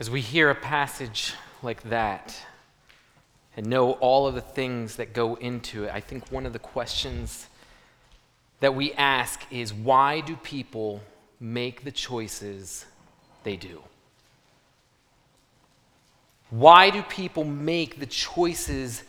As 0.00 0.08
we 0.08 0.22
hear 0.22 0.48
a 0.48 0.54
passage 0.54 1.34
like 1.62 1.82
that 1.90 2.34
and 3.54 3.66
know 3.66 3.92
all 3.92 4.26
of 4.26 4.34
the 4.34 4.40
things 4.40 4.96
that 4.96 5.12
go 5.12 5.34
into 5.34 5.84
it, 5.84 5.90
I 5.92 6.00
think 6.00 6.32
one 6.32 6.46
of 6.46 6.54
the 6.54 6.58
questions 6.58 7.46
that 8.60 8.74
we 8.74 8.94
ask 8.94 9.42
is 9.50 9.74
why 9.74 10.22
do 10.22 10.36
people 10.36 11.02
make 11.38 11.84
the 11.84 11.90
choices 11.90 12.86
they 13.44 13.56
do? 13.56 13.82
Why 16.48 16.88
do 16.88 17.02
people 17.02 17.44
make 17.44 18.00
the 18.00 18.06
choices 18.06 19.04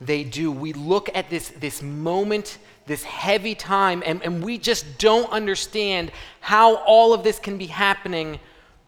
they 0.00 0.24
do? 0.24 0.50
We 0.50 0.72
look 0.72 1.08
at 1.14 1.30
this, 1.30 1.50
this 1.50 1.82
moment, 1.82 2.58
this 2.86 3.04
heavy 3.04 3.54
time, 3.54 4.02
and, 4.04 4.20
and 4.24 4.42
we 4.42 4.58
just 4.58 4.98
don't 4.98 5.30
understand 5.30 6.10
how 6.40 6.78
all 6.78 7.14
of 7.14 7.22
this 7.22 7.38
can 7.38 7.58
be 7.58 7.66
happening 7.66 8.40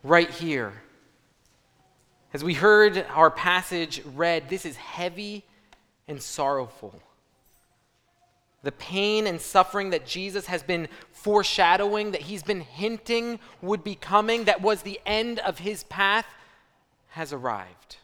right 0.02 0.28
here. 0.28 0.72
As 2.34 2.42
we 2.42 2.54
heard 2.54 3.06
our 3.10 3.30
passage 3.30 4.02
read, 4.04 4.48
this 4.48 4.66
is 4.66 4.74
heavy 4.74 5.44
and 6.08 6.20
sorrowful. 6.20 7.00
The 8.64 8.72
pain 8.72 9.28
and 9.28 9.40
suffering 9.40 9.90
that 9.90 10.04
Jesus 10.04 10.46
has 10.46 10.64
been 10.64 10.88
foreshadowing, 11.12 12.10
that 12.10 12.22
he's 12.22 12.42
been 12.42 12.62
hinting 12.62 13.38
would 13.62 13.84
be 13.84 13.94
coming, 13.94 14.44
that 14.44 14.60
was 14.60 14.82
the 14.82 14.98
end 15.06 15.38
of 15.38 15.60
his 15.60 15.84
path, 15.84 16.26
has 17.10 17.32
arrived. 17.32 17.98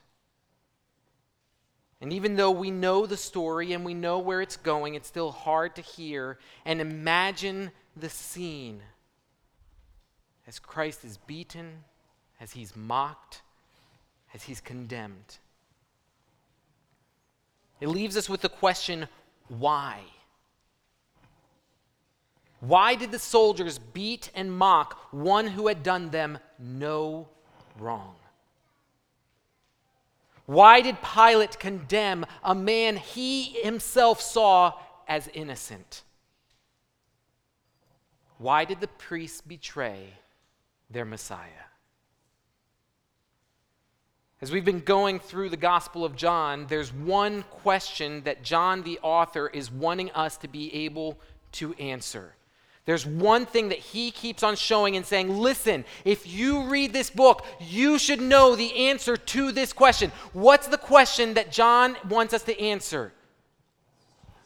And 2.00 2.12
even 2.12 2.36
though 2.36 2.52
we 2.52 2.70
know 2.70 3.06
the 3.06 3.16
story 3.16 3.72
and 3.72 3.84
we 3.84 3.94
know 3.94 4.20
where 4.20 4.40
it's 4.40 4.56
going, 4.56 4.94
it's 4.94 5.08
still 5.08 5.32
hard 5.32 5.74
to 5.74 5.82
hear 5.82 6.38
and 6.64 6.80
imagine 6.80 7.72
the 7.96 8.08
scene 8.08 8.80
as 10.46 10.60
Christ 10.60 11.04
is 11.04 11.16
beaten, 11.16 11.82
as 12.40 12.52
he's 12.52 12.76
mocked 12.76 13.42
as 14.34 14.44
he's 14.44 14.60
condemned. 14.60 15.38
It 17.80 17.88
leaves 17.88 18.16
us 18.16 18.28
with 18.28 18.42
the 18.42 18.48
question 18.48 19.08
why? 19.48 20.00
Why 22.60 22.94
did 22.94 23.10
the 23.10 23.18
soldiers 23.18 23.78
beat 23.78 24.30
and 24.34 24.52
mock 24.52 24.98
one 25.10 25.46
who 25.46 25.66
had 25.66 25.82
done 25.82 26.10
them 26.10 26.38
no 26.58 27.28
wrong? 27.78 28.16
Why 30.46 30.80
did 30.80 30.96
Pilate 31.02 31.58
condemn 31.58 32.26
a 32.42 32.54
man 32.54 32.96
he 32.96 33.44
himself 33.62 34.20
saw 34.20 34.74
as 35.08 35.28
innocent? 35.32 36.02
Why 38.36 38.64
did 38.64 38.80
the 38.80 38.88
priests 38.88 39.40
betray 39.40 40.14
their 40.90 41.04
Messiah? 41.04 41.69
As 44.42 44.50
we've 44.50 44.64
been 44.64 44.80
going 44.80 45.18
through 45.18 45.50
the 45.50 45.58
Gospel 45.58 46.02
of 46.02 46.16
John, 46.16 46.66
there's 46.68 46.92
one 46.94 47.42
question 47.50 48.22
that 48.22 48.42
John, 48.42 48.82
the 48.82 48.98
author, 49.02 49.48
is 49.48 49.70
wanting 49.70 50.10
us 50.12 50.38
to 50.38 50.48
be 50.48 50.74
able 50.74 51.18
to 51.52 51.74
answer. 51.74 52.34
There's 52.86 53.04
one 53.04 53.44
thing 53.44 53.68
that 53.68 53.78
he 53.78 54.10
keeps 54.10 54.42
on 54.42 54.56
showing 54.56 54.96
and 54.96 55.04
saying, 55.04 55.28
listen, 55.28 55.84
if 56.06 56.26
you 56.26 56.62
read 56.64 56.94
this 56.94 57.10
book, 57.10 57.44
you 57.60 57.98
should 57.98 58.22
know 58.22 58.56
the 58.56 58.88
answer 58.88 59.18
to 59.18 59.52
this 59.52 59.74
question. 59.74 60.10
What's 60.32 60.68
the 60.68 60.78
question 60.78 61.34
that 61.34 61.52
John 61.52 61.96
wants 62.08 62.32
us 62.32 62.42
to 62.44 62.58
answer? 62.58 63.12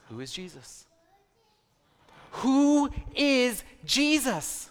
Who 0.08 0.18
is 0.18 0.32
Jesus? 0.32 0.86
Who 2.32 2.90
is 3.14 3.62
Jesus? 3.84 4.70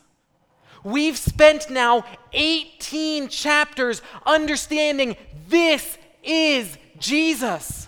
We've 0.83 1.17
spent 1.17 1.69
now 1.69 2.05
18 2.33 3.29
chapters 3.29 4.01
understanding 4.25 5.15
this 5.47 5.97
is 6.23 6.77
Jesus. 6.99 7.87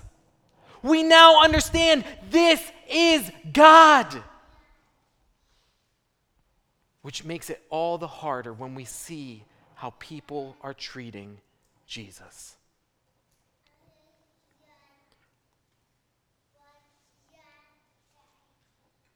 We 0.81 1.03
now 1.03 1.43
understand 1.43 2.05
this 2.29 2.61
is 2.89 3.29
God. 3.51 4.23
Which 7.01 7.23
makes 7.23 7.50
it 7.50 7.61
all 7.69 7.97
the 7.97 8.07
harder 8.07 8.53
when 8.53 8.75
we 8.75 8.85
see 8.85 9.44
how 9.75 9.94
people 10.00 10.55
are 10.61 10.73
treating 10.73 11.38
Jesus. 11.85 12.55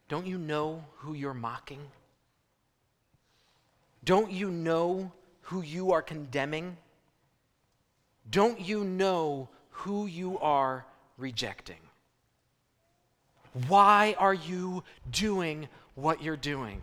Don't 0.07 0.25
you 0.25 0.38
know 0.38 0.84
who 0.97 1.13
you're 1.13 1.34
mocking? 1.34 1.79
Don't 4.09 4.31
you 4.31 4.50
know 4.50 5.12
who 5.42 5.62
you 5.62 5.92
are 5.92 6.02
condemning? 6.02 6.78
Don't 8.31 8.59
you 8.59 8.84
know 8.84 9.50
who 9.70 10.08
you 10.08 10.40
are 10.40 10.84
rejecting? 11.20 11.78
Why 13.68 14.16
are 14.18 14.34
you 14.34 14.84
doing 15.12 15.69
what 15.94 16.24
you're 16.24 16.36
doing? 16.36 16.81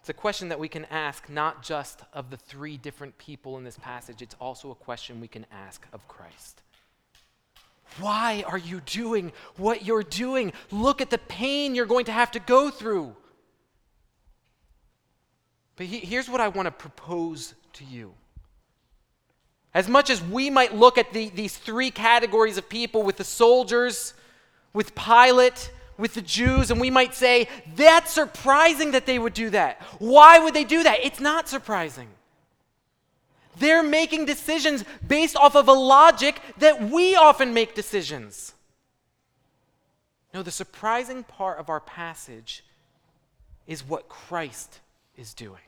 It's 0.00 0.08
a 0.08 0.14
question 0.14 0.48
that 0.48 0.58
we 0.58 0.68
can 0.68 0.86
ask 0.86 1.28
not 1.28 1.62
just 1.62 2.00
of 2.14 2.30
the 2.30 2.38
three 2.38 2.78
different 2.78 3.18
people 3.18 3.58
in 3.58 3.64
this 3.64 3.76
passage, 3.76 4.22
it's 4.22 4.36
also 4.40 4.70
a 4.70 4.76
question 4.76 5.20
we 5.20 5.28
can 5.28 5.44
ask 5.52 5.86
of 5.92 6.08
Christ. 6.08 6.62
Why 8.00 8.44
are 8.46 8.56
you 8.56 8.80
doing 8.80 9.30
what 9.58 9.84
you're 9.84 10.02
doing? 10.02 10.54
Look 10.70 11.02
at 11.02 11.10
the 11.10 11.18
pain 11.18 11.74
you're 11.74 11.84
going 11.84 12.06
to 12.06 12.12
have 12.12 12.30
to 12.30 12.40
go 12.40 12.70
through. 12.70 13.14
But 15.78 15.86
he, 15.86 16.00
here's 16.00 16.28
what 16.28 16.40
I 16.40 16.48
want 16.48 16.66
to 16.66 16.72
propose 16.72 17.54
to 17.74 17.84
you. 17.84 18.12
As 19.72 19.88
much 19.88 20.10
as 20.10 20.20
we 20.22 20.50
might 20.50 20.74
look 20.74 20.98
at 20.98 21.12
the, 21.12 21.30
these 21.30 21.56
three 21.56 21.92
categories 21.92 22.58
of 22.58 22.68
people 22.68 23.04
with 23.04 23.16
the 23.16 23.24
soldiers, 23.24 24.12
with 24.72 24.94
Pilate, 24.96 25.70
with 25.96 26.14
the 26.14 26.22
Jews, 26.22 26.72
and 26.72 26.80
we 26.80 26.90
might 26.90 27.14
say, 27.14 27.48
that's 27.76 28.10
surprising 28.10 28.90
that 28.90 29.06
they 29.06 29.20
would 29.20 29.34
do 29.34 29.50
that. 29.50 29.80
Why 30.00 30.40
would 30.40 30.52
they 30.52 30.64
do 30.64 30.82
that? 30.82 30.98
It's 31.04 31.20
not 31.20 31.48
surprising. 31.48 32.08
They're 33.58 33.82
making 33.82 34.26
decisions 34.26 34.84
based 35.06 35.36
off 35.36 35.54
of 35.54 35.68
a 35.68 35.72
logic 35.72 36.40
that 36.58 36.90
we 36.90 37.14
often 37.14 37.54
make 37.54 37.76
decisions. 37.76 38.52
No, 40.34 40.42
the 40.42 40.50
surprising 40.50 41.22
part 41.22 41.58
of 41.58 41.68
our 41.68 41.80
passage 41.80 42.64
is 43.66 43.86
what 43.86 44.08
Christ 44.08 44.80
is 45.16 45.34
doing. 45.34 45.60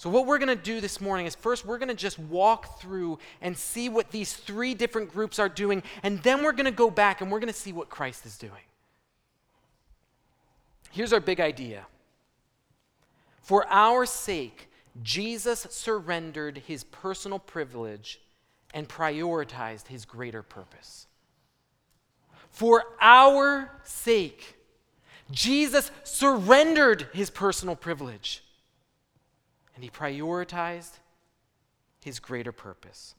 So, 0.00 0.08
what 0.08 0.24
we're 0.24 0.38
going 0.38 0.48
to 0.48 0.56
do 0.56 0.80
this 0.80 0.98
morning 0.98 1.26
is 1.26 1.34
first, 1.34 1.66
we're 1.66 1.76
going 1.76 1.90
to 1.90 1.94
just 1.94 2.18
walk 2.18 2.80
through 2.80 3.18
and 3.42 3.54
see 3.54 3.90
what 3.90 4.10
these 4.10 4.32
three 4.32 4.72
different 4.72 5.12
groups 5.12 5.38
are 5.38 5.50
doing, 5.50 5.82
and 6.02 6.22
then 6.22 6.42
we're 6.42 6.52
going 6.52 6.64
to 6.64 6.70
go 6.70 6.90
back 6.90 7.20
and 7.20 7.30
we're 7.30 7.38
going 7.38 7.52
to 7.52 7.58
see 7.58 7.74
what 7.74 7.90
Christ 7.90 8.24
is 8.24 8.38
doing. 8.38 8.62
Here's 10.90 11.12
our 11.12 11.20
big 11.20 11.38
idea 11.38 11.84
For 13.42 13.66
our 13.68 14.06
sake, 14.06 14.70
Jesus 15.02 15.66
surrendered 15.68 16.62
his 16.66 16.82
personal 16.82 17.38
privilege 17.38 18.22
and 18.72 18.88
prioritized 18.88 19.88
his 19.88 20.06
greater 20.06 20.42
purpose. 20.42 21.08
For 22.48 22.84
our 23.02 23.70
sake, 23.84 24.56
Jesus 25.30 25.90
surrendered 26.04 27.08
his 27.12 27.28
personal 27.28 27.76
privilege 27.76 28.42
and 29.74 29.84
he 29.84 29.90
prioritized 29.90 30.98
his 32.00 32.18
greater 32.18 32.52
purpose. 32.52 33.14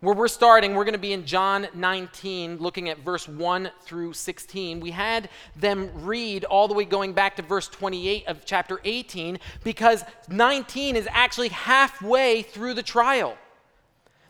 Where 0.00 0.14
we're 0.14 0.28
starting, 0.28 0.74
we're 0.74 0.84
going 0.84 0.92
to 0.92 0.98
be 0.98 1.12
in 1.12 1.24
John 1.24 1.66
19, 1.72 2.58
looking 2.58 2.90
at 2.90 2.98
verse 2.98 3.26
1 3.26 3.70
through 3.82 4.12
16. 4.12 4.80
We 4.80 4.90
had 4.90 5.30
them 5.56 5.90
read 6.04 6.44
all 6.44 6.68
the 6.68 6.74
way 6.74 6.84
going 6.84 7.14
back 7.14 7.36
to 7.36 7.42
verse 7.42 7.68
28 7.68 8.26
of 8.26 8.44
chapter 8.44 8.80
18 8.84 9.38
because 9.62 10.04
19 10.28 10.96
is 10.96 11.08
actually 11.10 11.48
halfway 11.48 12.42
through 12.42 12.74
the 12.74 12.82
trial. 12.82 13.38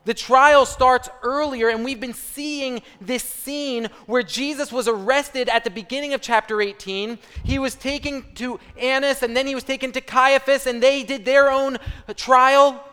The 0.05 0.15
trial 0.15 0.67
starts 0.67 1.09
earlier, 1.23 1.69
and 1.71 1.85
we've 1.85 2.01
been 2.01 2.13
seeing 2.13 2.83
this 3.01 3.23
scene 3.23 3.89
where 4.07 4.23
Jesus 4.23 4.71
was 4.71 4.87
arrested 4.87 5.49
at 5.49 5.65
the 5.65 5.71
beginning 5.71 6.13
of 6.13 6.21
chapter 6.21 6.61
18. 6.61 7.19
He 7.43 7.59
was 7.59 7.75
taken 7.75 8.25
to 8.35 8.61
Annas, 8.79 9.23
and 9.23 9.37
then 9.37 9.47
he 9.47 9.55
was 9.55 9.65
taken 9.65 9.93
to 9.93 10.01
Caiaphas, 10.01 10.67
and 10.67 10.83
they 10.83 11.03
did 11.05 11.25
their 11.25 11.51
own 11.51 11.79
trial, 12.17 12.85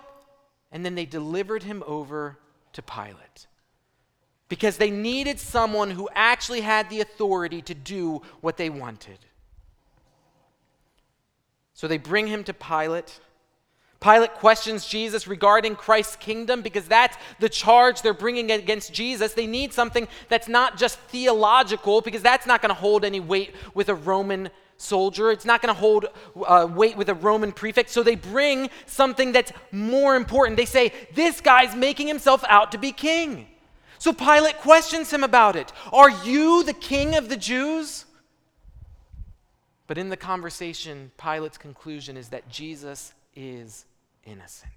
and 0.71 0.85
then 0.85 0.95
they 0.95 1.05
delivered 1.05 1.63
him 1.63 1.83
over 1.85 2.37
to 2.73 2.81
Pilate 2.81 3.47
because 4.47 4.77
they 4.77 4.91
needed 4.91 5.39
someone 5.39 5.91
who 5.91 6.09
actually 6.13 6.59
had 6.59 6.89
the 6.89 6.99
authority 6.99 7.61
to 7.61 7.73
do 7.73 8.21
what 8.41 8.57
they 8.57 8.69
wanted. 8.69 9.17
So 11.73 11.87
they 11.87 11.97
bring 11.97 12.27
him 12.27 12.43
to 12.43 12.53
Pilate. 12.53 13.19
Pilate 14.01 14.33
questions 14.33 14.87
Jesus 14.87 15.27
regarding 15.27 15.75
Christ's 15.75 16.15
kingdom 16.15 16.63
because 16.63 16.87
that's 16.87 17.15
the 17.39 17.47
charge 17.47 18.01
they're 18.01 18.15
bringing 18.15 18.49
against 18.49 18.91
Jesus. 18.91 19.33
They 19.33 19.45
need 19.45 19.73
something 19.73 20.07
that's 20.27 20.47
not 20.47 20.75
just 20.75 20.97
theological 20.99 22.01
because 22.01 22.23
that's 22.23 22.47
not 22.47 22.63
going 22.63 22.71
to 22.71 22.79
hold 22.79 23.05
any 23.05 23.19
weight 23.19 23.53
with 23.75 23.89
a 23.89 23.95
Roman 23.95 24.49
soldier. 24.77 25.29
It's 25.29 25.45
not 25.45 25.61
going 25.61 25.73
to 25.73 25.79
hold 25.79 26.07
uh, 26.35 26.67
weight 26.67 26.97
with 26.97 27.09
a 27.09 27.13
Roman 27.13 27.51
prefect. 27.51 27.91
So 27.91 28.01
they 28.01 28.15
bring 28.15 28.71
something 28.87 29.33
that's 29.33 29.51
more 29.71 30.15
important. 30.15 30.57
They 30.57 30.65
say, 30.65 30.93
This 31.13 31.39
guy's 31.39 31.75
making 31.75 32.07
himself 32.07 32.43
out 32.49 32.71
to 32.71 32.79
be 32.79 32.91
king. 32.91 33.49
So 33.99 34.13
Pilate 34.13 34.57
questions 34.57 35.13
him 35.13 35.23
about 35.23 35.55
it. 35.55 35.71
Are 35.93 36.09
you 36.09 36.63
the 36.63 36.73
king 36.73 37.13
of 37.15 37.29
the 37.29 37.37
Jews? 37.37 38.05
But 39.85 39.99
in 39.99 40.09
the 40.09 40.17
conversation, 40.17 41.11
Pilate's 41.17 41.59
conclusion 41.59 42.17
is 42.17 42.29
that 42.29 42.49
Jesus 42.49 43.13
is 43.35 43.85
innocent. 44.25 44.71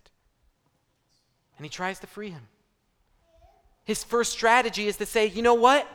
And 1.56 1.64
he 1.64 1.70
tries 1.70 1.99
to 2.00 2.06
free 2.06 2.31
him. 2.31 2.49
His 3.85 4.02
first 4.02 4.32
strategy 4.32 4.87
is 4.87 4.96
to 4.96 5.06
say, 5.06 5.26
you 5.26 5.43
know 5.43 5.55
what? 5.55 5.87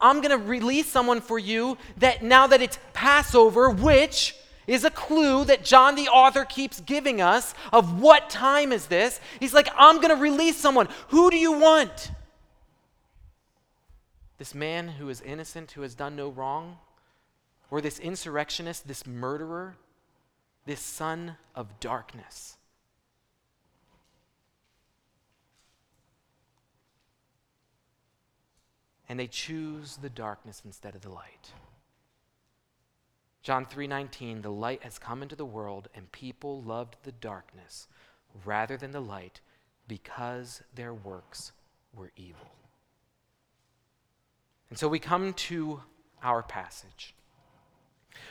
I'm 0.00 0.20
going 0.20 0.38
to 0.38 0.46
release 0.46 0.86
someone 0.86 1.20
for 1.20 1.38
you 1.38 1.78
that 1.98 2.22
now 2.22 2.46
that 2.46 2.62
it's 2.62 2.78
Passover, 2.92 3.70
which 3.70 4.36
is 4.66 4.84
a 4.84 4.90
clue 4.90 5.44
that 5.44 5.64
John 5.64 5.94
the 5.94 6.08
author 6.08 6.44
keeps 6.44 6.80
giving 6.80 7.20
us 7.20 7.54
of 7.72 8.00
what 8.00 8.30
time 8.30 8.72
is 8.72 8.86
this. 8.86 9.20
He's 9.40 9.54
like, 9.54 9.68
I'm 9.76 9.96
going 9.96 10.08
to 10.08 10.20
release 10.20 10.56
someone. 10.56 10.88
Who 11.08 11.30
do 11.30 11.36
you 11.36 11.52
want? 11.52 12.10
This 14.38 14.54
man 14.54 14.88
who 14.88 15.08
is 15.08 15.20
innocent, 15.20 15.72
who 15.72 15.82
has 15.82 15.94
done 15.94 16.16
no 16.16 16.28
wrong? 16.28 16.78
Or 17.70 17.80
this 17.80 17.98
insurrectionist, 17.98 18.86
this 18.86 19.06
murderer, 19.06 19.76
this 20.66 20.80
son 20.80 21.36
of 21.54 21.80
darkness? 21.80 22.56
And 29.14 29.20
they 29.20 29.28
choose 29.28 29.98
the 29.98 30.10
darkness 30.10 30.60
instead 30.64 30.96
of 30.96 31.02
the 31.02 31.08
light. 31.08 31.52
John 33.44 33.64
3:19 33.64 34.42
The 34.42 34.50
light 34.50 34.82
has 34.82 34.98
come 34.98 35.22
into 35.22 35.36
the 35.36 35.44
world 35.44 35.86
and 35.94 36.10
people 36.10 36.60
loved 36.60 36.96
the 37.04 37.12
darkness 37.12 37.86
rather 38.44 38.76
than 38.76 38.90
the 38.90 38.98
light 38.98 39.40
because 39.86 40.64
their 40.74 40.92
works 40.92 41.52
were 41.94 42.10
evil. 42.16 42.56
And 44.68 44.76
so 44.76 44.88
we 44.88 44.98
come 44.98 45.32
to 45.32 45.84
our 46.20 46.42
passage. 46.42 47.14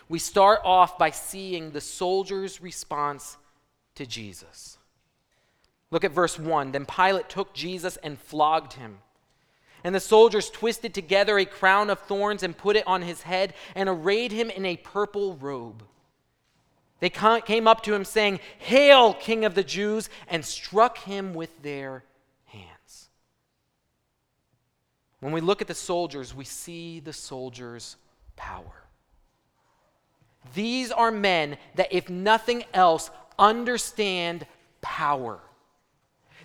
We 0.09 0.19
start 0.19 0.59
off 0.65 0.97
by 0.97 1.11
seeing 1.11 1.71
the 1.71 1.79
soldiers' 1.79 2.59
response 2.59 3.37
to 3.95 4.05
Jesus. 4.05 4.77
Look 5.91 6.03
at 6.03 6.11
verse 6.11 6.37
1. 6.37 6.73
Then 6.73 6.85
Pilate 6.85 7.29
took 7.29 7.53
Jesus 7.53 7.95
and 8.03 8.19
flogged 8.19 8.73
him. 8.73 8.99
And 9.83 9.93
the 9.93 9.99
soldiers 9.99 10.49
twisted 10.49 10.93
together 10.93 11.37
a 11.37 11.45
crown 11.45 11.89
of 11.89 11.99
thorns 11.99 12.43
and 12.43 12.57
put 12.57 12.75
it 12.75 12.87
on 12.87 13.01
his 13.01 13.23
head 13.23 13.53
and 13.75 13.89
arrayed 13.89 14.31
him 14.31 14.49
in 14.49 14.65
a 14.65 14.77
purple 14.77 15.35
robe. 15.35 15.83
They 16.99 17.09
came 17.09 17.67
up 17.67 17.83
to 17.83 17.93
him 17.93 18.05
saying, 18.05 18.39
Hail, 18.59 19.13
King 19.13 19.43
of 19.43 19.55
the 19.55 19.63
Jews, 19.63 20.09
and 20.29 20.45
struck 20.45 20.99
him 20.99 21.33
with 21.33 21.61
their 21.61 22.05
hands. 22.45 23.09
When 25.19 25.33
we 25.33 25.41
look 25.41 25.61
at 25.61 25.67
the 25.67 25.73
soldiers, 25.73 26.33
we 26.33 26.45
see 26.45 27.01
the 27.01 27.11
soldiers' 27.11 27.97
power. 28.37 28.85
These 30.53 30.91
are 30.91 31.11
men 31.11 31.57
that, 31.75 31.91
if 31.91 32.09
nothing 32.09 32.63
else, 32.73 33.09
understand 33.37 34.45
power. 34.81 35.41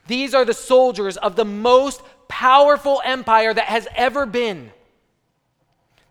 These 0.08 0.34
are 0.34 0.44
the 0.44 0.54
soldiers 0.54 1.16
of 1.16 1.36
the 1.36 1.44
most 1.44 2.02
powerful 2.28 3.00
empire 3.04 3.52
that 3.52 3.64
has 3.64 3.88
ever 3.96 4.26
been. 4.26 4.70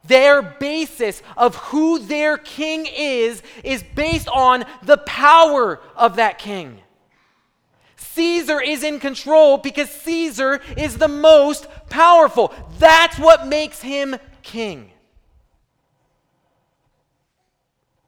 Their 0.03 0.41
basis 0.41 1.21
of 1.35 1.55
who 1.55 1.99
their 1.99 2.37
king 2.37 2.87
is 2.89 3.43
is 3.63 3.83
based 3.83 4.29
on 4.29 4.65
the 4.83 4.97
power 4.97 5.79
of 5.95 6.15
that 6.15 6.39
king. 6.39 6.79
Caesar 7.97 8.61
is 8.61 8.83
in 8.83 8.99
control 8.99 9.57
because 9.57 9.89
Caesar 9.89 10.61
is 10.77 10.97
the 10.97 11.07
most 11.07 11.67
powerful. 11.89 12.53
That's 12.79 13.19
what 13.19 13.47
makes 13.47 13.81
him 13.81 14.15
king. 14.43 14.91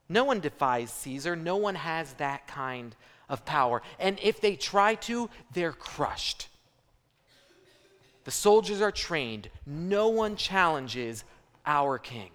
No 0.07 0.23
one 0.23 0.39
defies 0.39 0.91
Caesar. 0.91 1.35
No 1.35 1.57
one 1.57 1.75
has 1.75 2.13
that 2.13 2.47
kind 2.47 2.95
of 3.27 3.45
power. 3.45 3.81
And 3.99 4.17
if 4.23 4.41
they 4.41 4.55
try 4.55 4.95
to, 4.95 5.29
they're 5.53 5.71
crushed. 5.71 6.47
The 8.29 8.33
soldiers 8.33 8.79
are 8.79 8.91
trained. 8.91 9.49
No 9.65 10.09
one 10.09 10.35
challenges 10.35 11.23
our 11.65 11.97
king. 11.97 12.29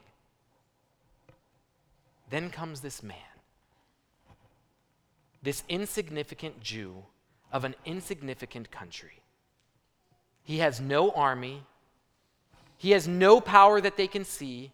Then 2.30 2.50
comes 2.50 2.80
this 2.80 3.00
man, 3.00 3.36
this 5.40 5.62
insignificant 5.68 6.60
Jew 6.60 7.04
of 7.52 7.62
an 7.62 7.76
insignificant 7.84 8.72
country. 8.72 9.22
He 10.42 10.58
has 10.58 10.80
no 10.80 11.12
army, 11.12 11.62
he 12.76 12.90
has 12.90 13.06
no 13.06 13.40
power 13.40 13.80
that 13.80 13.96
they 13.96 14.08
can 14.08 14.24
see. 14.24 14.72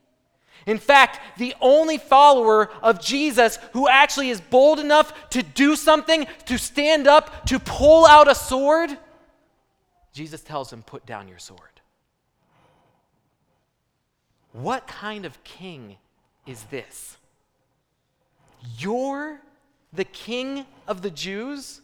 In 0.64 0.78
fact, 0.78 1.20
the 1.36 1.54
only 1.60 1.98
follower 1.98 2.70
of 2.80 2.98
Jesus 2.98 3.58
who 3.74 3.86
actually 3.88 4.30
is 4.30 4.40
bold 4.40 4.80
enough 4.80 5.28
to 5.28 5.42
do 5.42 5.76
something, 5.76 6.26
to 6.46 6.56
stand 6.56 7.06
up, 7.06 7.44
to 7.44 7.58
pull 7.58 8.06
out 8.06 8.26
a 8.26 8.34
sword, 8.34 8.96
Jesus 10.12 10.42
tells 10.42 10.72
him, 10.72 10.82
Put 10.82 11.06
down 11.06 11.28
your 11.28 11.38
sword. 11.38 11.60
What 14.52 14.86
kind 14.86 15.24
of 15.24 15.42
king 15.44 15.96
is 16.46 16.64
this? 16.64 17.16
You're 18.78 19.40
the 19.92 20.04
king 20.04 20.66
of 20.86 21.02
the 21.02 21.10
Jews? 21.10 21.80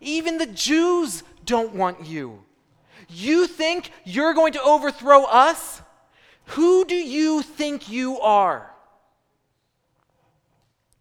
Even 0.00 0.38
the 0.38 0.46
Jews 0.46 1.22
don't 1.44 1.74
want 1.74 2.06
you. 2.06 2.42
You 3.08 3.46
think 3.46 3.90
you're 4.04 4.34
going 4.34 4.52
to 4.54 4.62
overthrow 4.62 5.24
us? 5.24 5.82
Who 6.46 6.84
do 6.84 6.94
you 6.94 7.42
think 7.42 7.88
you 7.88 8.20
are? 8.20 8.70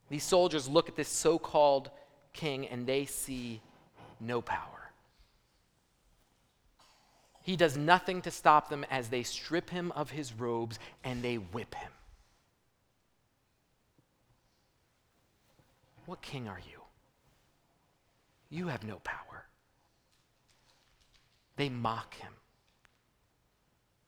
These 0.09 0.23
soldiers 0.23 0.67
look 0.67 0.89
at 0.89 0.95
this 0.95 1.07
so 1.07 1.37
called 1.37 1.89
king 2.33 2.67
and 2.67 2.85
they 2.85 3.05
see 3.05 3.61
no 4.19 4.41
power. 4.41 4.78
He 7.50 7.56
does 7.56 7.75
nothing 7.75 8.22
to 8.22 8.30
stop 8.30 8.69
them 8.69 8.86
as 8.92 9.10
they 9.10 9.24
strip 9.24 9.72
him 9.72 9.92
of 9.94 10.12
his 10.12 10.34
robes 10.34 10.78
and 11.04 11.24
they 11.24 11.38
whip 11.40 11.74
him. 11.74 11.92
What 16.06 16.22
king 16.22 16.48
are 16.48 16.60
you? 16.60 16.81
You 18.51 18.68
have 18.68 18.84
no 18.84 18.98
power. 18.98 19.48
They 21.56 21.70
mock 21.70 22.13
him. 22.18 22.34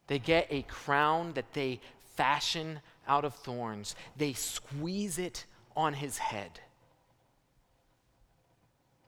They 0.05 0.19
get 0.19 0.45
a 0.51 0.61
crown 0.61 1.33
that 1.33 1.53
they 1.53 1.81
fashion 2.13 2.81
out 3.07 3.25
of 3.25 3.33
thorns, 3.33 3.95
they 4.15 4.33
squeeze 4.33 5.17
it 5.17 5.45
on 5.75 5.95
his 5.95 6.19
head. 6.19 6.59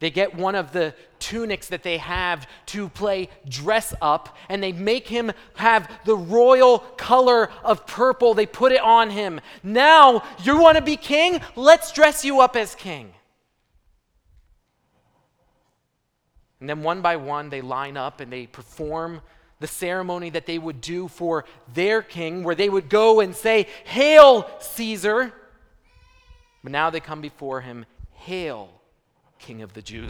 They 0.03 0.11
get 0.11 0.35
one 0.35 0.55
of 0.55 0.73
the 0.73 0.93
tunics 1.19 1.69
that 1.69 1.81
they 1.81 1.97
have 1.97 2.45
to 2.65 2.89
play 2.89 3.29
dress 3.47 3.93
up, 4.01 4.35
and 4.49 4.61
they 4.61 4.73
make 4.73 5.07
him 5.07 5.31
have 5.55 5.89
the 6.03 6.17
royal 6.17 6.79
color 6.79 7.49
of 7.63 7.87
purple. 7.87 8.33
They 8.33 8.45
put 8.45 8.73
it 8.73 8.81
on 8.81 9.11
him. 9.11 9.39
Now, 9.63 10.23
you 10.43 10.57
want 10.57 10.75
to 10.75 10.83
be 10.83 10.97
king? 10.97 11.39
Let's 11.55 11.93
dress 11.93 12.25
you 12.25 12.41
up 12.41 12.57
as 12.57 12.75
king. 12.75 13.13
And 16.59 16.67
then 16.67 16.83
one 16.83 17.01
by 17.01 17.15
one, 17.15 17.49
they 17.49 17.61
line 17.61 17.95
up 17.95 18.19
and 18.19 18.29
they 18.29 18.45
perform 18.45 19.21
the 19.61 19.67
ceremony 19.67 20.31
that 20.31 20.45
they 20.45 20.59
would 20.59 20.81
do 20.81 21.07
for 21.07 21.45
their 21.73 22.01
king, 22.01 22.43
where 22.43 22.55
they 22.55 22.67
would 22.67 22.89
go 22.89 23.21
and 23.21 23.33
say, 23.33 23.67
Hail, 23.85 24.51
Caesar. 24.59 25.31
But 26.61 26.73
now 26.73 26.89
they 26.89 26.99
come 26.99 27.21
before 27.21 27.61
him, 27.61 27.85
Hail, 28.11 28.81
King 29.45 29.61
of 29.61 29.73
the 29.73 29.81
Jews. 29.81 30.09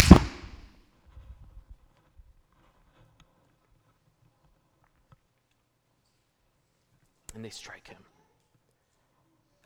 And 7.33 7.43
they 7.43 7.49
strike 7.49 7.87
him 7.87 8.03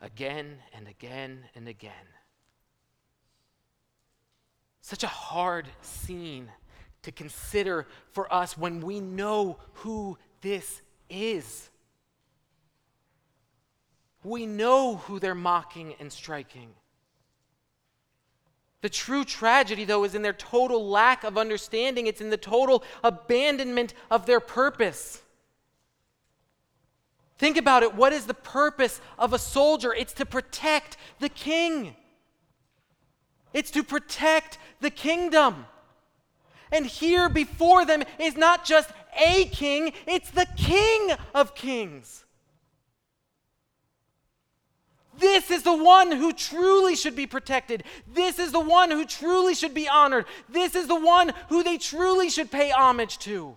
again 0.02 0.60
and 0.74 0.88
again 0.88 1.44
and 1.54 1.68
again. 1.68 1.92
Such 4.80 5.04
a 5.04 5.08
hard 5.08 5.68
scene 5.82 6.50
to 7.02 7.12
consider 7.12 7.88
for 8.14 8.34
us 8.34 8.58
when 8.58 8.80
we 8.80 9.02
know 9.02 9.60
who 9.74 10.18
this 10.40 10.82
is. 11.10 11.70
We 14.24 14.46
know 14.46 14.96
who 14.96 15.20
they're 15.20 15.36
mocking 15.36 15.94
and 16.00 16.10
striking. 16.10 16.70
The 18.82 18.90
true 18.90 19.26
tragedy, 19.26 19.86
though, 19.86 20.04
is 20.04 20.14
in 20.14 20.22
their 20.22 20.34
total 20.34 20.88
lack 20.88 21.24
of 21.24 21.38
understanding. 21.38 22.06
It's 22.06 22.22
in 22.22 22.30
the 22.30 22.38
total 22.38 22.84
abandonment 23.04 23.94
of 24.12 24.26
their 24.26 24.40
purpose. 24.40 25.22
Think 27.38 27.58
about 27.58 27.84
it. 27.84 27.96
What 27.96 28.14
is 28.14 28.26
the 28.26 28.34
purpose 28.34 29.02
of 29.18 29.34
a 29.34 29.40
soldier? 29.40 29.94
It's 29.94 30.14
to 30.14 30.26
protect 30.26 30.98
the 31.20 31.30
king, 31.30 31.96
it's 33.54 33.72
to 33.72 33.84
protect 33.84 34.58
the 34.80 34.90
kingdom. 34.90 35.66
And 36.70 36.86
here 36.86 37.30
before 37.30 37.86
them 37.86 38.04
is 38.20 38.36
not 38.36 38.66
just 38.66 38.90
a 39.18 39.46
king, 39.46 39.94
it's 40.06 40.30
the 40.30 40.48
king 40.58 41.12
of 41.34 41.56
kings. 41.56 42.26
This 45.18 45.50
is 45.50 45.64
the 45.64 45.76
one 45.76 46.12
who 46.12 46.32
truly 46.34 46.96
should 46.96 47.16
be 47.16 47.28
protected. 47.28 47.84
This 48.14 48.40
is 48.40 48.52
the 48.52 48.60
one 48.60 48.92
who 48.92 49.06
truly 49.06 49.56
should 49.56 49.74
be 49.74 49.88
honored. 49.88 50.26
This 50.48 50.76
is 50.76 50.88
the 50.88 51.00
one 51.00 51.34
who 51.50 51.64
they 51.64 51.78
truly 51.78 52.30
should 52.30 52.52
pay 52.52 52.72
homage 52.72 53.18
to. 53.20 53.56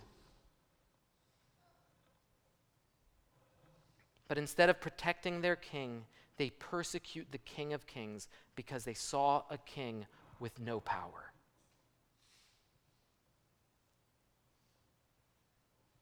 But 4.27 4.37
instead 4.37 4.69
of 4.69 4.79
protecting 4.79 5.41
their 5.41 5.57
king, 5.57 6.05
they 6.37 6.49
persecute 6.51 7.27
the 7.31 7.37
King 7.37 7.73
of 7.73 7.85
Kings 7.85 8.27
because 8.55 8.85
they 8.85 8.93
saw 8.93 9.43
a 9.49 9.57
king 9.57 10.05
with 10.39 10.59
no 10.59 10.79
power. 10.79 11.33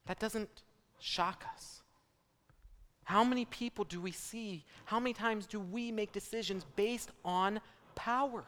That 0.06 0.20
doesn't 0.20 0.64
shock 1.00 1.44
us. 1.56 1.79
How 3.10 3.24
many 3.24 3.46
people 3.46 3.86
do 3.86 4.00
we 4.00 4.12
see? 4.12 4.64
How 4.86 5.00
many 5.00 5.14
times 5.14 5.48
do 5.48 5.60
we 5.60 5.92
make 5.92 6.12
decisions 6.12 6.64
based 6.76 7.10
on 7.26 7.60
power? 7.96 8.44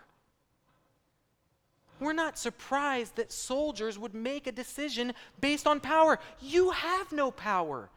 We're 1.99 2.13
not 2.13 2.37
surprised 2.37 3.15
that 3.15 3.31
soldiers 3.31 3.97
would 3.97 4.13
make 4.13 4.45
a 4.45 4.51
decision 4.51 5.13
based 5.39 5.65
on 5.65 5.79
power. 5.79 6.19
You 6.39 6.69
have 6.69 7.11
no 7.11 7.31
power. 7.31 7.89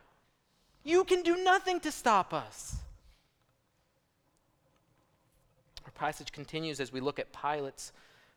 You 0.85 1.05
can 1.05 1.23
do 1.23 1.37
nothing 1.37 1.81
to 1.81 1.93
stop 1.93 2.33
us. 2.33 2.77
Our 5.85 5.91
passage 5.91 6.33
continues 6.33 6.81
as 6.81 6.91
we 6.91 7.01
look 7.01 7.19
at 7.19 7.31
Pilate's 7.31 7.93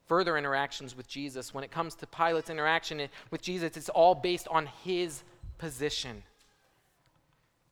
further 0.05 0.35
interactions 0.35 0.97
with 0.97 1.07
Jesus. 1.07 1.53
When 1.53 1.63
it 1.63 1.71
comes 1.71 1.95
to 1.95 2.07
Pilate's 2.07 2.49
interaction 2.49 3.07
with 3.31 3.41
Jesus, 3.41 3.77
it's 3.77 3.87
all 3.87 4.15
based 4.15 4.49
on 4.49 4.65
his 4.83 5.23
position. 5.59 6.23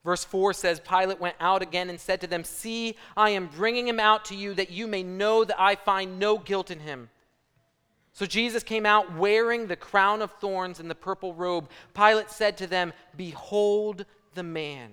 Verse 0.06 0.24
4 0.24 0.54
says 0.54 0.80
Pilate 0.80 1.20
went 1.20 1.36
out 1.40 1.64
again 1.64 1.90
and 1.90 2.00
said 2.00 2.22
to 2.22 2.28
them, 2.28 2.44
See, 2.44 2.96
I 3.18 3.32
am 3.32 3.48
bringing 3.48 3.88
him 3.88 4.00
out 4.00 4.24
to 4.26 4.36
you 4.36 4.54
that 4.54 4.70
you 4.70 4.86
may 4.86 5.02
know 5.02 5.44
that 5.44 5.60
I 5.60 5.74
find 5.74 6.20
no 6.20 6.38
guilt 6.38 6.70
in 6.70 6.80
him. 6.80 7.10
So 8.14 8.28
Jesus 8.28 8.62
came 8.62 8.86
out 8.86 9.18
wearing 9.18 9.66
the 9.66 9.76
crown 9.76 10.22
of 10.22 10.32
thorns 10.34 10.80
and 10.80 10.90
the 10.90 10.96
purple 10.96 11.34
robe. 11.34 11.70
Pilate 11.96 12.30
said 12.30 12.56
to 12.58 12.68
them, 12.68 12.94
Behold 13.18 14.06
the 14.36 14.44
man. 14.44 14.92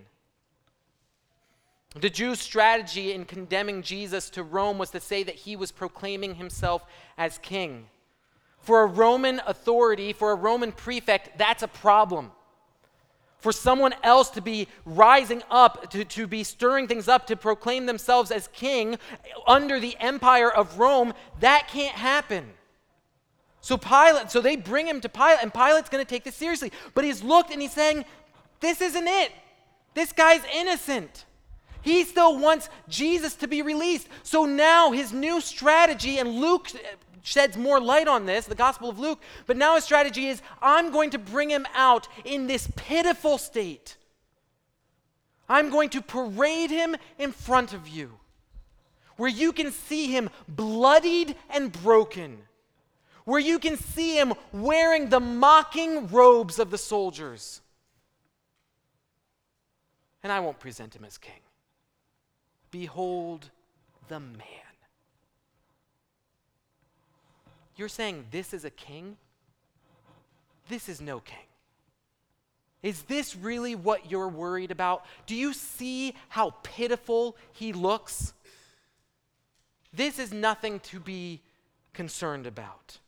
The 2.00 2.11
Jews' 2.11 2.40
strategy 2.40 3.12
in 3.12 3.26
condemning 3.26 3.83
Jesus 3.83 4.31
to 4.31 4.42
Rome 4.42 4.78
was 4.78 4.90
to 4.90 5.00
say 5.00 5.23
that 5.25 5.35
he 5.35 5.57
was 5.57 5.71
proclaiming 5.71 6.37
himself 6.37 6.87
as 7.19 7.37
king. 7.37 7.85
For 8.61 8.81
a 8.81 8.87
Roman 8.87 9.42
authority, 9.47 10.14
for 10.14 10.33
a 10.33 10.37
Roman 10.37 10.73
prefect, 10.73 11.37
that's 11.37 11.62
a 11.62 11.69
problem 11.69 12.31
for 13.42 13.50
someone 13.50 13.92
else 14.04 14.30
to 14.30 14.40
be 14.40 14.68
rising 14.87 15.42
up, 15.50 15.90
to, 15.90 16.04
to 16.04 16.26
be 16.28 16.44
stirring 16.44 16.87
things 16.87 17.08
up, 17.08 17.26
to 17.26 17.37
proclaim 17.37 17.87
themselves 17.87 18.30
as 18.30 18.49
king 18.49 18.96
under 19.49 19.80
the 19.80 19.96
empire 19.99 20.50
of 20.50 20.78
Rome, 20.78 21.12
that 21.40 21.66
can't 21.68 21.96
happen. 21.96 22.44
So 23.61 23.76
Pilate, 23.76 24.30
so 24.30 24.40
they 24.40 24.54
bring 24.54 24.87
him 24.87 25.00
to 25.00 25.08
Pilate, 25.08 25.38
and 25.42 25.52
Pilate's 25.52 25.88
going 25.88 26.04
to 26.04 26.08
take 26.08 26.22
this 26.22 26.37
seriously. 26.37 26.72
But 26.94 27.04
he's 27.04 27.22
looked 27.22 27.52
and 27.52 27.61
he's 27.61 27.72
saying, 27.72 28.04
This 28.61 28.80
isn't 28.80 29.06
it. 29.08 29.32
This 29.94 30.12
guy's 30.12 30.42
innocent. 30.54 31.25
He 31.82 32.04
still 32.04 32.38
wants 32.38 32.68
Jesus 32.88 33.34
to 33.37 33.49
be 33.49 33.61
released. 33.61 34.08
So 34.22 34.44
now 34.44 34.92
his 34.92 35.12
new 35.12 35.40
strategy, 35.40 36.18
and 36.18 36.40
Luke 36.40 36.68
sheds 37.22 37.56
more 37.56 37.80
light 37.80 38.08
on 38.08 38.26
this, 38.26 38.46
the 38.46 38.54
Gospel 38.54 38.90
of 38.90 38.98
Luke. 38.98 39.22
But 39.46 39.56
now 39.56 39.76
his 39.76 39.84
strategy 39.84 40.28
is 40.28 40.42
I'm 40.60 40.90
going 40.90 41.10
to 41.10 41.18
bring 41.18 41.50
him 41.50 41.66
out 41.74 42.08
in 42.24 42.46
this 42.46 42.68
pitiful 42.76 43.38
state. 43.38 43.96
I'm 45.48 45.70
going 45.70 45.90
to 45.90 46.02
parade 46.02 46.70
him 46.70 46.96
in 47.18 47.32
front 47.32 47.72
of 47.72 47.88
you, 47.88 48.18
where 49.16 49.28
you 49.28 49.52
can 49.52 49.70
see 49.70 50.06
him 50.06 50.30
bloodied 50.48 51.36
and 51.50 51.72
broken, 51.72 52.38
where 53.24 53.40
you 53.40 53.58
can 53.58 53.76
see 53.76 54.16
him 54.16 54.34
wearing 54.52 55.08
the 55.08 55.20
mocking 55.20 56.08
robes 56.08 56.58
of 56.58 56.70
the 56.70 56.78
soldiers. 56.78 57.60
And 60.22 60.32
I 60.32 60.40
won't 60.40 60.60
present 60.60 60.94
him 60.94 61.04
as 61.04 61.18
king. 61.18 61.40
Behold 62.70 63.50
the 64.08 64.20
man. 64.20 64.62
You're 67.82 67.88
saying 67.88 68.26
this 68.30 68.54
is 68.54 68.64
a 68.64 68.70
king? 68.70 69.16
This 70.68 70.88
is 70.88 71.00
no 71.00 71.18
king. 71.18 71.48
Is 72.80 73.02
this 73.02 73.34
really 73.34 73.74
what 73.74 74.08
you're 74.08 74.28
worried 74.28 74.70
about? 74.70 75.04
Do 75.26 75.34
you 75.34 75.52
see 75.52 76.14
how 76.28 76.50
pitiful 76.62 77.36
he 77.50 77.72
looks? 77.72 78.34
This 79.92 80.20
is 80.20 80.32
nothing 80.32 80.78
to 80.78 81.00
be 81.00 81.40
concerned 81.92 82.46
about. 82.46 82.98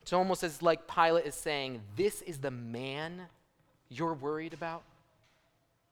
It's 0.00 0.14
almost 0.14 0.42
as 0.42 0.62
like 0.62 0.88
Pilate 0.88 1.26
is 1.26 1.34
saying, 1.34 1.82
This 1.96 2.22
is 2.22 2.38
the 2.38 2.50
man 2.50 3.26
you're 3.90 4.14
worried 4.14 4.54
about. 4.54 4.84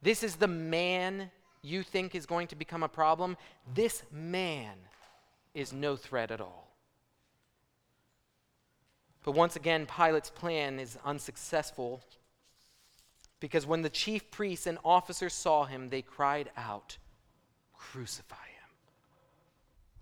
This 0.00 0.22
is 0.22 0.36
the 0.36 0.48
man 0.48 1.30
you 1.60 1.82
think 1.82 2.14
is 2.14 2.24
going 2.24 2.46
to 2.46 2.56
become 2.56 2.82
a 2.82 2.88
problem. 2.88 3.36
This 3.74 4.02
man 4.10 4.72
is 5.54 5.72
no 5.72 5.96
threat 5.96 6.30
at 6.30 6.40
all. 6.40 6.72
But 9.24 9.32
once 9.32 9.56
again, 9.56 9.86
Pilate's 9.86 10.30
plan 10.30 10.80
is 10.80 10.98
unsuccessful 11.04 12.00
because 13.38 13.66
when 13.66 13.82
the 13.82 13.90
chief 13.90 14.30
priests 14.30 14.66
and 14.66 14.78
officers 14.84 15.32
saw 15.32 15.64
him, 15.64 15.88
they 15.88 16.02
cried 16.02 16.50
out, 16.56 16.96
Crucify 17.74 18.34
him! 18.34 18.70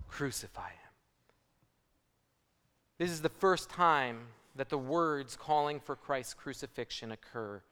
Crucify 0.09 0.69
him! 0.69 0.92
This 2.99 3.11
is 3.11 3.23
the 3.23 3.30
first 3.30 3.71
time 3.71 4.21
that 4.57 4.69
the 4.69 4.78
words 4.78 5.37
calling 5.37 5.80
for 5.80 5.97
Christ's 5.97 6.35
crucifixion 6.35 7.12
occur 7.12 7.62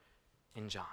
in 0.55 0.69
John. 0.69 0.85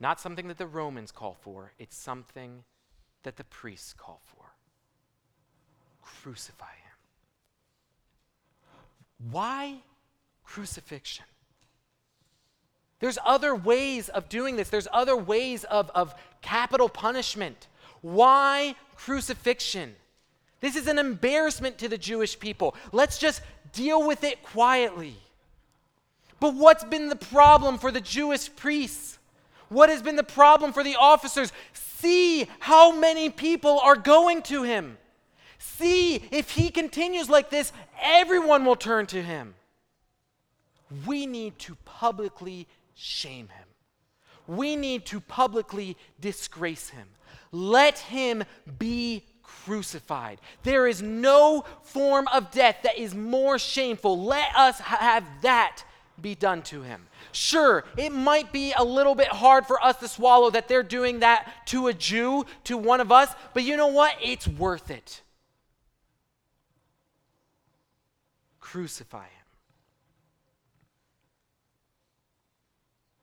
Not 0.00 0.20
something 0.20 0.48
that 0.48 0.58
the 0.58 0.66
Romans 0.66 1.12
call 1.12 1.36
for, 1.40 1.72
it's 1.78 1.96
something 1.96 2.64
that 3.22 3.36
the 3.36 3.44
priests 3.44 3.92
call 3.92 4.20
for 4.24 4.41
crucify 6.02 6.66
him. 6.66 6.72
Why 9.30 9.76
crucifixion? 10.44 11.24
There's 13.00 13.18
other 13.24 13.54
ways 13.54 14.08
of 14.08 14.28
doing 14.28 14.56
this. 14.56 14.68
There's 14.68 14.88
other 14.92 15.16
ways 15.16 15.64
of, 15.64 15.90
of 15.90 16.14
capital 16.40 16.88
punishment. 16.88 17.66
Why 18.00 18.76
crucifixion? 18.96 19.96
This 20.60 20.76
is 20.76 20.86
an 20.86 20.98
embarrassment 20.98 21.78
to 21.78 21.88
the 21.88 21.98
Jewish 21.98 22.38
people. 22.38 22.76
Let's 22.92 23.18
just 23.18 23.42
deal 23.72 24.06
with 24.06 24.22
it 24.22 24.42
quietly. 24.44 25.16
But 26.38 26.54
what's 26.54 26.84
been 26.84 27.08
the 27.08 27.16
problem 27.16 27.78
for 27.78 27.90
the 27.90 28.00
Jewish 28.00 28.54
priests? 28.54 29.18
What 29.68 29.88
has 29.88 30.02
been 30.02 30.16
the 30.16 30.22
problem 30.22 30.72
for 30.72 30.84
the 30.84 30.96
officers? 30.96 31.52
See 31.72 32.46
how 32.60 32.92
many 32.92 33.30
people 33.30 33.80
are 33.80 33.96
going 33.96 34.42
to 34.42 34.62
him. 34.62 34.98
See, 35.64 36.16
if 36.32 36.50
he 36.50 36.70
continues 36.70 37.30
like 37.30 37.48
this, 37.48 37.72
everyone 38.02 38.64
will 38.64 38.76
turn 38.76 39.06
to 39.06 39.22
him. 39.22 39.54
We 41.06 41.24
need 41.24 41.56
to 41.60 41.76
publicly 41.84 42.66
shame 42.94 43.48
him. 43.48 43.68
We 44.48 44.74
need 44.74 45.06
to 45.06 45.20
publicly 45.20 45.96
disgrace 46.20 46.88
him. 46.88 47.06
Let 47.52 47.98
him 48.00 48.42
be 48.78 49.24
crucified. 49.42 50.40
There 50.64 50.88
is 50.88 51.00
no 51.00 51.64
form 51.82 52.26
of 52.32 52.50
death 52.50 52.78
that 52.82 52.98
is 52.98 53.14
more 53.14 53.56
shameful. 53.56 54.20
Let 54.20 54.54
us 54.56 54.80
have 54.80 55.24
that 55.42 55.84
be 56.20 56.34
done 56.34 56.62
to 56.62 56.82
him. 56.82 57.06
Sure, 57.30 57.84
it 57.96 58.10
might 58.10 58.52
be 58.52 58.72
a 58.76 58.84
little 58.84 59.14
bit 59.14 59.28
hard 59.28 59.66
for 59.66 59.82
us 59.82 59.96
to 59.98 60.08
swallow 60.08 60.50
that 60.50 60.66
they're 60.66 60.82
doing 60.82 61.20
that 61.20 61.66
to 61.66 61.86
a 61.86 61.94
Jew, 61.94 62.46
to 62.64 62.76
one 62.76 63.00
of 63.00 63.12
us, 63.12 63.32
but 63.54 63.62
you 63.62 63.76
know 63.76 63.86
what? 63.86 64.16
It's 64.20 64.48
worth 64.48 64.90
it. 64.90 65.22
Crucify 68.72 69.24
him. 69.24 69.46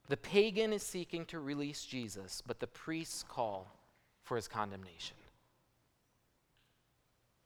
The 0.08 0.18
pagan 0.18 0.72
is 0.72 0.84
seeking 0.84 1.25
to 1.25 1.39
release 1.39 1.86
Jesus, 1.86 2.44
but 2.46 2.60
the 2.60 2.68
priests 2.68 3.25
call 3.27 3.74
for 4.22 4.36
his 4.36 4.48
condemnation. 4.48 5.18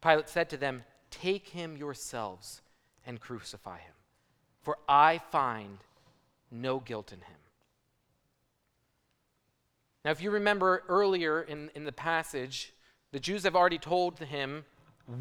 Pilate 0.02 0.28
said 0.28 0.50
to 0.50 0.58
them, 0.58 0.84
Take 1.12 1.48
him 1.48 1.78
yourselves 1.78 2.62
and 3.06 3.22
crucify 3.22 3.78
him, 3.78 3.96
for 4.64 4.80
I 4.90 5.22
find 5.32 5.78
no 6.52 6.82
guilt 6.82 7.14
in 7.14 7.20
him. 7.20 7.40
Now, 10.04 10.12
if 10.12 10.22
you 10.22 10.30
remember 10.30 10.84
earlier 10.90 11.42
in, 11.42 11.72
in 11.74 11.86
the 11.86 11.94
passage, 11.94 12.74
the 13.14 13.20
Jews 13.22 13.44
have 13.44 13.56
already 13.56 13.78
told 13.78 14.20
him, 14.20 14.66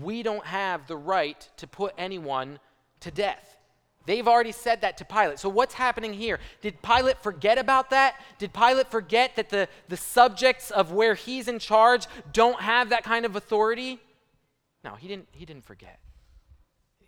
We 0.01 0.25
don't 0.25 0.47
have 0.47 0.89
the 0.89 0.97
right 0.97 1.49
to 1.59 1.69
put 1.69 1.95
anyone 1.97 2.59
to 3.03 3.11
death. 3.11 3.57
They've 4.05 4.27
already 4.27 4.51
said 4.51 4.81
that 4.81 4.97
to 4.99 5.05
Pilate. 5.05 5.39
So, 5.39 5.49
what's 5.49 5.75
happening 5.75 6.13
here? 6.13 6.41
Did 6.61 6.83
Pilate 6.83 7.23
forget 7.23 7.57
about 7.57 7.91
that? 7.91 8.21
Did 8.39 8.53
Pilate 8.53 8.91
forget 8.91 9.37
that 9.37 9.49
the, 9.49 9.69
the 9.89 9.97
subjects 9.97 10.73
of 10.73 10.91
where 10.91 11.15
he's 11.15 11.47
in 11.47 11.61
charge 11.61 12.07
don't 12.33 12.61
have 12.61 12.89
that 12.89 13.05
kind 13.05 13.25
of 13.25 13.37
authority? 13.37 14.01
No, 14.83 14.97
he 14.97 15.07
didn't, 15.07 15.29
he 15.31 15.45
didn't 15.45 15.65
forget. 15.65 16.01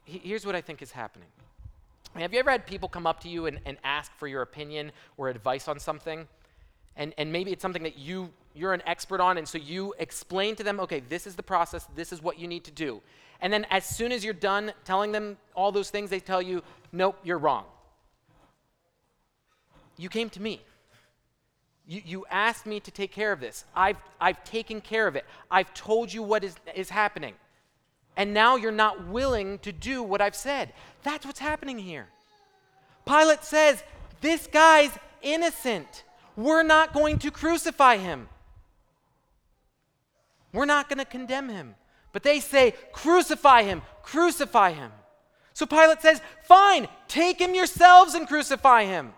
He, 0.04 0.18
here's 0.18 0.46
what 0.46 0.54
I 0.54 0.60
think 0.60 0.82
is 0.82 0.92
happening. 0.92 1.28
Have 2.14 2.32
you 2.32 2.38
ever 2.38 2.52
had 2.52 2.64
people 2.64 2.88
come 2.88 3.08
up 3.08 3.18
to 3.20 3.28
you 3.28 3.46
and, 3.46 3.58
and 3.66 3.76
ask 3.82 4.12
for 4.16 4.28
your 4.28 4.42
opinion 4.42 4.92
or 5.16 5.28
advice 5.28 5.66
on 5.66 5.80
something? 5.80 6.28
and, 6.96 7.14
and 7.18 7.32
maybe 7.32 7.52
it's 7.52 7.62
something 7.62 7.82
that 7.82 7.98
you 7.98 8.30
you're 8.54 8.72
an 8.72 8.82
expert 8.86 9.20
on 9.20 9.36
and 9.36 9.48
so 9.48 9.58
you 9.58 9.94
explain 9.98 10.54
to 10.56 10.62
them 10.62 10.78
okay 10.80 11.00
this 11.08 11.26
is 11.26 11.34
the 11.34 11.42
process 11.42 11.86
this 11.94 12.12
is 12.12 12.22
what 12.22 12.38
you 12.38 12.46
need 12.46 12.64
to 12.64 12.70
do 12.70 13.00
and 13.44 13.52
then 13.52 13.66
as 13.70 13.84
soon 13.84 14.10
as 14.10 14.24
you're 14.24 14.32
done 14.32 14.72
telling 14.84 15.12
them 15.12 15.36
all 15.54 15.70
those 15.70 15.90
things 15.90 16.08
they 16.08 16.18
tell 16.18 16.40
you 16.40 16.62
nope 16.92 17.18
you're 17.22 17.38
wrong. 17.38 17.66
You 19.98 20.08
came 20.08 20.30
to 20.30 20.40
me. 20.40 20.62
You, 21.86 22.00
you 22.04 22.26
asked 22.30 22.64
me 22.64 22.80
to 22.80 22.90
take 22.90 23.12
care 23.12 23.30
of 23.32 23.40
this. 23.40 23.66
I've, 23.76 23.98
I've 24.18 24.42
taken 24.44 24.80
care 24.80 25.06
of 25.06 25.14
it. 25.14 25.26
I've 25.50 25.72
told 25.74 26.10
you 26.12 26.22
what 26.22 26.42
is, 26.42 26.56
is 26.74 26.88
happening. 26.88 27.34
And 28.16 28.32
now 28.32 28.56
you're 28.56 28.72
not 28.72 29.08
willing 29.08 29.58
to 29.58 29.72
do 29.72 30.02
what 30.02 30.22
i've 30.22 30.36
said. 30.36 30.72
That's 31.02 31.26
what's 31.26 31.40
happening 31.40 31.78
here. 31.78 32.06
Pilate 33.06 33.44
says 33.44 33.84
this 34.22 34.46
guy's 34.46 34.90
innocent. 35.20 36.04
We're 36.34 36.62
not 36.62 36.94
going 36.94 37.18
to 37.18 37.30
crucify 37.30 37.98
him. 37.98 38.28
We're 40.54 40.64
not 40.64 40.88
going 40.88 40.98
to 40.98 41.04
condemn 41.04 41.50
him. 41.50 41.74
But 42.14 42.22
they 42.22 42.38
say, 42.38 42.74
Crucify 42.92 43.64
him, 43.64 43.82
crucify 44.02 44.70
him. 44.70 44.92
So 45.52 45.66
Pilate 45.66 46.00
says, 46.00 46.22
Fine, 46.44 46.88
take 47.08 47.40
him 47.40 47.54
yourselves 47.54 48.14
and 48.14 48.26
crucify 48.26 48.84
him. 48.84 49.12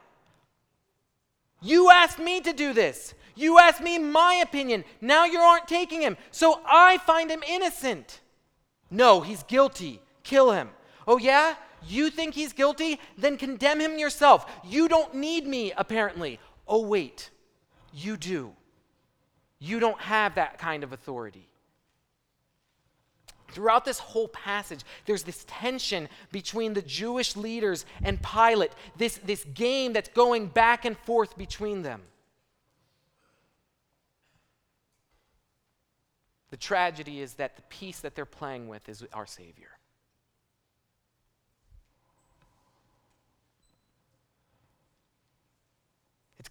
You 1.61 1.91
asked 1.91 2.19
me 2.19 2.41
to 2.41 2.53
do 2.53 2.73
this. 2.73 3.15
You 3.35 3.59
asked 3.59 3.83
me 3.83 3.99
my 3.99 4.41
opinion. 4.43 4.83
Now 5.03 5.26
you 5.26 5.38
aren't 5.38 5.69
taking 5.69 6.00
him. 6.00 6.17
So 6.31 6.62
I 6.67 6.97
find 6.99 7.31
him 7.31 7.43
innocent. 7.47 8.21
No, 8.91 9.21
he's 9.21 9.43
guilty. 9.43 10.00
Kill 10.23 10.53
him. 10.53 10.71
Oh, 11.07 11.19
yeah? 11.19 11.55
You 11.87 12.09
think 12.09 12.35
he's 12.35 12.55
guilty? 12.55 12.99
Then 13.19 13.37
condemn 13.37 13.79
him 13.79 13.99
yourself. 13.99 14.50
You 14.65 14.88
don't 14.88 15.15
need 15.15 15.47
me, 15.47 15.73
apparently. 15.76 16.41
Oh, 16.67 16.87
wait, 16.87 17.29
you 17.93 18.17
do. 18.17 18.53
You 19.59 19.81
don't 19.81 20.00
have 20.00 20.37
that 20.37 20.59
kind 20.59 20.83
of 20.83 20.95
authority. 20.95 21.49
Throughout 23.57 23.87
this 23.87 23.99
whole 23.99 24.29
passage, 24.29 24.83
there's 25.07 25.23
this 25.23 25.47
tension 25.49 26.11
between 26.31 26.75
the 26.75 26.83
Jewish 26.83 27.37
leaders 27.37 27.87
and 28.05 28.23
Pilate, 28.23 28.71
this, 28.99 29.17
this 29.25 29.45
game 29.45 29.95
that's 29.95 30.11
going 30.11 30.49
back 30.49 30.85
and 30.85 30.95
forth 30.95 31.39
between 31.39 31.81
them. 31.81 32.03
The 36.51 36.59
tragedy 36.59 37.23
is 37.23 37.33
that 37.35 37.57
the 37.57 37.63
piece 37.63 38.01
that 38.01 38.15
they're 38.15 38.27
playing 38.27 38.69
with 38.69 38.87
is 38.91 39.03
our 39.15 39.25
Savior. 39.25 39.71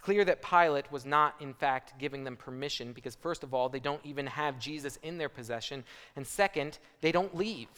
Clear 0.05 0.23
that 0.23 0.43
Pilate 0.43 0.91
was 0.91 1.03
not, 1.03 1.33
in 1.39 1.51
fact, 1.51 1.97
giving 1.97 2.23
them 2.23 2.37
permission 2.37 2.93
because, 2.93 3.15
first 3.15 3.41
of 3.41 3.55
all, 3.55 3.69
they 3.69 3.79
don't 3.79 4.05
even 4.05 4.27
have 4.27 4.59
Jesus 4.59 4.99
in 5.01 5.17
their 5.17 5.29
possession. 5.29 5.83
And 6.15 6.27
second, 6.27 6.77
they 7.01 7.11
don't 7.11 7.35
leave. 7.35 7.69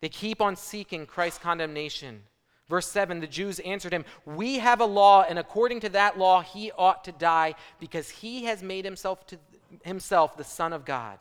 They 0.00 0.08
keep 0.08 0.40
on 0.40 0.54
seeking 0.54 1.04
Christ's 1.04 1.40
condemnation. 1.40 2.22
Verse 2.68 2.86
7 2.86 3.18
the 3.18 3.26
Jews 3.26 3.58
answered 3.58 3.92
him, 3.92 4.04
We 4.24 4.58
have 4.58 4.80
a 4.80 4.84
law, 4.86 5.24
and 5.28 5.36
according 5.36 5.80
to 5.80 5.88
that 5.88 6.16
law, 6.16 6.42
he 6.42 6.70
ought 6.70 7.02
to 7.04 7.12
die 7.12 7.56
because 7.80 8.08
he 8.08 8.44
has 8.44 8.62
made 8.62 8.84
himself, 8.84 9.26
to, 9.26 9.38
himself 9.82 10.36
the 10.36 10.44
Son 10.44 10.72
of 10.72 10.84
God. 10.84 11.18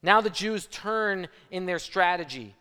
Now 0.00 0.20
the 0.20 0.30
Jews 0.30 0.68
turn 0.68 1.26
in 1.50 1.66
their 1.66 1.80
strategy. 1.80 2.54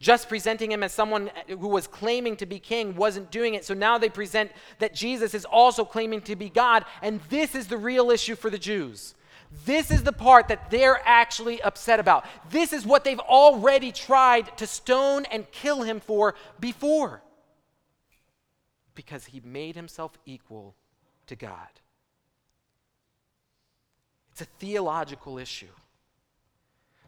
Just 0.00 0.30
presenting 0.30 0.72
him 0.72 0.82
as 0.82 0.92
someone 0.92 1.30
who 1.46 1.68
was 1.68 1.86
claiming 1.86 2.34
to 2.36 2.46
be 2.46 2.58
king 2.58 2.96
wasn't 2.96 3.30
doing 3.30 3.52
it. 3.52 3.66
So 3.66 3.74
now 3.74 3.98
they 3.98 4.08
present 4.08 4.50
that 4.78 4.94
Jesus 4.94 5.34
is 5.34 5.44
also 5.44 5.84
claiming 5.84 6.22
to 6.22 6.36
be 6.36 6.48
God. 6.48 6.86
And 7.02 7.20
this 7.28 7.54
is 7.54 7.66
the 7.66 7.76
real 7.76 8.10
issue 8.10 8.34
for 8.34 8.48
the 8.48 8.58
Jews. 8.58 9.14
This 9.66 9.90
is 9.90 10.02
the 10.02 10.12
part 10.12 10.48
that 10.48 10.70
they're 10.70 11.02
actually 11.04 11.60
upset 11.60 12.00
about. 12.00 12.24
This 12.50 12.72
is 12.72 12.86
what 12.86 13.04
they've 13.04 13.18
already 13.18 13.92
tried 13.92 14.56
to 14.56 14.66
stone 14.66 15.26
and 15.26 15.50
kill 15.50 15.82
him 15.82 16.00
for 16.00 16.34
before. 16.58 17.22
Because 18.94 19.26
he 19.26 19.42
made 19.44 19.76
himself 19.76 20.12
equal 20.24 20.76
to 21.26 21.36
God. 21.36 21.68
It's 24.32 24.40
a 24.40 24.46
theological 24.58 25.36
issue. 25.36 25.66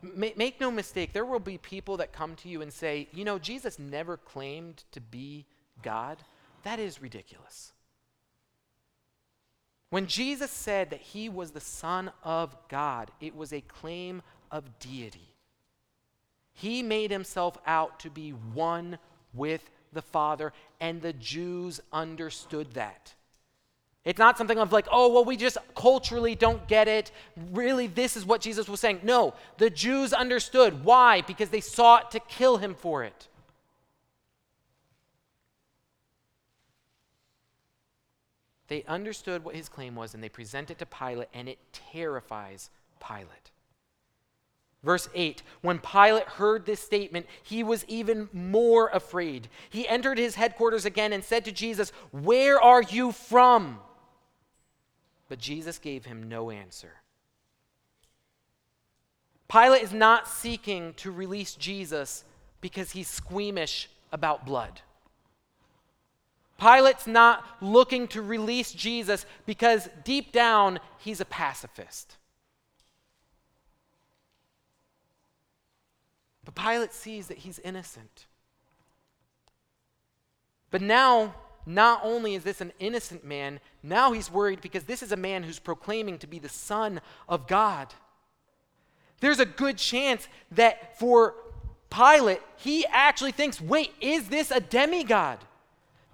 Make 0.03 0.61
no 0.61 0.71
mistake, 0.71 1.12
there 1.12 1.25
will 1.25 1.38
be 1.38 1.59
people 1.59 1.97
that 1.99 2.12
come 2.12 2.35
to 2.37 2.49
you 2.49 2.61
and 2.61 2.73
say, 2.73 3.09
you 3.12 3.25
know, 3.25 3.38
Jesus 3.38 3.79
never 3.79 4.17
claimed 4.17 4.83
to 4.91 5.01
be 5.01 5.47
God. 5.83 6.19
That 6.65 6.81
is 6.81 7.01
ridiculous. 7.01 7.73
When 9.91 10.07
Jesus 10.07 10.51
said 10.51 10.91
that 10.91 11.01
he 11.01 11.29
was 11.29 11.51
the 11.51 11.61
Son 11.61 12.11
of 12.25 12.57
God, 12.69 13.11
it 13.21 13.37
was 13.37 13.53
a 13.53 13.61
claim 13.61 14.23
of 14.51 14.79
deity. 14.79 15.35
He 16.53 16.83
made 16.83 17.11
himself 17.11 17.59
out 17.67 18.01
to 18.01 18.11
be 18.11 18.31
one 18.31 18.99
with 19.35 19.71
the 19.93 20.03
Father, 20.03 20.53
and 20.81 21.01
the 21.01 21.12
Jews 21.12 21.81
understood 21.93 22.73
that. 22.75 23.15
It's 24.05 24.19
not 24.19 24.37
something 24.37 24.59
of 24.59 24.73
like, 24.73 24.88
oh, 24.91 25.12
well, 25.12 25.25
we 25.25 25.37
just 25.37 25.59
culturally 25.77 26.35
don't 26.35 26.67
get 26.67 26.88
it. 26.88 27.12
Really, 27.53 27.87
this 27.87 28.17
is 28.17 28.27
what 28.27 28.41
Jesus 28.41 28.69
was 28.69 28.81
saying. 28.81 29.01
No, 29.05 29.35
the 29.59 29.71
Jews 29.71 30.12
understood. 30.12 30.85
Why? 30.85 31.21
Because 31.21 31.51
they 31.51 31.61
sought 31.61 32.11
to 32.11 32.21
kill 32.21 32.57
him 32.57 32.75
for 32.75 33.05
it. 33.05 33.29
They 38.67 38.83
understood 38.88 39.45
what 39.45 39.55
his 39.55 39.69
claim 39.69 39.95
was 39.95 40.15
and 40.15 40.23
they 40.23 40.31
present 40.31 40.71
it 40.71 40.79
to 40.79 40.87
Pilate, 40.87 41.29
and 41.35 41.49
it 41.49 41.59
terrifies 41.73 42.71
Pilate. 43.07 43.53
Verse 44.83 45.09
8 45.15 45.43
When 45.61 45.79
Pilate 45.79 46.25
heard 46.25 46.67
this 46.67 46.81
statement, 46.81 47.27
he 47.43 47.62
was 47.62 47.85
even 47.87 48.29
more 48.33 48.88
afraid. 48.88 49.49
He 49.71 49.87
entered 49.87 50.19
his 50.19 50.35
headquarters 50.35 50.85
again 50.85 51.12
and 51.12 51.23
said 51.23 51.45
to 51.45 51.53
Jesus, 51.53 51.91
Where 52.11 52.61
are 52.61 52.83
you 52.83 53.12
from? 53.12 53.79
But 55.33 55.38
Jesus 55.38 55.79
gave 55.79 56.05
him 56.05 56.29
no 56.29 56.51
answer. 56.51 56.92
Pilate 59.51 59.83
is 59.83 59.95
not 59.95 60.29
seeking 60.29 60.92
to 60.99 61.11
release 61.11 61.55
Jesus 61.55 62.25
because 62.61 62.90
he's 62.90 63.09
squeamish 63.09 63.88
about 64.12 64.45
blood. 64.45 64.83
Pilate's 66.59 67.07
not 67.07 67.47
looking 67.62 68.09
to 68.09 68.21
release 68.21 68.73
Jesus 68.73 69.25
because 69.47 69.88
deep 70.05 70.33
down 70.33 70.79
he's 70.99 71.23
a 71.23 71.25
pacifist. 71.25 72.18
But 76.45 76.55
Pilate 76.55 76.92
sees 76.92 77.29
that 77.29 77.38
he's 77.38 77.59
innocent. 77.61 78.27
But 80.71 80.83
now 80.83 81.35
not 81.66 82.01
only 82.03 82.35
is 82.35 82.44
this 82.44 82.61
an 82.61 82.72
innocent 82.79 83.25
man, 83.25 83.61
now 83.83 84.12
he's 84.12 84.31
worried 84.31 84.61
because 84.61 84.85
this 84.85 85.03
is 85.03 85.12
a 85.12 85.16
man 85.16 85.42
who's 85.42 85.59
proclaiming 85.59 86.18
to 86.18 86.27
be 86.27 86.38
the 86.38 86.48
Son 86.48 87.01
of 87.29 87.46
God. 87.46 87.88
There's 89.20 89.40
a 89.40 89.46
good 89.46 89.79
chance 89.79 90.27
that 90.53 90.98
for 90.98 91.35
Pilate, 91.90 92.40
he 92.57 92.87
actually 92.87 93.33
thinks, 93.33 93.61
wait, 93.61 93.92
is 94.01 94.29
this 94.29 94.51
a 94.51 94.61
demigod? 94.61 95.38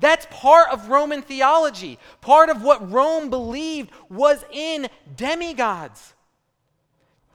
That's 0.00 0.26
part 0.30 0.70
of 0.70 0.88
Roman 0.88 1.22
theology. 1.22 1.98
Part 2.20 2.50
of 2.50 2.62
what 2.62 2.90
Rome 2.90 3.30
believed 3.30 3.90
was 4.08 4.44
in 4.52 4.88
demigods. 5.16 6.14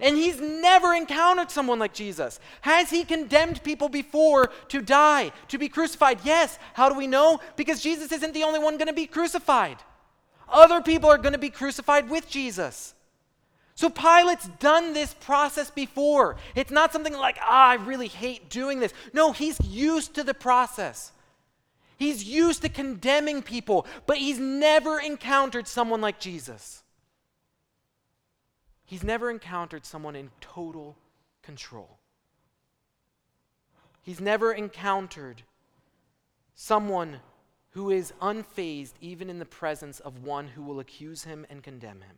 And 0.04 0.18
he's 0.18 0.42
never 0.42 0.94
encountered 0.94 1.50
someone 1.50 1.80
like 1.80 1.94
Jesus. 1.94 2.42
Has 2.60 2.90
he 2.90 3.06
condemned 3.06 3.64
people 3.64 3.88
before 3.88 4.52
to 4.68 4.82
die, 4.82 5.32
to 5.48 5.58
be 5.58 5.70
crucified? 5.70 6.20
Yes. 6.26 6.60
How 6.74 6.90
do 6.90 6.96
we 6.96 7.08
know? 7.08 7.40
Because 7.56 7.82
Jesus 7.82 8.12
isn't 8.12 8.34
the 8.34 8.44
only 8.44 8.60
one 8.60 8.78
going 8.78 8.90
to 8.90 8.94
be 8.94 9.08
crucified. 9.08 9.78
Other 10.50 10.82
people 10.82 11.10
are 11.10 11.18
going 11.18 11.32
to 11.32 11.40
be 11.40 11.50
crucified 11.50 12.10
with 12.10 12.30
Jesus. 12.30 12.94
So 13.76 13.90
Pilate's 13.90 14.50
done 14.60 14.92
this 14.92 15.14
process 15.14 15.72
before. 15.72 16.36
It's 16.54 16.70
not 16.70 16.92
something 16.92 17.14
like, 17.14 17.38
ah, 17.42 17.70
I 17.70 17.76
really 17.76 18.10
hate 18.10 18.50
doing 18.50 18.82
this. 18.82 18.94
No, 19.14 19.32
he's 19.32 19.58
used 19.62 20.16
to 20.16 20.24
the 20.24 20.34
process. 20.34 21.14
He's 21.98 22.26
used 22.26 22.62
to 22.64 22.70
condemning 22.70 23.42
people, 23.42 23.88
but 24.06 24.18
he's 24.18 24.38
never 24.38 25.00
encountered 25.00 25.66
someone 25.66 26.02
like 26.02 26.20
Jesus. 26.20 26.83
He's 28.94 29.04
never 29.04 29.32
encountered 29.32 29.88
someone 29.88 30.16
in 30.16 30.30
total 30.40 30.96
control. 31.42 31.98
He's 34.04 34.22
never 34.22 34.54
encountered 34.54 35.42
someone 36.54 37.22
who 37.72 37.90
is 37.90 38.14
unfazed 38.22 38.94
even 39.02 39.32
in 39.32 39.40
the 39.40 39.46
presence 39.46 40.00
of 40.00 40.24
one 40.24 40.50
who 40.50 40.62
will 40.62 40.80
accuse 40.80 41.24
him 41.24 41.44
and 41.50 41.64
condemn 41.64 42.02
him. 42.02 42.18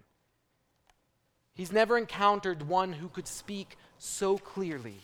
He's 1.53 1.71
never 1.71 1.97
encountered 1.97 2.67
one 2.67 2.91
who 2.91 3.07
could 3.07 3.29
speak 3.29 3.77
so 3.97 4.38
clearly. 4.38 4.99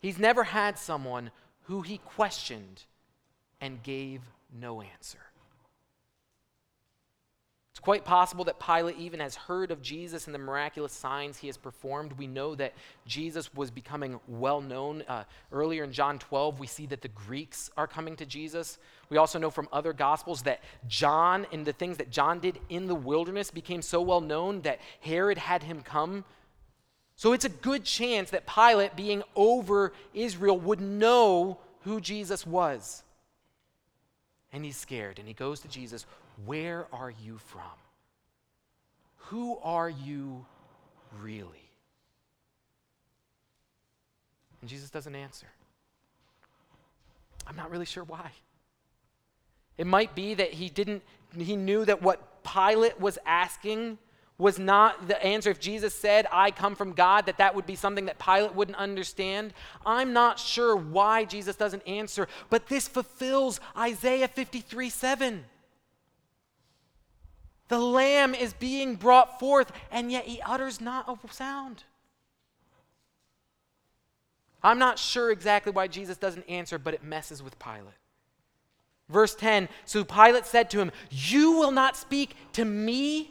He's 0.00 0.18
never 0.18 0.44
had 0.44 0.78
someone 0.78 1.30
who 1.62 1.80
he 1.80 1.96
questioned 1.96 2.82
and 3.58 3.82
gave 3.82 4.20
no 4.52 4.82
answer. 4.82 5.31
It's 7.72 7.80
quite 7.80 8.04
possible 8.04 8.44
that 8.44 8.60
Pilate 8.60 8.98
even 8.98 9.20
has 9.20 9.34
heard 9.34 9.70
of 9.70 9.80
Jesus 9.80 10.26
and 10.26 10.34
the 10.34 10.38
miraculous 10.38 10.92
signs 10.92 11.38
he 11.38 11.46
has 11.46 11.56
performed. 11.56 12.12
We 12.18 12.26
know 12.26 12.54
that 12.56 12.74
Jesus 13.06 13.52
was 13.54 13.70
becoming 13.70 14.20
well 14.28 14.60
known. 14.60 15.02
Uh, 15.08 15.24
earlier 15.52 15.82
in 15.84 15.90
John 15.90 16.18
12, 16.18 16.60
we 16.60 16.66
see 16.66 16.84
that 16.86 17.00
the 17.00 17.08
Greeks 17.08 17.70
are 17.78 17.86
coming 17.86 18.14
to 18.16 18.26
Jesus. 18.26 18.76
We 19.08 19.16
also 19.16 19.38
know 19.38 19.48
from 19.48 19.68
other 19.72 19.94
gospels 19.94 20.42
that 20.42 20.60
John 20.86 21.46
and 21.50 21.64
the 21.64 21.72
things 21.72 21.96
that 21.96 22.10
John 22.10 22.40
did 22.40 22.58
in 22.68 22.88
the 22.88 22.94
wilderness 22.94 23.50
became 23.50 23.80
so 23.80 24.02
well 24.02 24.20
known 24.20 24.60
that 24.62 24.78
Herod 25.00 25.38
had 25.38 25.62
him 25.62 25.80
come. 25.80 26.26
So 27.16 27.32
it's 27.32 27.46
a 27.46 27.50
good 27.50 27.84
chance 27.84 28.28
that 28.30 28.46
Pilate, 28.46 28.96
being 28.96 29.22
over 29.34 29.94
Israel, 30.12 30.58
would 30.60 30.82
know 30.82 31.56
who 31.84 32.02
Jesus 32.02 32.46
was. 32.46 33.02
And 34.52 34.62
he's 34.62 34.76
scared 34.76 35.18
and 35.18 35.26
he 35.26 35.32
goes 35.32 35.60
to 35.60 35.68
Jesus. 35.68 36.04
Where 36.44 36.86
are 36.92 37.10
you 37.10 37.38
from? 37.38 37.62
Who 39.28 39.58
are 39.62 39.88
you 39.88 40.44
really? 41.20 41.70
And 44.60 44.70
Jesus 44.70 44.90
doesn't 44.90 45.14
answer. 45.14 45.46
I'm 47.46 47.56
not 47.56 47.70
really 47.70 47.84
sure 47.84 48.04
why. 48.04 48.30
It 49.76 49.86
might 49.86 50.14
be 50.14 50.34
that 50.34 50.52
he 50.52 50.68
didn't, 50.68 51.02
he 51.36 51.56
knew 51.56 51.84
that 51.84 52.02
what 52.02 52.44
Pilate 52.44 53.00
was 53.00 53.18
asking 53.26 53.98
was 54.38 54.58
not 54.58 55.08
the 55.08 55.22
answer. 55.24 55.50
If 55.50 55.60
Jesus 55.60 55.94
said, 55.94 56.26
I 56.32 56.50
come 56.50 56.74
from 56.74 56.92
God, 56.92 57.26
that 57.26 57.38
that 57.38 57.54
would 57.54 57.66
be 57.66 57.74
something 57.74 58.06
that 58.06 58.18
Pilate 58.18 58.54
wouldn't 58.54 58.76
understand. 58.76 59.52
I'm 59.86 60.12
not 60.12 60.38
sure 60.38 60.76
why 60.76 61.24
Jesus 61.24 61.56
doesn't 61.56 61.86
answer, 61.86 62.28
but 62.50 62.66
this 62.66 62.88
fulfills 62.88 63.60
Isaiah 63.76 64.28
53 64.28 64.90
7. 64.90 65.44
The 67.72 67.78
lamb 67.78 68.34
is 68.34 68.52
being 68.52 68.96
brought 68.96 69.40
forth, 69.40 69.72
and 69.90 70.12
yet 70.12 70.26
he 70.26 70.42
utters 70.42 70.78
not 70.78 71.08
a 71.08 71.32
sound. 71.32 71.84
I'm 74.62 74.78
not 74.78 74.98
sure 74.98 75.30
exactly 75.30 75.72
why 75.72 75.86
Jesus 75.86 76.18
doesn't 76.18 76.46
answer, 76.50 76.78
but 76.78 76.92
it 76.92 77.02
messes 77.02 77.42
with 77.42 77.58
Pilate. 77.58 77.96
Verse 79.08 79.34
10 79.34 79.70
So 79.86 80.04
Pilate 80.04 80.44
said 80.44 80.68
to 80.68 80.80
him, 80.80 80.92
You 81.10 81.52
will 81.52 81.70
not 81.70 81.96
speak 81.96 82.36
to 82.52 82.66
me? 82.66 83.30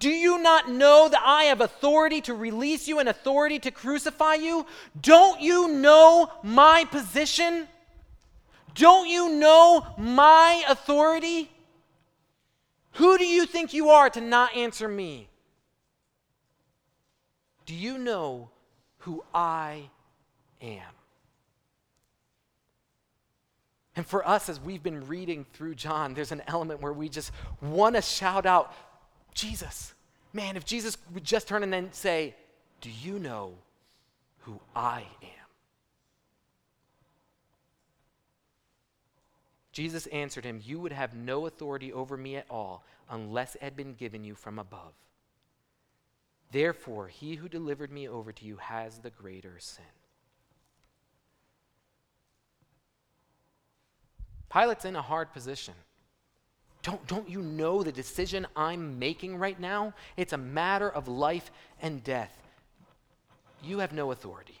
Do 0.00 0.10
you 0.10 0.42
not 0.42 0.68
know 0.68 1.08
that 1.08 1.22
I 1.24 1.44
have 1.44 1.60
authority 1.60 2.20
to 2.22 2.34
release 2.34 2.88
you 2.88 2.98
and 2.98 3.08
authority 3.08 3.60
to 3.60 3.70
crucify 3.70 4.34
you? 4.34 4.66
Don't 5.00 5.40
you 5.40 5.68
know 5.68 6.32
my 6.42 6.84
position? 6.90 7.68
Don't 8.74 9.06
you 9.06 9.28
know 9.28 9.86
my 9.96 10.64
authority? 10.68 11.48
Who 12.92 13.16
do 13.18 13.24
you 13.24 13.46
think 13.46 13.72
you 13.72 13.90
are 13.90 14.10
to 14.10 14.20
not 14.20 14.54
answer 14.54 14.88
me? 14.88 15.28
Do 17.64 17.74
you 17.74 17.98
know 17.98 18.50
who 18.98 19.24
I 19.34 19.88
am? 20.60 20.82
And 23.94 24.06
for 24.06 24.26
us, 24.26 24.48
as 24.48 24.58
we've 24.58 24.82
been 24.82 25.06
reading 25.06 25.44
through 25.52 25.74
John, 25.74 26.14
there's 26.14 26.32
an 26.32 26.42
element 26.46 26.80
where 26.80 26.92
we 26.92 27.08
just 27.08 27.30
want 27.60 27.94
to 27.96 28.02
shout 28.02 28.46
out, 28.46 28.74
Jesus. 29.34 29.94
Man, 30.32 30.56
if 30.56 30.64
Jesus 30.64 30.96
would 31.12 31.24
just 31.24 31.46
turn 31.46 31.62
and 31.62 31.72
then 31.72 31.92
say, 31.92 32.34
Do 32.80 32.90
you 32.90 33.18
know 33.18 33.52
who 34.40 34.58
I 34.74 35.04
am? 35.22 35.41
Jesus 39.72 40.06
answered 40.08 40.44
him, 40.44 40.60
You 40.62 40.78
would 40.80 40.92
have 40.92 41.14
no 41.14 41.46
authority 41.46 41.92
over 41.92 42.16
me 42.16 42.36
at 42.36 42.46
all 42.50 42.84
unless 43.10 43.54
it 43.54 43.62
had 43.62 43.76
been 43.76 43.94
given 43.94 44.22
you 44.22 44.34
from 44.34 44.58
above. 44.58 44.92
Therefore, 46.50 47.08
he 47.08 47.36
who 47.36 47.48
delivered 47.48 47.90
me 47.90 48.06
over 48.06 48.30
to 48.30 48.44
you 48.44 48.56
has 48.56 48.98
the 48.98 49.10
greater 49.10 49.54
sin. 49.58 49.84
Pilate's 54.50 54.84
in 54.84 54.96
a 54.96 55.02
hard 55.02 55.32
position. 55.32 55.72
Don't, 56.82 57.06
don't 57.06 57.28
you 57.28 57.40
know 57.40 57.82
the 57.82 57.92
decision 57.92 58.46
I'm 58.54 58.98
making 58.98 59.36
right 59.36 59.58
now? 59.58 59.94
It's 60.16 60.34
a 60.34 60.38
matter 60.38 60.90
of 60.90 61.08
life 61.08 61.50
and 61.80 62.04
death. 62.04 62.36
You 63.62 63.78
have 63.78 63.92
no 63.92 64.10
authority. 64.10 64.60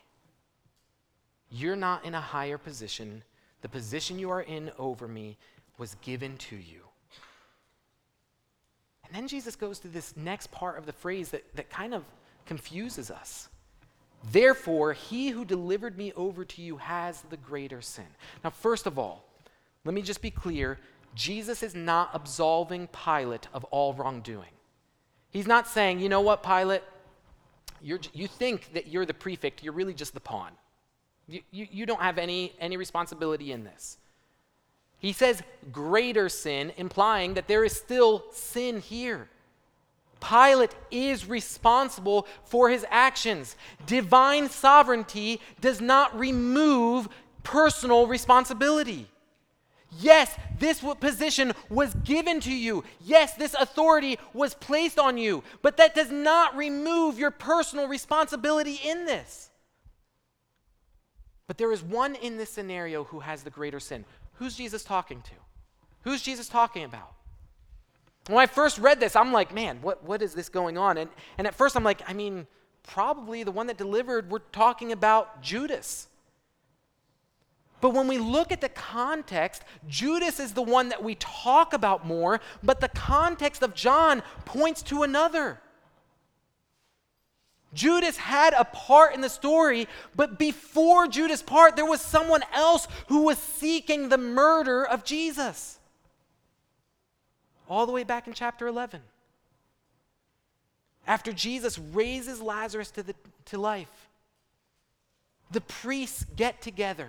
You're 1.50 1.76
not 1.76 2.06
in 2.06 2.14
a 2.14 2.20
higher 2.20 2.56
position 2.56 3.22
the 3.62 3.68
position 3.68 4.18
you 4.18 4.30
are 4.30 4.42
in 4.42 4.70
over 4.78 5.08
me 5.08 5.38
was 5.78 5.96
given 6.02 6.36
to 6.36 6.56
you. 6.56 6.82
And 9.06 9.14
then 9.14 9.28
Jesus 9.28 9.56
goes 9.56 9.78
to 9.80 9.88
this 9.88 10.16
next 10.16 10.50
part 10.50 10.78
of 10.78 10.86
the 10.86 10.92
phrase 10.92 11.30
that, 11.30 11.44
that 11.56 11.70
kind 11.70 11.94
of 11.94 12.04
confuses 12.46 13.10
us. 13.10 13.48
Therefore, 14.30 14.92
he 14.92 15.30
who 15.30 15.44
delivered 15.44 15.98
me 15.98 16.12
over 16.14 16.44
to 16.44 16.62
you 16.62 16.76
has 16.76 17.22
the 17.22 17.36
greater 17.36 17.80
sin. 17.80 18.06
Now, 18.44 18.50
first 18.50 18.86
of 18.86 18.98
all, 18.98 19.24
let 19.84 19.94
me 19.94 20.02
just 20.02 20.22
be 20.22 20.30
clear 20.30 20.78
Jesus 21.14 21.62
is 21.62 21.74
not 21.74 22.10
absolving 22.14 22.88
Pilate 22.88 23.48
of 23.52 23.64
all 23.64 23.92
wrongdoing. 23.94 24.52
He's 25.30 25.46
not 25.46 25.66
saying, 25.66 26.00
you 26.00 26.08
know 26.08 26.20
what, 26.20 26.42
Pilate, 26.42 26.82
you 27.82 27.98
you 28.12 28.28
think 28.28 28.72
that 28.74 28.86
you're 28.86 29.04
the 29.04 29.14
prefect, 29.14 29.62
you're 29.62 29.72
really 29.72 29.94
just 29.94 30.14
the 30.14 30.20
pawn. 30.20 30.52
You, 31.28 31.40
you, 31.50 31.66
you 31.70 31.86
don't 31.86 32.00
have 32.00 32.18
any, 32.18 32.52
any 32.58 32.76
responsibility 32.76 33.52
in 33.52 33.64
this. 33.64 33.98
He 34.98 35.12
says 35.12 35.42
greater 35.72 36.28
sin, 36.28 36.72
implying 36.76 37.34
that 37.34 37.48
there 37.48 37.64
is 37.64 37.72
still 37.72 38.24
sin 38.32 38.80
here. 38.80 39.28
Pilate 40.20 40.74
is 40.92 41.28
responsible 41.28 42.28
for 42.44 42.70
his 42.70 42.86
actions. 42.88 43.56
Divine 43.86 44.48
sovereignty 44.48 45.40
does 45.60 45.80
not 45.80 46.16
remove 46.16 47.08
personal 47.42 48.06
responsibility. 48.06 49.08
Yes, 49.98 50.34
this 50.58 50.82
position 51.00 51.52
was 51.68 51.92
given 52.04 52.40
to 52.40 52.54
you. 52.54 52.84
Yes, 53.04 53.34
this 53.34 53.54
authority 53.54 54.18
was 54.32 54.54
placed 54.54 54.98
on 54.98 55.18
you, 55.18 55.42
but 55.60 55.76
that 55.76 55.94
does 55.94 56.10
not 56.10 56.56
remove 56.56 57.18
your 57.18 57.30
personal 57.30 57.88
responsibility 57.88 58.80
in 58.84 59.04
this. 59.04 59.50
But 61.52 61.58
there 61.58 61.72
is 61.72 61.82
one 61.82 62.14
in 62.14 62.38
this 62.38 62.48
scenario 62.48 63.04
who 63.04 63.20
has 63.20 63.42
the 63.42 63.50
greater 63.50 63.78
sin. 63.78 64.06
Who's 64.36 64.56
Jesus 64.56 64.82
talking 64.82 65.20
to? 65.20 65.32
Who's 66.00 66.22
Jesus 66.22 66.48
talking 66.48 66.82
about? 66.82 67.12
When 68.28 68.38
I 68.38 68.46
first 68.46 68.78
read 68.78 69.00
this, 69.00 69.14
I'm 69.14 69.32
like, 69.32 69.52
man, 69.52 69.76
what, 69.82 70.02
what 70.02 70.22
is 70.22 70.32
this 70.32 70.48
going 70.48 70.78
on? 70.78 70.96
And, 70.96 71.10
and 71.36 71.46
at 71.46 71.54
first, 71.54 71.76
I'm 71.76 71.84
like, 71.84 72.08
I 72.08 72.14
mean, 72.14 72.46
probably 72.82 73.42
the 73.42 73.50
one 73.50 73.66
that 73.66 73.76
delivered, 73.76 74.30
we're 74.30 74.38
talking 74.38 74.92
about 74.92 75.42
Judas. 75.42 76.08
But 77.82 77.90
when 77.90 78.08
we 78.08 78.16
look 78.16 78.50
at 78.50 78.62
the 78.62 78.70
context, 78.70 79.62
Judas 79.86 80.40
is 80.40 80.54
the 80.54 80.62
one 80.62 80.88
that 80.88 81.04
we 81.04 81.16
talk 81.16 81.74
about 81.74 82.06
more, 82.06 82.40
but 82.62 82.80
the 82.80 82.88
context 82.88 83.62
of 83.62 83.74
John 83.74 84.22
points 84.46 84.80
to 84.84 85.02
another. 85.02 85.60
Judas 87.74 88.16
had 88.18 88.52
a 88.52 88.64
part 88.64 89.14
in 89.14 89.22
the 89.22 89.28
story, 89.28 89.88
but 90.14 90.38
before 90.38 91.08
Judas' 91.08 91.42
part, 91.42 91.74
there 91.74 91.86
was 91.86 92.00
someone 92.00 92.42
else 92.52 92.86
who 93.08 93.22
was 93.22 93.38
seeking 93.38 94.08
the 94.08 94.18
murder 94.18 94.86
of 94.86 95.04
Jesus. 95.04 95.78
All 97.68 97.86
the 97.86 97.92
way 97.92 98.04
back 98.04 98.26
in 98.26 98.34
chapter 98.34 98.66
11. 98.66 99.00
After 101.06 101.32
Jesus 101.32 101.78
raises 101.78 102.42
Lazarus 102.42 102.90
to, 102.92 103.02
the, 103.02 103.14
to 103.46 103.58
life, 103.58 104.08
the 105.50 105.62
priests 105.62 106.26
get 106.36 106.60
together. 106.60 107.08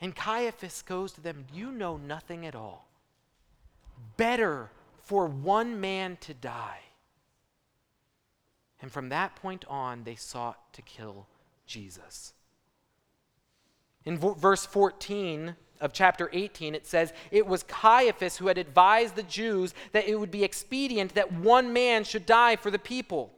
And 0.00 0.14
Caiaphas 0.14 0.82
goes 0.82 1.12
to 1.12 1.20
them, 1.20 1.46
You 1.52 1.72
know 1.72 1.96
nothing 1.96 2.46
at 2.46 2.54
all. 2.54 2.86
Better 4.16 4.70
for 5.02 5.26
one 5.26 5.80
man 5.80 6.18
to 6.20 6.34
die 6.34 6.85
and 8.80 8.92
from 8.92 9.08
that 9.08 9.36
point 9.36 9.64
on, 9.68 10.04
they 10.04 10.16
sought 10.16 10.72
to 10.74 10.82
kill 10.82 11.26
Jesus. 11.66 12.34
In 14.04 14.18
v- 14.18 14.34
verse 14.36 14.66
14 14.66 15.56
of 15.80 15.92
chapter 15.92 16.30
18, 16.32 16.74
it 16.74 16.86
says, 16.86 17.12
It 17.30 17.46
was 17.46 17.62
Caiaphas 17.64 18.36
who 18.36 18.46
had 18.46 18.58
advised 18.58 19.16
the 19.16 19.22
Jews 19.22 19.74
that 19.92 20.08
it 20.08 20.18
would 20.18 20.30
be 20.30 20.44
expedient 20.44 21.14
that 21.14 21.32
one 21.32 21.72
man 21.72 22.04
should 22.04 22.26
die 22.26 22.56
for 22.56 22.70
the 22.70 22.78
people. 22.78 23.32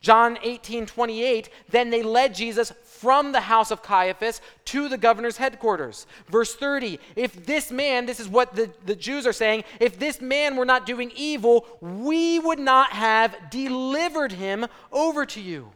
John 0.00 0.38
18, 0.42 0.86
28, 0.86 1.48
then 1.70 1.90
they 1.90 2.02
led 2.02 2.34
Jesus 2.34 2.72
from 2.84 3.32
the 3.32 3.40
house 3.40 3.70
of 3.70 3.82
Caiaphas 3.82 4.40
to 4.66 4.88
the 4.88 4.98
governor's 4.98 5.36
headquarters. 5.36 6.06
Verse 6.28 6.54
30, 6.54 6.98
if 7.14 7.46
this 7.46 7.70
man, 7.70 8.06
this 8.06 8.20
is 8.20 8.28
what 8.28 8.54
the, 8.54 8.70
the 8.84 8.96
Jews 8.96 9.26
are 9.26 9.32
saying, 9.32 9.64
if 9.80 9.98
this 9.98 10.20
man 10.20 10.56
were 10.56 10.64
not 10.64 10.86
doing 10.86 11.12
evil, 11.14 11.66
we 11.80 12.38
would 12.38 12.58
not 12.58 12.90
have 12.90 13.36
delivered 13.50 14.32
him 14.32 14.66
over 14.92 15.26
to 15.26 15.40
you. 15.40 15.70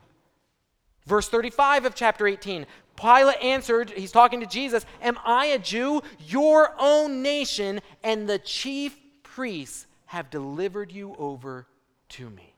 Verse 1.06 1.28
35 1.28 1.86
of 1.86 1.94
chapter 1.94 2.26
18, 2.26 2.66
Pilate 2.96 3.42
answered, 3.42 3.90
he's 3.90 4.12
talking 4.12 4.40
to 4.40 4.46
Jesus, 4.46 4.84
Am 5.02 5.18
I 5.24 5.46
a 5.46 5.58
Jew? 5.58 6.02
Your 6.26 6.74
own 6.78 7.22
nation 7.22 7.80
and 8.02 8.28
the 8.28 8.38
chief 8.38 8.96
priests 9.22 9.86
have 10.06 10.30
delivered 10.30 10.92
you 10.92 11.14
over 11.18 11.66
to 12.10 12.28
me. 12.30 12.49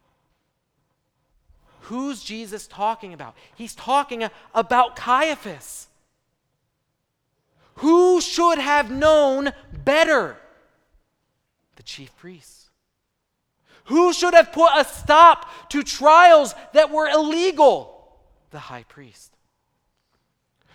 Who's 1.83 2.23
Jesus 2.23 2.66
talking 2.66 3.12
about? 3.12 3.35
He's 3.57 3.75
talking 3.75 4.25
about 4.55 4.97
Caiaphas. 4.97 5.88
Who 7.77 8.21
should 8.21 8.59
have 8.59 8.90
known 8.90 9.53
better? 9.85 10.37
The 11.77 11.83
chief 11.83 12.14
priests. 12.16 12.71
Who 13.87 14.12
should 14.12 14.35
have 14.35 14.53
put 14.53 14.71
a 14.77 14.85
stop 14.85 15.51
to 15.71 15.83
trials 15.83 16.55
that 16.73 16.90
were 16.90 17.09
illegal? 17.09 18.14
The 18.51 18.61
high 18.61 18.85
priest. 18.85 19.37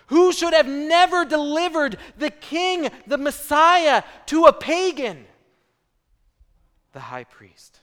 Who 0.08 0.34
should 0.34 0.54
have 0.54 0.68
never 0.68 1.24
delivered 1.24 1.98
the 2.18 2.32
king, 2.32 2.90
the 3.06 3.18
Messiah, 3.18 4.04
to 4.28 4.46
a 4.46 4.54
pagan? 4.54 5.26
The 6.92 7.00
high 7.00 7.26
priest. 7.26 7.77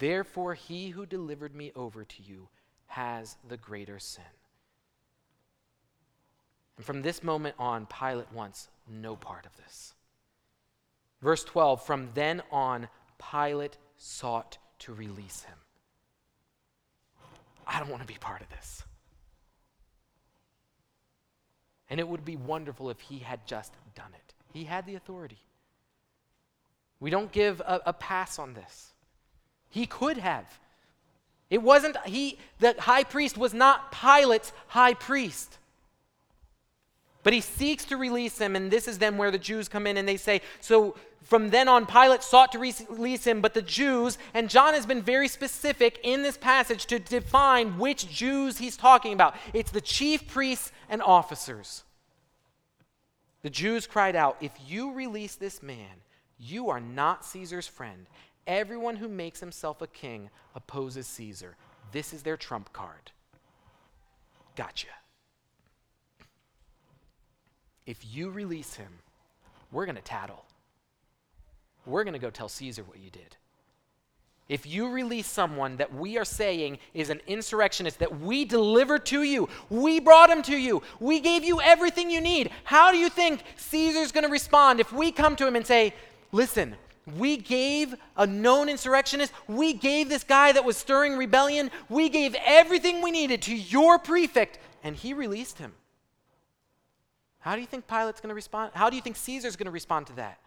Therefore, 0.00 0.54
he 0.54 0.88
who 0.88 1.04
delivered 1.04 1.54
me 1.54 1.72
over 1.76 2.04
to 2.04 2.22
you 2.22 2.48
has 2.86 3.36
the 3.46 3.58
greater 3.58 3.98
sin. 3.98 4.24
And 6.78 6.86
from 6.86 7.02
this 7.02 7.22
moment 7.22 7.54
on, 7.58 7.86
Pilate 7.86 8.32
wants 8.32 8.70
no 8.88 9.14
part 9.14 9.44
of 9.44 9.54
this. 9.58 9.92
Verse 11.20 11.44
12 11.44 11.84
From 11.84 12.08
then 12.14 12.42
on, 12.50 12.88
Pilate 13.30 13.76
sought 13.98 14.56
to 14.80 14.94
release 14.94 15.42
him. 15.42 15.58
I 17.66 17.78
don't 17.78 17.90
want 17.90 18.00
to 18.00 18.08
be 18.08 18.18
part 18.18 18.40
of 18.40 18.48
this. 18.48 18.82
And 21.90 22.00
it 22.00 22.08
would 22.08 22.24
be 22.24 22.36
wonderful 22.36 22.88
if 22.88 23.00
he 23.00 23.18
had 23.18 23.46
just 23.46 23.74
done 23.94 24.12
it. 24.14 24.34
He 24.54 24.64
had 24.64 24.86
the 24.86 24.94
authority. 24.94 25.42
We 27.00 27.10
don't 27.10 27.30
give 27.30 27.60
a, 27.60 27.82
a 27.84 27.92
pass 27.92 28.38
on 28.38 28.54
this. 28.54 28.94
He 29.70 29.86
could 29.86 30.18
have. 30.18 30.58
It 31.48 31.62
wasn't, 31.62 31.96
he, 32.04 32.38
the 32.58 32.76
high 32.78 33.04
priest 33.04 33.38
was 33.38 33.54
not 33.54 33.90
Pilate's 33.90 34.52
high 34.68 34.94
priest. 34.94 35.58
But 37.22 37.32
he 37.32 37.40
seeks 37.40 37.84
to 37.86 37.96
release 37.96 38.38
him, 38.38 38.56
and 38.56 38.70
this 38.70 38.88
is 38.88 38.98
then 38.98 39.16
where 39.18 39.30
the 39.30 39.38
Jews 39.38 39.68
come 39.68 39.86
in 39.86 39.96
and 39.96 40.08
they 40.08 40.16
say, 40.16 40.40
So 40.60 40.96
from 41.22 41.50
then 41.50 41.68
on, 41.68 41.86
Pilate 41.86 42.22
sought 42.22 42.52
to 42.52 42.58
release 42.58 43.24
him, 43.24 43.40
but 43.40 43.52
the 43.52 43.62
Jews, 43.62 44.16
and 44.32 44.48
John 44.48 44.74
has 44.74 44.86
been 44.86 45.02
very 45.02 45.28
specific 45.28 46.00
in 46.02 46.22
this 46.22 46.38
passage 46.38 46.86
to 46.86 46.98
define 46.98 47.78
which 47.78 48.08
Jews 48.10 48.58
he's 48.58 48.76
talking 48.76 49.12
about. 49.12 49.36
It's 49.52 49.70
the 49.70 49.82
chief 49.82 50.28
priests 50.28 50.72
and 50.88 51.02
officers. 51.02 51.84
The 53.42 53.50
Jews 53.50 53.86
cried 53.86 54.16
out, 54.16 54.36
If 54.40 54.52
you 54.66 54.92
release 54.92 55.34
this 55.34 55.62
man, 55.62 56.02
you 56.38 56.70
are 56.70 56.80
not 56.80 57.24
Caesar's 57.26 57.66
friend, 57.66 58.06
Everyone 58.46 58.96
who 58.96 59.08
makes 59.08 59.40
himself 59.40 59.82
a 59.82 59.86
king 59.86 60.30
opposes 60.54 61.06
Caesar. 61.06 61.56
This 61.92 62.12
is 62.12 62.22
their 62.22 62.36
trump 62.36 62.72
card. 62.72 63.12
Gotcha. 64.56 64.88
If 67.86 68.04
you 68.12 68.30
release 68.30 68.74
him, 68.74 68.92
we're 69.72 69.86
going 69.86 69.96
to 69.96 70.02
tattle. 70.02 70.44
We're 71.86 72.04
going 72.04 72.14
to 72.14 72.20
go 72.20 72.30
tell 72.30 72.48
Caesar 72.48 72.82
what 72.82 72.98
you 72.98 73.10
did. 73.10 73.36
If 74.48 74.66
you 74.66 74.90
release 74.90 75.28
someone 75.28 75.76
that 75.76 75.94
we 75.94 76.18
are 76.18 76.24
saying 76.24 76.78
is 76.92 77.08
an 77.08 77.20
insurrectionist 77.28 78.00
that 78.00 78.20
we 78.20 78.44
delivered 78.44 79.06
to 79.06 79.22
you, 79.22 79.48
we 79.70 80.00
brought 80.00 80.28
him 80.28 80.42
to 80.42 80.56
you, 80.56 80.82
we 80.98 81.20
gave 81.20 81.44
you 81.44 81.60
everything 81.60 82.10
you 82.10 82.20
need, 82.20 82.50
how 82.64 82.90
do 82.90 82.98
you 82.98 83.08
think 83.08 83.44
Caesar's 83.54 84.10
going 84.10 84.24
to 84.24 84.30
respond 84.30 84.80
if 84.80 84.92
we 84.92 85.12
come 85.12 85.36
to 85.36 85.46
him 85.46 85.54
and 85.54 85.64
say, 85.64 85.94
listen, 86.32 86.74
we 87.16 87.36
gave 87.36 87.94
a 88.16 88.26
known 88.26 88.68
insurrectionist, 88.68 89.32
we 89.48 89.72
gave 89.72 90.08
this 90.08 90.24
guy 90.24 90.52
that 90.52 90.64
was 90.64 90.76
stirring 90.76 91.16
rebellion, 91.16 91.70
we 91.88 92.08
gave 92.08 92.36
everything 92.44 93.02
we 93.02 93.10
needed 93.10 93.42
to 93.42 93.54
your 93.54 93.98
prefect, 93.98 94.58
and 94.82 94.94
he 94.94 95.14
released 95.14 95.58
him. 95.58 95.72
How 97.40 97.54
do 97.54 97.60
you 97.60 97.66
think 97.66 97.86
Pilate's 97.86 98.20
going 98.20 98.28
to 98.28 98.34
respond? 98.34 98.72
How 98.74 98.90
do 98.90 98.96
you 98.96 99.02
think 99.02 99.16
Caesar's 99.16 99.56
going 99.56 99.66
to 99.66 99.72
respond 99.72 100.06
to 100.08 100.16
that? 100.16 100.38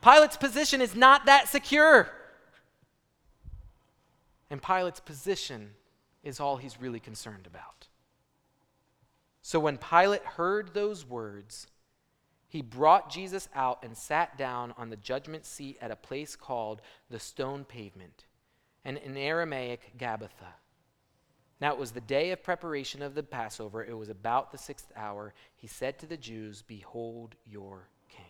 Pilate's 0.00 0.36
position 0.36 0.80
is 0.80 0.94
not 0.94 1.26
that 1.26 1.48
secure. 1.48 2.08
And 4.48 4.62
Pilate's 4.62 5.00
position 5.00 5.70
is 6.22 6.40
all 6.40 6.56
he's 6.56 6.80
really 6.80 7.00
concerned 7.00 7.46
about. 7.46 7.88
So 9.42 9.58
when 9.58 9.76
Pilate 9.76 10.22
heard 10.22 10.72
those 10.72 11.04
words, 11.04 11.66
he 12.48 12.62
brought 12.62 13.10
Jesus 13.10 13.48
out 13.54 13.80
and 13.82 13.96
sat 13.96 14.38
down 14.38 14.72
on 14.78 14.88
the 14.88 14.96
judgment 14.96 15.44
seat 15.44 15.76
at 15.82 15.90
a 15.90 15.96
place 15.96 16.34
called 16.34 16.80
the 17.10 17.18
stone 17.18 17.64
pavement, 17.64 18.24
and 18.84 18.96
in 18.96 19.16
Aramaic, 19.16 19.92
Gabbatha. 19.98 20.54
Now 21.60 21.72
it 21.72 21.78
was 21.78 21.90
the 21.90 22.00
day 22.00 22.30
of 22.30 22.42
preparation 22.42 23.02
of 23.02 23.14
the 23.14 23.22
Passover. 23.22 23.84
It 23.84 23.96
was 23.96 24.08
about 24.08 24.50
the 24.50 24.58
sixth 24.58 24.90
hour. 24.96 25.34
He 25.56 25.66
said 25.66 25.98
to 25.98 26.06
the 26.06 26.16
Jews, 26.16 26.62
Behold 26.62 27.34
your 27.44 27.88
king. 28.08 28.24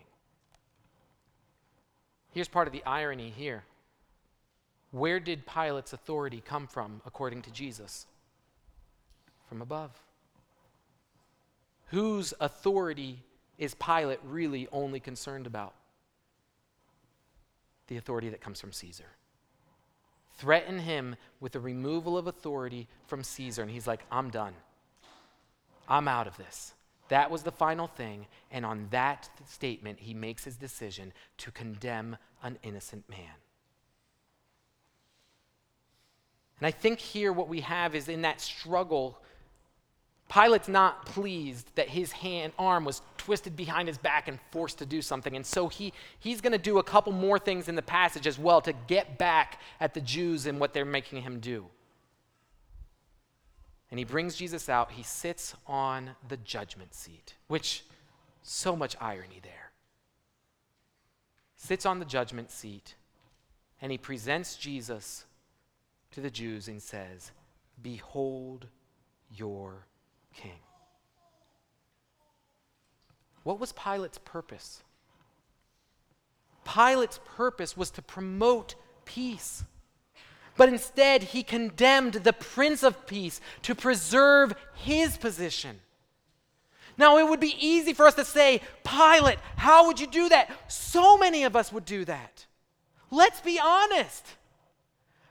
Here's 2.31 2.47
part 2.47 2.67
of 2.67 2.73
the 2.73 2.83
irony 2.85 3.29
here. 3.29 3.63
Where 4.91 5.19
did 5.19 5.45
Pilate's 5.45 5.93
authority 5.93 6.41
come 6.43 6.65
from, 6.65 7.01
according 7.05 7.43
to 7.43 7.51
Jesus? 7.51 8.07
From 9.47 9.61
above. 9.61 9.91
Whose 11.89 12.33
authority 12.39 13.23
is 13.59 13.75
Pilate 13.75 14.19
really 14.23 14.67
only 14.71 14.99
concerned 14.99 15.45
about? 15.45 15.75
The 17.87 17.97
authority 17.97 18.29
that 18.29 18.41
comes 18.41 18.59
from 18.59 18.71
Caesar. 18.71 19.05
Threaten 20.37 20.79
him 20.79 21.17
with 21.41 21.51
the 21.51 21.59
removal 21.59 22.17
of 22.17 22.25
authority 22.25 22.87
from 23.05 23.23
Caesar, 23.23 23.61
and 23.61 23.69
he's 23.69 23.85
like, 23.85 24.05
I'm 24.09 24.31
done. 24.31 24.53
I'm 25.87 26.07
out 26.07 26.25
of 26.25 26.37
this. 26.37 26.73
That 27.09 27.29
was 27.29 27.43
the 27.43 27.51
final 27.51 27.87
thing, 27.87 28.27
and 28.49 28.65
on 28.65 28.87
that 28.91 29.29
statement, 29.47 29.99
he 29.99 30.13
makes 30.13 30.45
his 30.45 30.55
decision 30.55 31.11
to 31.39 31.51
condemn 31.51 32.15
an 32.41 32.57
innocent 32.63 33.09
man. 33.09 33.35
And 36.59 36.67
I 36.67 36.71
think 36.71 36.99
here 36.99 37.33
what 37.33 37.49
we 37.49 37.61
have 37.61 37.95
is 37.95 38.07
in 38.07 38.21
that 38.21 38.39
struggle 38.39 39.21
Pilate's 40.29 40.67
not 40.67 41.07
pleased 41.07 41.71
that 41.75 41.89
his 41.89 42.11
hand 42.11 42.53
arm 42.59 42.85
was 42.85 43.01
twisted 43.17 43.55
behind 43.55 43.87
his 43.87 43.97
back 43.97 44.27
and 44.27 44.39
forced 44.51 44.77
to 44.77 44.85
do 44.85 45.01
something. 45.01 45.35
And 45.35 45.43
so 45.43 45.67
he, 45.67 45.91
he's 46.19 46.39
going 46.39 46.51
to 46.51 46.59
do 46.59 46.77
a 46.77 46.83
couple 46.83 47.11
more 47.11 47.39
things 47.39 47.67
in 47.67 47.75
the 47.75 47.81
passage 47.81 48.27
as 48.27 48.37
well 48.37 48.61
to 48.61 48.73
get 48.87 49.17
back 49.17 49.59
at 49.79 49.95
the 49.95 50.01
Jews 50.01 50.45
and 50.45 50.59
what 50.59 50.71
they're 50.73 50.85
making 50.85 51.23
him 51.23 51.39
do. 51.39 51.65
And 53.89 53.97
he 53.97 54.05
brings 54.05 54.35
Jesus 54.35 54.69
out. 54.69 54.91
He 54.91 55.01
sits 55.01 55.55
on 55.65 56.11
the 56.27 56.37
judgment 56.37 56.93
seat, 56.93 57.33
which, 57.47 57.83
so 58.43 58.75
much 58.75 58.95
irony 59.01 59.39
there. 59.41 59.71
Sits 61.55 61.87
on 61.87 61.97
the 61.97 62.05
judgment 62.05 62.51
seat, 62.51 62.93
and 63.81 63.91
he 63.91 63.97
presents 63.97 64.57
Jesus 64.57 65.25
to 66.11 66.21
the 66.21 66.29
Jews 66.29 66.67
and 66.67 66.79
says, 66.79 67.31
Behold 67.81 68.67
your 69.35 69.87
king. 70.35 70.59
What 73.43 73.59
was 73.59 73.71
Pilate's 73.71 74.19
purpose? 74.19 74.83
Pilate's 76.65 77.19
purpose 77.35 77.75
was 77.75 77.89
to 77.91 78.01
promote 78.01 78.75
peace. 79.05 79.63
But 80.55 80.69
instead, 80.69 81.23
he 81.23 81.41
condemned 81.41 82.15
the 82.15 82.33
Prince 82.33 82.83
of 82.83 83.07
Peace 83.07 83.39
to 83.63 83.73
preserve 83.73 84.53
his 84.75 85.17
position. 85.17 85.79
Now, 86.97 87.17
it 87.17 87.29
would 87.29 87.39
be 87.39 87.55
easy 87.65 87.93
for 87.93 88.05
us 88.05 88.15
to 88.15 88.25
say, 88.25 88.61
Pilate, 88.83 89.39
how 89.55 89.87
would 89.87 90.01
you 90.01 90.07
do 90.07 90.27
that? 90.29 90.51
So 90.69 91.17
many 91.17 91.43
of 91.43 91.55
us 91.55 91.71
would 91.71 91.85
do 91.85 92.03
that. 92.05 92.45
Let's 93.09 93.39
be 93.39 93.57
honest. 93.57 94.27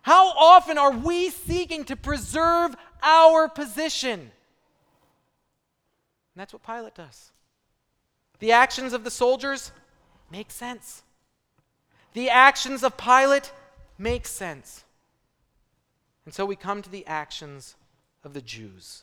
How 0.01 0.31
often 0.31 0.79
are 0.79 0.93
we 0.93 1.29
seeking 1.29 1.85
to 1.85 1.95
preserve 1.95 2.75
our 3.03 3.49
position? 3.49 4.31
And 6.39 6.43
that's 6.43 6.53
what 6.53 6.63
Pilate 6.63 6.95
does. 6.95 7.33
The 8.39 8.53
actions 8.53 8.93
of 8.93 9.03
the 9.03 9.11
soldiers 9.11 9.73
make 10.31 10.53
sense. 10.53 11.03
The 12.13 12.31
actions 12.31 12.85
of 12.85 12.97
Pilate 12.97 13.51
make 13.99 14.25
sense. 14.25 14.85
And 16.25 16.33
so 16.33 16.47
we 16.47 16.55
come 16.55 16.81
to 16.81 16.91
the 16.91 17.05
actions 17.09 17.75
of 18.23 18.35
the 18.35 18.41
Jews. 18.41 19.03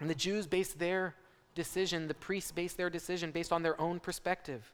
And 0.00 0.10
the 0.10 0.16
Jews 0.16 0.48
base 0.48 0.72
their 0.72 1.14
decision, 1.54 2.08
the 2.08 2.14
priests 2.14 2.50
base 2.50 2.72
their 2.72 2.90
decision 2.90 3.30
based 3.30 3.52
on 3.52 3.62
their 3.62 3.80
own 3.80 4.00
perspective. 4.00 4.72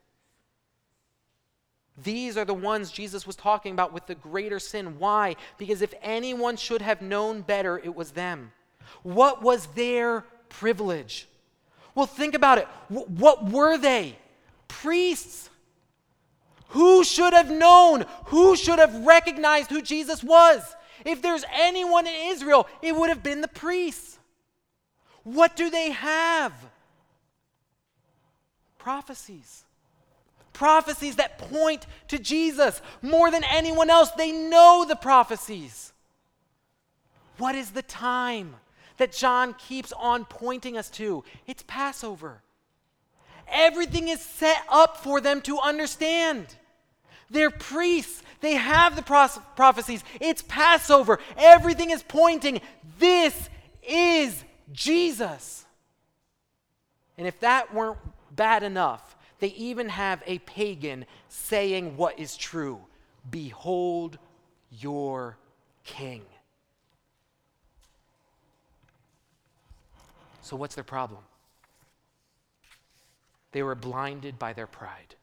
These 2.03 2.39
are 2.39 2.47
the 2.47 2.55
ones 2.55 2.91
Jesus 2.91 3.27
was 3.27 3.37
talking 3.37 3.75
about 3.75 3.93
with 3.93 4.07
the 4.07 4.15
greater 4.15 4.59
sin. 4.59 4.99
Why? 4.99 5.37
Because 5.59 5.83
if 5.83 5.93
anyone 6.01 6.57
should 6.57 6.81
have 6.81 7.03
known 7.03 7.43
better, 7.43 7.79
it 7.79 7.95
was 7.95 8.13
them. 8.13 8.53
What 9.03 9.43
was 9.43 9.67
their 9.67 10.25
privilege? 10.51 11.27
Well, 11.95 12.07
think 12.07 12.35
about 12.35 12.59
it. 12.59 12.69
W- 12.91 13.09
what 13.09 13.51
were 13.51 13.79
they? 13.79 14.17
Priests. 14.69 15.49
Who 16.69 17.03
should 17.03 17.33
have 17.33 17.51
known? 17.51 18.05
Who 18.27 18.55
should 18.57 18.79
have 18.79 19.07
recognized 19.07 19.71
who 19.71 19.83
Jesus 19.83 20.23
was? 20.23 20.77
If 21.05 21.23
there's 21.23 21.45
anyone 21.53 22.07
in 22.07 22.15
Israel, 22.29 22.69
it 22.83 22.95
would 22.95 23.09
have 23.09 23.23
been 23.23 23.41
the 23.41 23.49
priests. 23.49 24.19
What 25.25 25.57
do 25.57 25.71
they 25.71 25.91
have? 25.91 26.53
Prophecies. 28.79 29.65
Prophecies 30.53 31.17
that 31.17 31.39
point 31.39 31.87
to 32.09 32.19
Jesus. 32.19 32.81
More 33.03 33.31
than 33.31 33.45
anyone 33.45 33.91
else, 33.91 34.11
they 34.13 34.31
know 34.31 34.85
the 34.87 34.97
prophecies. 34.97 35.93
What 37.39 37.55
is 37.55 37.71
the 37.71 37.83
time 37.83 38.57
that 39.01 39.13
John 39.13 39.55
keeps 39.55 39.93
on 39.93 40.27
pointing 40.27 40.77
us 40.77 40.91
to? 40.91 41.25
It's 41.47 41.65
Passover. 41.67 42.43
Everything 43.49 44.09
is 44.09 44.21
set 44.21 44.63
up 44.69 44.99
for 44.99 45.23
them 45.23 45.41
to 45.43 45.59
understand. 45.59 46.47
They're 47.31 47.51
priests. 47.51 48.23
They 48.43 48.55
have 48.55 48.97
the 48.97 49.03
prophecies. 49.03 50.05
It's 50.21 50.43
Passover. 50.43 51.19
Everything 51.39 51.91
is 51.91 52.03
pointing. 52.03 52.61
This 52.99 53.49
is 53.83 54.45
Jesus. 54.71 55.65
And 57.17 57.27
if 57.27 57.41
that 57.41 57.73
weren't 57.73 57.99
bad 58.37 58.63
enough, 58.63 59.17
they 59.39 59.49
even 59.49 59.89
have 59.89 60.23
a 60.27 60.41
pagan 60.41 61.07
saying 61.29 61.97
what 61.97 62.19
is 62.19 62.37
true 62.37 62.81
Behold 63.31 64.19
your 64.71 65.39
king. 65.85 66.23
So, 70.51 70.57
what's 70.57 70.75
their 70.75 70.83
problem? 70.83 71.21
They 73.53 73.63
were 73.63 73.77
blinded 73.77 74.37
by 74.37 74.53
their 74.53 74.67
pride. 74.67 75.15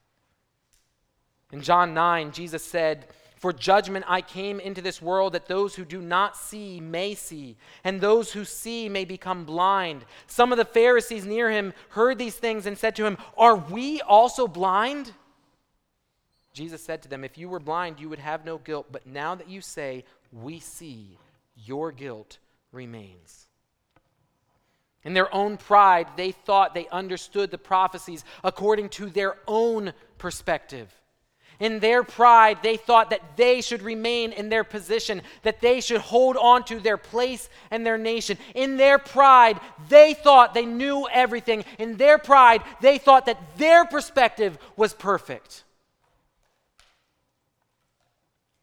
In 1.52 1.62
John 1.62 1.94
9, 1.94 2.32
Jesus 2.32 2.64
said, 2.64 3.08
For 3.36 3.52
judgment 3.52 4.06
I 4.08 4.22
came 4.22 4.62
into 4.62 4.82
this 4.82 5.02
world 5.02 5.34
that 5.34 5.50
those 5.50 5.76
who 5.76 5.84
do 5.84 6.00
not 6.00 6.38
see 6.38 6.80
may 6.80 7.14
see, 7.14 7.58
and 7.84 8.00
those 8.00 8.32
who 8.32 8.46
see 8.46 8.88
may 8.88 9.04
become 9.04 9.44
blind. 9.44 10.06
Some 10.28 10.54
of 10.54 10.58
the 10.58 10.64
Pharisees 10.64 11.26
near 11.26 11.52
him 11.52 11.74
heard 11.90 12.18
these 12.18 12.38
things 12.38 12.66
and 12.66 12.78
said 12.78 12.96
to 12.96 13.06
him, 13.06 13.18
Are 13.38 13.58
we 13.58 14.00
also 14.00 14.48
blind? 14.48 15.12
Jesus 16.54 16.82
said 16.82 17.02
to 17.02 17.10
them, 17.10 17.26
If 17.26 17.38
you 17.38 17.50
were 17.50 17.60
blind, 17.60 18.00
you 18.00 18.08
would 18.08 18.20
have 18.20 18.46
no 18.46 18.60
guilt, 18.60 18.88
but 18.94 19.06
now 19.06 19.36
that 19.36 19.50
you 19.50 19.60
say, 19.60 20.06
We 20.32 20.62
see, 20.62 21.18
your 21.58 21.92
guilt 21.92 22.38
remains. 22.72 23.47
In 25.08 25.14
their 25.14 25.34
own 25.34 25.56
pride, 25.56 26.08
they 26.18 26.34
thought 26.34 26.74
they 26.74 26.90
understood 26.90 27.50
the 27.50 27.58
prophecies 27.58 28.26
according 28.44 28.90
to 28.90 29.06
their 29.06 29.38
own 29.48 29.94
perspective. 30.18 30.94
In 31.62 31.80
their 31.80 32.04
pride, 32.04 32.58
they 32.62 32.76
thought 32.76 33.12
that 33.12 33.38
they 33.38 33.62
should 33.62 33.84
remain 33.84 34.34
in 34.34 34.50
their 34.50 34.66
position, 34.66 35.22
that 35.44 35.62
they 35.62 35.80
should 35.80 36.02
hold 36.02 36.36
on 36.36 36.66
to 36.66 36.82
their 36.82 36.98
place 36.98 37.48
and 37.72 37.86
their 37.86 37.98
nation. 37.98 38.38
In 38.54 38.76
their 38.76 39.00
pride, 39.00 39.62
they 39.88 40.14
thought 40.14 40.54
they 40.54 40.66
knew 40.66 41.08
everything. 41.10 41.64
In 41.80 41.96
their 41.96 42.18
pride, 42.18 42.62
they 42.82 42.98
thought 42.98 43.28
that 43.28 43.58
their 43.58 43.86
perspective 43.86 44.58
was 44.76 44.94
perfect. 44.94 45.64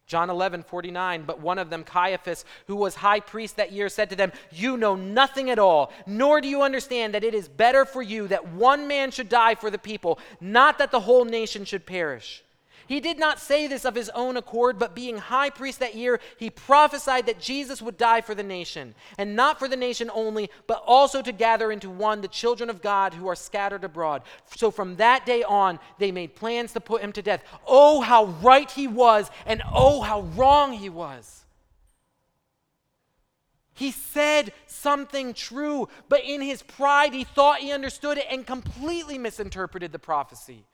John 0.06 0.30
11, 0.30 0.62
49. 0.64 1.22
But 1.22 1.40
one 1.40 1.58
of 1.58 1.70
them, 1.70 1.84
Caiaphas, 1.84 2.44
who 2.66 2.76
was 2.76 2.94
high 2.94 3.20
priest 3.20 3.56
that 3.56 3.72
year, 3.72 3.88
said 3.88 4.10
to 4.10 4.16
them, 4.16 4.32
You 4.50 4.76
know 4.76 4.94
nothing 4.94 5.50
at 5.50 5.58
all, 5.58 5.92
nor 6.06 6.40
do 6.40 6.48
you 6.48 6.62
understand 6.62 7.14
that 7.14 7.24
it 7.24 7.34
is 7.34 7.48
better 7.48 7.84
for 7.84 8.02
you 8.02 8.28
that 8.28 8.48
one 8.48 8.86
man 8.86 9.10
should 9.10 9.28
die 9.28 9.54
for 9.54 9.70
the 9.70 9.78
people, 9.78 10.18
not 10.40 10.78
that 10.78 10.90
the 10.90 11.00
whole 11.00 11.24
nation 11.24 11.64
should 11.64 11.86
perish. 11.86 12.42
He 12.86 13.00
did 13.00 13.18
not 13.18 13.40
say 13.40 13.66
this 13.66 13.84
of 13.84 13.94
his 13.94 14.10
own 14.10 14.36
accord, 14.36 14.78
but 14.78 14.94
being 14.94 15.18
high 15.18 15.50
priest 15.50 15.80
that 15.80 15.94
year, 15.94 16.20
he 16.38 16.50
prophesied 16.50 17.26
that 17.26 17.40
Jesus 17.40 17.80
would 17.80 17.96
die 17.96 18.20
for 18.20 18.34
the 18.34 18.42
nation, 18.42 18.94
and 19.18 19.34
not 19.34 19.58
for 19.58 19.68
the 19.68 19.76
nation 19.76 20.10
only, 20.12 20.50
but 20.66 20.82
also 20.86 21.22
to 21.22 21.32
gather 21.32 21.72
into 21.72 21.88
one 21.88 22.20
the 22.20 22.28
children 22.28 22.68
of 22.68 22.82
God 22.82 23.14
who 23.14 23.26
are 23.26 23.36
scattered 23.36 23.84
abroad. 23.84 24.22
So 24.56 24.70
from 24.70 24.96
that 24.96 25.24
day 25.26 25.42
on, 25.42 25.78
they 25.98 26.12
made 26.12 26.34
plans 26.34 26.72
to 26.72 26.80
put 26.80 27.02
him 27.02 27.12
to 27.12 27.22
death. 27.22 27.42
Oh, 27.66 28.00
how 28.00 28.26
right 28.42 28.70
he 28.70 28.86
was, 28.86 29.30
and 29.46 29.62
oh, 29.72 30.02
how 30.02 30.22
wrong 30.22 30.72
he 30.72 30.88
was. 30.88 31.44
He 33.74 33.90
said 33.90 34.52
something 34.66 35.34
true, 35.34 35.88
but 36.08 36.22
in 36.24 36.40
his 36.40 36.62
pride, 36.62 37.12
he 37.12 37.24
thought 37.24 37.58
he 37.58 37.72
understood 37.72 38.18
it 38.18 38.26
and 38.30 38.46
completely 38.46 39.18
misinterpreted 39.18 39.90
the 39.90 39.98
prophecy. 39.98 40.64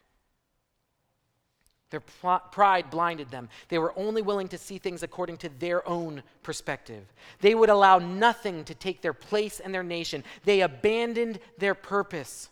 Their 1.90 2.00
pride 2.00 2.88
blinded 2.88 3.30
them. 3.30 3.48
They 3.68 3.78
were 3.78 3.92
only 3.98 4.22
willing 4.22 4.48
to 4.48 4.58
see 4.58 4.78
things 4.78 5.02
according 5.02 5.38
to 5.38 5.48
their 5.48 5.86
own 5.88 6.22
perspective. 6.44 7.04
They 7.40 7.54
would 7.54 7.68
allow 7.68 7.98
nothing 7.98 8.64
to 8.64 8.74
take 8.74 9.02
their 9.02 9.12
place 9.12 9.58
and 9.58 9.74
their 9.74 9.82
nation. 9.82 10.22
They 10.44 10.60
abandoned 10.60 11.40
their 11.58 11.74
purpose. 11.74 12.48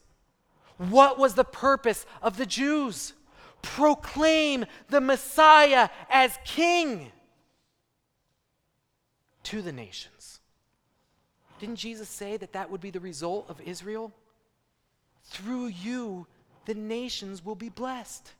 What 0.77 1.19
was 1.19 1.35
the 1.35 1.45
purpose 1.45 2.05
of 2.21 2.37
the 2.37 2.47
Jews? 2.47 3.13
Proclaim 3.63 4.65
the 4.89 5.01
Messiah 5.01 5.89
as 6.11 6.37
king 6.45 7.13
to 9.45 9.63
the 9.63 9.73
nations. 9.73 10.41
Didn't 11.61 11.77
Jesus 11.77 12.09
say 12.09 12.37
that 12.37 12.53
that 12.53 12.71
would 12.71 12.81
be 12.81 12.91
the 12.91 13.01
result 13.01 13.49
of 13.49 13.61
Israel? 13.61 14.13
Through 15.25 15.67
you, 15.67 16.27
the 16.67 16.75
nations 16.75 17.45
will 17.45 17.55
be 17.55 17.69
blessed. 17.69 18.33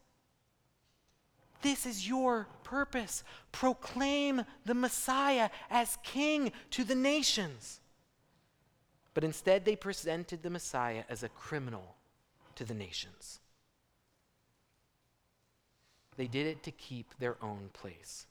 This 1.63 1.87
is 1.87 2.09
your 2.09 2.47
purpose. 2.65 3.25
Proclaim 3.53 4.45
the 4.65 4.75
Messiah 4.75 5.51
as 5.71 5.99
king 6.03 6.53
to 6.71 6.85
the 6.85 6.95
nations. 6.95 7.81
But 9.15 9.25
instead, 9.25 9.65
they 9.65 9.75
presented 9.75 10.43
the 10.43 10.51
Messiah 10.51 11.05
as 11.09 11.23
a 11.23 11.29
criminal 11.29 11.97
to 12.55 12.65
the 12.65 12.75
nations. 12.75 13.41
They 16.17 16.27
did 16.27 16.47
it 16.47 16.63
to 16.65 16.71
keep 16.71 17.15
their 17.19 17.37
own 17.43 17.71
place. 17.73 18.27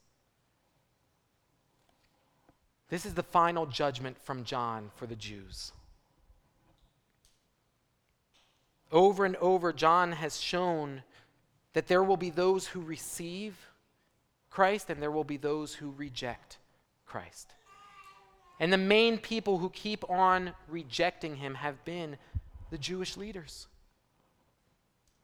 This 2.88 3.04
is 3.04 3.14
the 3.14 3.22
final 3.22 3.66
judgment 3.66 4.16
from 4.18 4.44
John 4.44 4.90
for 4.96 5.06
the 5.06 5.16
Jews. 5.16 5.72
Over 8.90 9.26
and 9.26 9.36
over, 9.36 9.72
John 9.72 10.12
has 10.12 10.40
shown 10.40 11.02
that 11.72 11.86
there 11.86 12.02
will 12.02 12.16
be 12.16 12.30
those 12.30 12.66
who 12.66 12.80
receive 12.80 13.56
Christ 14.50 14.90
and 14.90 15.02
there 15.02 15.10
will 15.10 15.24
be 15.24 15.36
those 15.36 15.74
who 15.74 15.90
reject 15.90 16.58
Christ. 17.06 17.52
And 18.60 18.72
the 18.72 18.78
main 18.78 19.18
people 19.18 19.58
who 19.58 19.70
keep 19.70 20.08
on 20.10 20.52
rejecting 20.66 21.36
him 21.36 21.54
have 21.54 21.84
been 21.84 22.16
the 22.70 22.78
Jewish 22.78 23.16
leaders. 23.16 23.68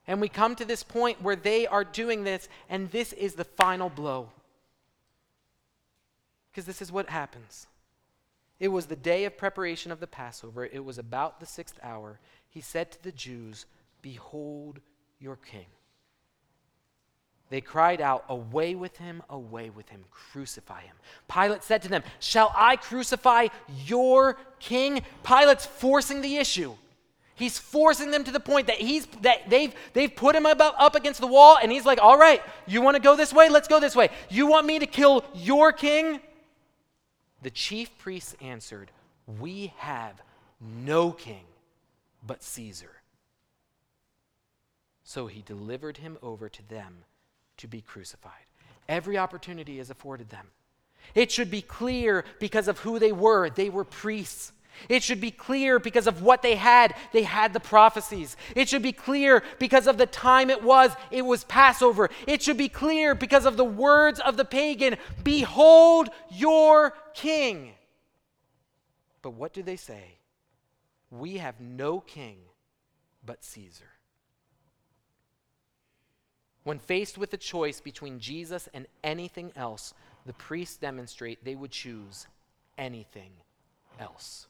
And 0.07 0.21
we 0.21 0.29
come 0.29 0.55
to 0.57 0.65
this 0.65 0.83
point 0.83 1.23
where 1.23 1.37
they 1.37 1.67
are 1.67 1.85
doing 1.85 2.25
this, 2.25 2.49
and 2.69 2.91
this 2.91 3.13
is 3.15 3.35
the 3.35 3.45
final 3.45 3.89
blow. 3.89 4.31
Because 6.51 6.67
this 6.67 6.83
is 6.83 6.93
what 6.93 7.09
happens. 7.09 7.67
It 8.61 8.69
was 8.69 8.87
the 8.87 8.97
day 8.97 9.25
of 9.25 9.37
preparation 9.37 9.91
of 9.91 10.01
the 10.01 10.07
Passover. 10.07 10.67
It 10.67 10.85
was 10.85 10.99
about 10.99 11.41
the 11.41 11.47
sixth 11.47 11.79
hour. 11.83 12.21
He 12.49 12.61
said 12.61 12.93
to 12.93 13.03
the 13.03 13.13
Jews, 13.13 13.67
Behold 14.01 14.81
your 15.19 15.37
king. 15.37 15.67
They 17.51 17.61
cried 17.61 18.01
out, 18.01 18.25
Away 18.29 18.75
with 18.75 18.97
him, 18.97 19.23
away 19.29 19.71
with 19.71 19.89
him, 19.89 20.05
crucify 20.11 20.83
him. 20.83 20.97
Pilate 21.29 21.63
said 21.63 21.83
to 21.83 21.89
them, 21.89 22.03
Shall 22.19 22.53
I 22.57 22.77
crucify 22.77 23.49
your 23.85 24.39
king? 24.61 25.03
Pilate's 25.23 25.67
forcing 25.67 26.21
the 26.21 26.37
issue. 26.37 26.75
He's 27.37 27.59
forcing 27.59 28.11
them 28.11 28.25
to 28.25 28.31
the 28.31 28.41
point 28.41 28.69
that 28.69 28.77
he's 28.77 29.07
that 29.23 29.51
they've 29.51 29.75
they've 29.93 30.15
put 30.15 30.37
him 30.37 30.47
about, 30.47 30.75
up 30.79 30.95
against 30.95 31.21
the 31.21 31.27
wall, 31.27 31.59
and 31.61 31.71
he's 31.71 31.85
like, 31.85 31.99
All 32.01 32.19
right, 32.19 32.43
you 32.67 32.81
want 32.81 32.97
to 32.97 33.03
go 33.03 33.17
this 33.17 33.33
way? 33.33 33.49
Let's 33.49 33.69
go 33.69 33.81
this 33.81 33.97
way. 33.97 34.11
You 34.31 34.47
want 34.47 34.67
me 34.67 34.79
to 34.79 34.87
kill 34.87 35.25
your 35.35 35.73
king? 35.73 36.21
The 37.43 37.51
chief 37.51 37.97
priests 37.99 38.35
answered, 38.41 38.91
We 39.27 39.75
have 39.79 40.23
no 40.61 41.13
king 41.13 41.45
but 42.27 42.43
Caesar. 42.43 43.03
So 45.03 45.27
he 45.27 45.43
delivered 45.43 45.99
him 45.99 46.17
over 46.23 46.49
to 46.49 46.69
them 46.69 47.05
to 47.59 47.67
be 47.67 47.81
crucified. 47.81 48.33
Every 48.89 49.19
opportunity 49.19 49.79
is 49.79 49.91
afforded 49.91 50.31
them. 50.31 50.49
It 51.15 51.31
should 51.31 51.51
be 51.51 51.63
clear 51.63 52.25
because 52.41 52.69
of 52.69 52.81
who 52.81 52.99
they 52.99 53.13
were. 53.13 53.51
They 53.51 53.69
were 53.69 53.85
priests. 53.85 54.53
It 54.89 55.03
should 55.03 55.21
be 55.21 55.31
clear 55.31 55.79
because 55.79 56.07
of 56.07 56.23
what 56.23 56.43
they 56.43 56.57
had. 56.57 56.95
They 57.13 57.23
had 57.23 57.53
the 57.53 57.61
prophecies. 57.61 58.37
It 58.57 58.69
should 58.69 58.83
be 58.83 58.93
clear 58.93 59.43
because 59.59 59.87
of 59.87 59.99
the 59.99 60.07
time 60.07 60.51
it 60.51 60.63
was. 60.63 60.93
It 61.11 61.23
was 61.23 61.45
Passover. 61.45 62.11
It 62.27 62.43
should 62.43 62.57
be 62.59 62.69
clear 62.69 63.15
because 63.15 63.47
of 63.47 63.57
the 63.57 63.65
words 63.65 64.21
of 64.21 64.37
the 64.37 64.45
pagan 64.45 64.97
Behold 65.23 66.09
your 66.31 66.95
king. 67.15 67.73
But 69.23 69.35
what 69.35 69.53
do 69.53 69.63
they 69.63 69.77
say? 69.77 70.19
We 71.11 71.39
have 71.39 71.61
no 71.61 72.01
king 72.01 72.39
but 73.25 73.45
Caesar. 73.45 73.94
When 76.65 76.79
faced 76.79 77.19
with 77.19 77.33
a 77.35 77.39
choice 77.39 77.81
between 77.81 78.19
Jesus 78.19 78.69
and 78.75 78.87
anything 79.03 79.53
else, 79.55 79.95
the 80.27 80.33
priests 80.33 80.79
demonstrate 80.79 81.45
they 81.45 81.55
would 81.55 81.71
choose 81.71 82.27
anything 82.79 83.31
else. 84.01 84.49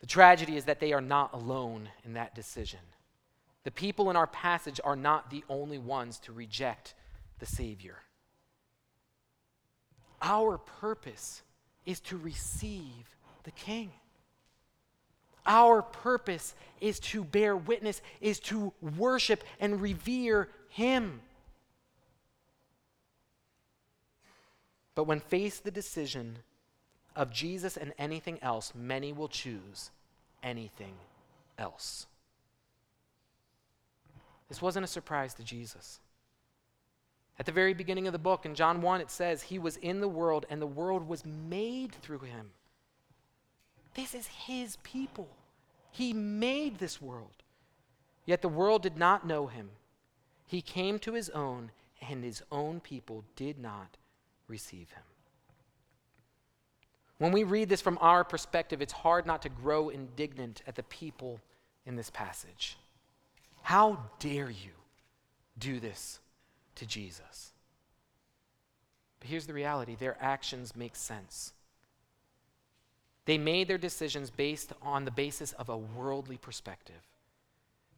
The 0.00 0.06
tragedy 0.06 0.56
is 0.56 0.64
that 0.66 0.78
they 0.78 0.92
are 0.92 1.00
not 1.00 1.34
alone 1.34 1.88
in 2.04 2.14
that 2.14 2.36
decision. 2.36 2.78
The 3.64 3.72
people 3.72 4.10
in 4.10 4.16
our 4.16 4.28
passage 4.28 4.80
are 4.84 4.96
not 4.96 5.30
the 5.30 5.44
only 5.48 5.78
ones 5.78 6.20
to 6.20 6.32
reject 6.32 6.94
the 7.40 7.46
Savior. 7.46 7.96
Our 10.22 10.58
purpose 10.58 11.42
is 11.84 12.00
to 12.02 12.16
receive 12.16 13.16
the 13.42 13.50
King. 13.50 13.90
Our 15.48 15.82
purpose 15.82 16.54
is 16.80 17.00
to 17.00 17.24
bear 17.24 17.56
witness, 17.56 18.02
is 18.20 18.38
to 18.40 18.72
worship 18.96 19.42
and 19.58 19.80
revere 19.80 20.48
Him. 20.68 21.22
But 24.94 25.04
when 25.04 25.20
faced 25.20 25.64
the 25.64 25.70
decision 25.70 26.38
of 27.16 27.32
Jesus 27.32 27.76
and 27.76 27.92
anything 27.98 28.38
else, 28.42 28.72
many 28.74 29.12
will 29.12 29.28
choose 29.28 29.90
anything 30.42 30.94
else. 31.58 32.06
This 34.48 34.62
wasn't 34.62 34.84
a 34.84 34.88
surprise 34.88 35.34
to 35.34 35.42
Jesus. 35.42 36.00
At 37.38 37.46
the 37.46 37.52
very 37.52 37.74
beginning 37.74 38.06
of 38.06 38.12
the 38.12 38.18
book, 38.18 38.44
in 38.44 38.54
John 38.54 38.82
1, 38.82 39.00
it 39.00 39.10
says, 39.10 39.42
He 39.42 39.58
was 39.58 39.76
in 39.76 40.00
the 40.00 40.08
world, 40.08 40.46
and 40.50 40.60
the 40.60 40.66
world 40.66 41.06
was 41.06 41.24
made 41.24 41.92
through 41.92 42.20
him. 42.20 42.50
This 43.98 44.14
is 44.14 44.28
His 44.28 44.76
people. 44.84 45.26
He 45.90 46.12
made 46.12 46.78
this 46.78 47.02
world. 47.02 47.42
Yet 48.26 48.42
the 48.42 48.48
world 48.48 48.80
did 48.80 48.96
not 48.96 49.26
know 49.26 49.48
Him. 49.48 49.70
He 50.46 50.62
came 50.62 51.00
to 51.00 51.14
His 51.14 51.28
own, 51.30 51.72
and 52.08 52.22
His 52.22 52.40
own 52.52 52.78
people 52.78 53.24
did 53.34 53.58
not 53.58 53.96
receive 54.46 54.88
Him. 54.90 55.02
When 57.18 57.32
we 57.32 57.42
read 57.42 57.68
this 57.68 57.80
from 57.80 57.98
our 58.00 58.22
perspective, 58.22 58.80
it's 58.80 58.92
hard 58.92 59.26
not 59.26 59.42
to 59.42 59.48
grow 59.48 59.88
indignant 59.88 60.62
at 60.68 60.76
the 60.76 60.84
people 60.84 61.40
in 61.84 61.96
this 61.96 62.10
passage. 62.10 62.78
How 63.62 63.98
dare 64.20 64.48
you 64.48 64.76
do 65.58 65.80
this 65.80 66.20
to 66.76 66.86
Jesus? 66.86 67.52
But 69.18 69.28
here's 69.28 69.48
the 69.48 69.54
reality 69.54 69.96
their 69.96 70.16
actions 70.20 70.76
make 70.76 70.94
sense. 70.94 71.52
They 73.28 73.36
made 73.36 73.68
their 73.68 73.76
decisions 73.76 74.30
based 74.30 74.72
on 74.80 75.04
the 75.04 75.10
basis 75.10 75.52
of 75.52 75.68
a 75.68 75.76
worldly 75.76 76.38
perspective. 76.38 77.02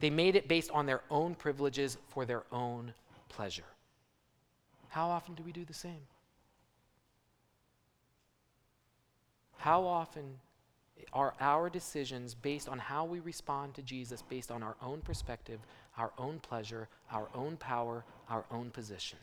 They 0.00 0.10
made 0.10 0.34
it 0.34 0.48
based 0.48 0.72
on 0.72 0.86
their 0.86 1.02
own 1.08 1.36
privileges 1.36 1.98
for 2.08 2.24
their 2.24 2.42
own 2.50 2.94
pleasure. 3.28 3.70
How 4.88 5.08
often 5.08 5.36
do 5.36 5.44
we 5.44 5.52
do 5.52 5.64
the 5.64 5.72
same? 5.72 6.00
How 9.58 9.84
often 9.84 10.40
are 11.12 11.34
our 11.38 11.70
decisions 11.70 12.34
based 12.34 12.68
on 12.68 12.80
how 12.80 13.04
we 13.04 13.20
respond 13.20 13.74
to 13.74 13.82
Jesus, 13.82 14.22
based 14.22 14.50
on 14.50 14.64
our 14.64 14.74
own 14.82 15.00
perspective, 15.00 15.60
our 15.96 16.10
own 16.18 16.40
pleasure, 16.40 16.88
our 17.12 17.28
own 17.36 17.56
power, 17.56 18.04
our 18.28 18.44
own 18.50 18.70
position? 18.70 19.18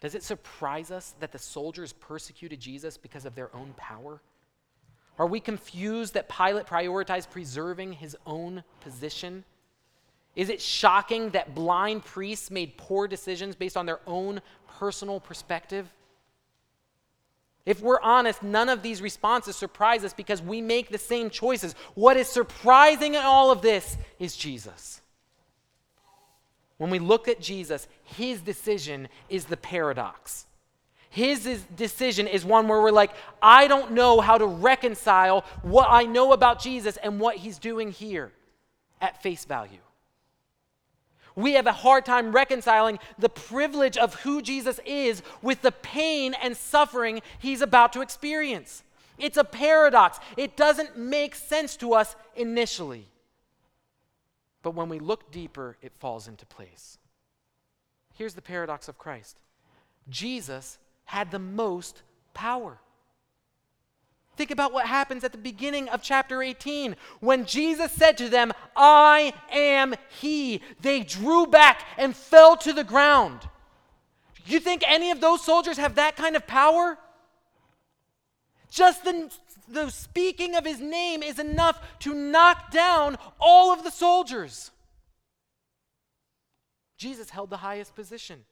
Does 0.00 0.14
it 0.14 0.22
surprise 0.22 0.90
us 0.90 1.14
that 1.20 1.32
the 1.32 1.38
soldiers 1.38 1.92
persecuted 1.92 2.58
Jesus 2.58 2.96
because 2.96 3.26
of 3.26 3.34
their 3.34 3.54
own 3.54 3.74
power? 3.76 4.20
Are 5.18 5.26
we 5.26 5.40
confused 5.40 6.14
that 6.14 6.28
Pilate 6.28 6.66
prioritized 6.66 7.30
preserving 7.30 7.92
his 7.92 8.16
own 8.24 8.64
position? 8.80 9.44
Is 10.34 10.48
it 10.48 10.62
shocking 10.62 11.30
that 11.30 11.54
blind 11.54 12.04
priests 12.04 12.50
made 12.50 12.78
poor 12.78 13.06
decisions 13.06 13.54
based 13.54 13.76
on 13.76 13.84
their 13.84 14.00
own 14.06 14.40
personal 14.78 15.20
perspective? 15.20 15.92
If 17.66 17.82
we're 17.82 18.00
honest, 18.00 18.42
none 18.42 18.70
of 18.70 18.82
these 18.82 19.02
responses 19.02 19.56
surprise 19.56 20.02
us 20.04 20.14
because 20.14 20.40
we 20.40 20.62
make 20.62 20.88
the 20.88 20.98
same 20.98 21.28
choices. 21.28 21.74
What 21.94 22.16
is 22.16 22.26
surprising 22.26 23.14
in 23.14 23.22
all 23.22 23.50
of 23.50 23.60
this 23.60 23.98
is 24.18 24.34
Jesus. 24.34 25.02
When 26.80 26.88
we 26.88 26.98
look 26.98 27.28
at 27.28 27.42
Jesus, 27.42 27.86
his 28.04 28.40
decision 28.40 29.08
is 29.28 29.44
the 29.44 29.58
paradox. 29.58 30.46
His 31.10 31.44
is, 31.44 31.62
decision 31.76 32.26
is 32.26 32.42
one 32.42 32.68
where 32.68 32.80
we're 32.80 32.90
like, 32.90 33.10
I 33.42 33.68
don't 33.68 33.92
know 33.92 34.22
how 34.22 34.38
to 34.38 34.46
reconcile 34.46 35.44
what 35.60 35.88
I 35.90 36.04
know 36.04 36.32
about 36.32 36.58
Jesus 36.58 36.96
and 36.96 37.20
what 37.20 37.36
he's 37.36 37.58
doing 37.58 37.92
here 37.92 38.32
at 38.98 39.22
face 39.22 39.44
value. 39.44 39.82
We 41.36 41.52
have 41.52 41.66
a 41.66 41.72
hard 41.72 42.06
time 42.06 42.32
reconciling 42.32 42.98
the 43.18 43.28
privilege 43.28 43.98
of 43.98 44.14
who 44.14 44.40
Jesus 44.40 44.80
is 44.86 45.22
with 45.42 45.60
the 45.60 45.72
pain 45.72 46.32
and 46.42 46.56
suffering 46.56 47.20
he's 47.40 47.60
about 47.60 47.92
to 47.92 48.00
experience. 48.00 48.84
It's 49.18 49.36
a 49.36 49.44
paradox. 49.44 50.18
It 50.38 50.56
doesn't 50.56 50.96
make 50.96 51.34
sense 51.34 51.76
to 51.76 51.92
us 51.92 52.16
initially. 52.36 53.06
But 54.62 54.74
when 54.74 54.88
we 54.88 54.98
look 54.98 55.30
deeper, 55.30 55.76
it 55.80 55.92
falls 55.94 56.28
into 56.28 56.46
place. 56.46 56.98
Here's 58.14 58.34
the 58.34 58.42
paradox 58.42 58.88
of 58.88 58.98
Christ 58.98 59.38
Jesus 60.08 60.78
had 61.04 61.30
the 61.30 61.38
most 61.38 62.02
power. 62.34 62.78
Think 64.36 64.50
about 64.50 64.72
what 64.72 64.86
happens 64.86 65.24
at 65.24 65.32
the 65.32 65.38
beginning 65.38 65.88
of 65.88 66.02
chapter 66.02 66.42
18. 66.42 66.96
When 67.20 67.44
Jesus 67.44 67.92
said 67.92 68.16
to 68.18 68.28
them, 68.28 68.52
I 68.74 69.34
am 69.52 69.94
He, 70.20 70.62
they 70.80 71.00
drew 71.02 71.46
back 71.46 71.84
and 71.98 72.16
fell 72.16 72.56
to 72.58 72.72
the 72.72 72.84
ground. 72.84 73.40
You 74.46 74.60
think 74.60 74.82
any 74.86 75.10
of 75.10 75.20
those 75.20 75.44
soldiers 75.44 75.76
have 75.76 75.96
that 75.96 76.16
kind 76.16 76.36
of 76.36 76.46
power? 76.46 76.98
Just 78.70 79.04
the, 79.04 79.30
the 79.70 79.90
speaking 79.90 80.54
of 80.54 80.64
his 80.64 80.80
name 80.80 81.22
is 81.22 81.38
enough 81.38 81.80
to 82.00 82.14
knock 82.14 82.70
down 82.70 83.16
all 83.38 83.72
of 83.72 83.84
the 83.84 83.90
soldiers. 83.90 84.70
Jesus 86.96 87.30
held 87.30 87.50
the 87.50 87.58
highest 87.58 87.94
position. 87.94 88.44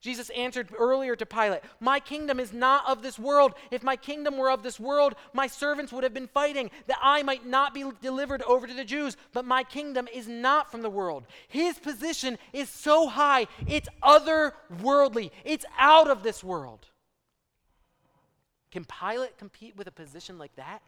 Jesus 0.00 0.30
answered 0.30 0.68
earlier 0.78 1.16
to 1.16 1.26
Pilate, 1.26 1.60
My 1.80 1.98
kingdom 1.98 2.38
is 2.38 2.52
not 2.52 2.88
of 2.88 3.02
this 3.02 3.18
world. 3.18 3.54
If 3.72 3.82
my 3.82 3.96
kingdom 3.96 4.36
were 4.36 4.50
of 4.50 4.62
this 4.62 4.78
world, 4.78 5.14
my 5.32 5.48
servants 5.48 5.92
would 5.92 6.04
have 6.04 6.14
been 6.14 6.28
fighting 6.28 6.70
that 6.86 6.98
I 7.02 7.24
might 7.24 7.44
not 7.44 7.74
be 7.74 7.84
delivered 8.00 8.42
over 8.42 8.66
to 8.66 8.74
the 8.74 8.84
Jews. 8.84 9.16
But 9.32 9.44
my 9.44 9.64
kingdom 9.64 10.08
is 10.12 10.28
not 10.28 10.70
from 10.70 10.82
the 10.82 10.90
world. 10.90 11.24
His 11.48 11.78
position 11.78 12.38
is 12.52 12.68
so 12.68 13.08
high, 13.08 13.48
it's 13.66 13.88
otherworldly, 14.02 15.32
it's 15.44 15.64
out 15.76 16.08
of 16.08 16.22
this 16.22 16.44
world. 16.44 16.86
Can 18.70 18.84
Pilate 18.84 19.38
compete 19.38 19.76
with 19.76 19.86
a 19.86 19.92
position 19.92 20.38
like 20.38 20.54
that? 20.56 20.82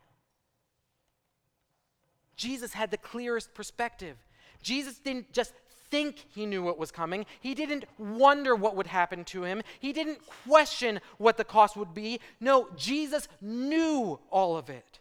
Jesus 2.36 2.72
had 2.72 2.90
the 2.90 2.96
clearest 2.96 3.52
perspective. 3.54 4.16
Jesus 4.62 4.98
didn't 4.98 5.32
just 5.32 5.52
think 5.90 6.24
he 6.28 6.46
knew 6.46 6.62
what 6.62 6.78
was 6.78 6.90
coming. 6.90 7.26
He 7.40 7.54
didn't 7.54 7.84
wonder 7.98 8.54
what 8.54 8.76
would 8.76 8.86
happen 8.86 9.24
to 9.26 9.44
him. 9.44 9.62
He 9.78 9.92
didn't 9.92 10.20
question 10.48 11.00
what 11.18 11.36
the 11.36 11.44
cost 11.44 11.76
would 11.76 11.92
be. 11.92 12.20
No, 12.40 12.68
Jesus 12.76 13.28
knew 13.40 14.20
all 14.30 14.56
of 14.56 14.70
it. 14.70 15.00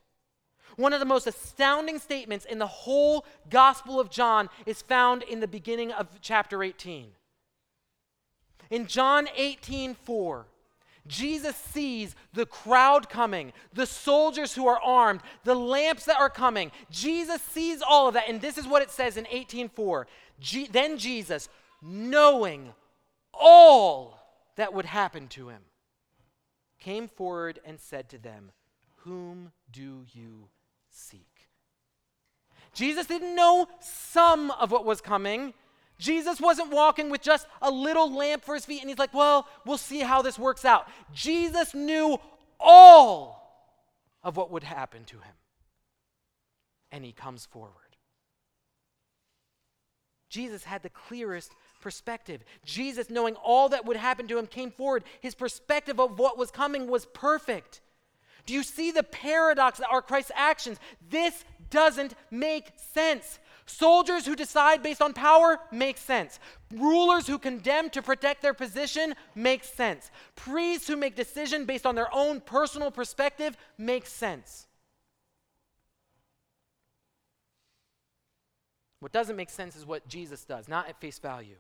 One 0.76 0.94
of 0.94 1.00
the 1.00 1.06
most 1.06 1.28
astounding 1.28 2.00
statements 2.00 2.46
in 2.46 2.58
the 2.58 2.68
whole 2.68 3.26
Gospel 3.50 4.00
of 4.00 4.10
John 4.10 4.50
is 4.66 4.82
found 4.82 5.24
in 5.24 5.40
the 5.40 5.48
beginning 5.48 5.92
of 5.92 6.08
chapter 6.22 6.64
18. 6.64 7.12
In 8.70 8.88
John 8.88 9.28
18 9.36 9.96
4, 9.96 10.46
Jesus 11.10 11.56
sees 11.56 12.16
the 12.34 12.46
crowd 12.46 13.10
coming, 13.10 13.52
the 13.74 13.88
soldiers 13.88 14.54
who 14.54 14.68
are 14.68 14.80
armed, 14.80 15.22
the 15.44 15.56
lamps 15.56 16.06
that 16.06 16.20
are 16.20 16.30
coming. 16.30 16.72
Jesus 16.92 17.42
sees 17.42 17.82
all 17.82 18.08
of 18.08 18.14
that. 18.14 18.30
And 18.30 18.40
this 18.40 18.58
is 18.58 18.68
what 18.68 18.84
it 18.84 18.92
says 18.92 19.18
in 19.18 19.26
18:4. 19.26 20.08
then 20.72 20.98
Jesus, 20.98 21.50
knowing 21.82 22.74
all 23.34 24.20
that 24.56 24.74
would 24.74 24.86
happen 24.86 25.28
to 25.30 25.50
him, 25.50 25.64
came 26.80 27.08
forward 27.08 27.60
and 27.66 27.80
said 27.80 28.08
to 28.10 28.18
them, 28.18 28.52
Whom 29.04 29.52
do 29.72 30.06
you 30.14 30.50
seek? 30.90 31.50
Jesus 32.74 33.08
didn't 33.08 33.36
know 33.36 33.68
some 33.80 34.52
of 34.52 34.72
what 34.72 34.86
was 34.86 35.02
coming. 35.02 35.54
Jesus 36.00 36.40
wasn't 36.40 36.72
walking 36.72 37.10
with 37.10 37.22
just 37.22 37.46
a 37.62 37.70
little 37.70 38.12
lamp 38.12 38.44
for 38.44 38.56
his 38.56 38.66
feet 38.66 38.82
and 38.82 38.90
he's 38.90 38.98
like, 38.98 39.14
well, 39.14 39.48
we'll 39.66 39.78
see 39.78 40.00
how 40.00 40.22
this 40.22 40.40
works 40.40 40.66
out. 40.66 40.88
Jesus 41.14 41.76
knew 41.76 42.18
all 42.60 43.40
of 44.24 44.38
what 44.38 44.50
would 44.50 44.64
happen 44.64 45.04
to 45.06 45.18
him. 45.18 45.34
And 46.92 47.04
he 47.04 47.12
comes 47.12 47.46
forward. 47.46 47.74
Jesus 50.30 50.64
had 50.64 50.84
the 50.84 50.90
clearest 50.90 51.52
perspective. 51.82 52.44
Jesus, 52.64 53.10
knowing 53.10 53.36
all 53.36 53.70
that 53.70 53.86
would 53.86 53.98
happen 53.98 54.28
to 54.28 54.38
him, 54.38 54.48
came 54.48 54.72
forward. 54.72 55.04
His 55.22 55.36
perspective 55.36 56.00
of 56.00 56.18
what 56.18 56.38
was 56.38 56.52
coming 56.52 56.88
was 56.88 57.06
perfect. 57.08 57.82
Do 58.46 58.54
you 58.54 58.64
see 58.64 58.92
the 58.92 59.04
paradox 59.04 59.80
that 59.80 59.90
are 59.92 60.02
Christ's 60.02 60.32
actions? 60.36 60.80
This 61.10 61.44
doesn't 61.70 62.16
make 62.32 62.72
sense. 62.94 63.40
Soldiers 63.70 64.26
who 64.26 64.36
decide 64.36 64.82
based 64.82 65.00
on 65.00 65.14
power 65.14 65.60
make 65.72 66.00
sense. 66.00 66.40
Rulers 66.74 67.28
who 67.28 67.38
condemn 67.38 67.92
to 67.92 68.02
protect 68.02 68.42
their 68.42 68.56
position 68.56 69.14
make 69.36 69.64
sense. 69.64 70.10
Priests 70.36 70.88
who 70.88 70.96
make 70.96 71.16
decision 71.16 71.66
based 71.66 71.86
on 71.86 71.94
their 71.94 72.14
own 72.14 72.42
personal 72.42 72.90
perspective 72.90 73.56
make 73.78 74.08
sense. 74.08 74.66
What 79.02 79.12
doesn't 79.12 79.36
make 79.36 79.52
sense 79.52 79.76
is 79.76 79.86
what 79.86 80.08
Jesus 80.08 80.44
does, 80.46 80.68
not 80.68 80.90
at 80.90 81.00
face 81.00 81.20
value. 81.20 81.58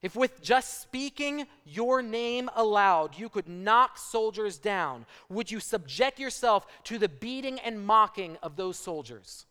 If 0.00 0.16
with 0.16 0.40
just 0.40 0.80
speaking 0.80 1.46
your 1.66 2.00
name 2.00 2.48
aloud 2.56 3.18
you 3.18 3.28
could 3.28 3.46
knock 3.46 3.98
soldiers 3.98 4.56
down, 4.56 5.04
would 5.28 5.50
you 5.50 5.60
subject 5.60 6.18
yourself 6.18 6.66
to 6.84 6.98
the 6.98 7.10
beating 7.10 7.60
and 7.60 7.84
mocking 7.84 8.38
of 8.42 8.56
those 8.56 8.78
soldiers? 8.78 9.44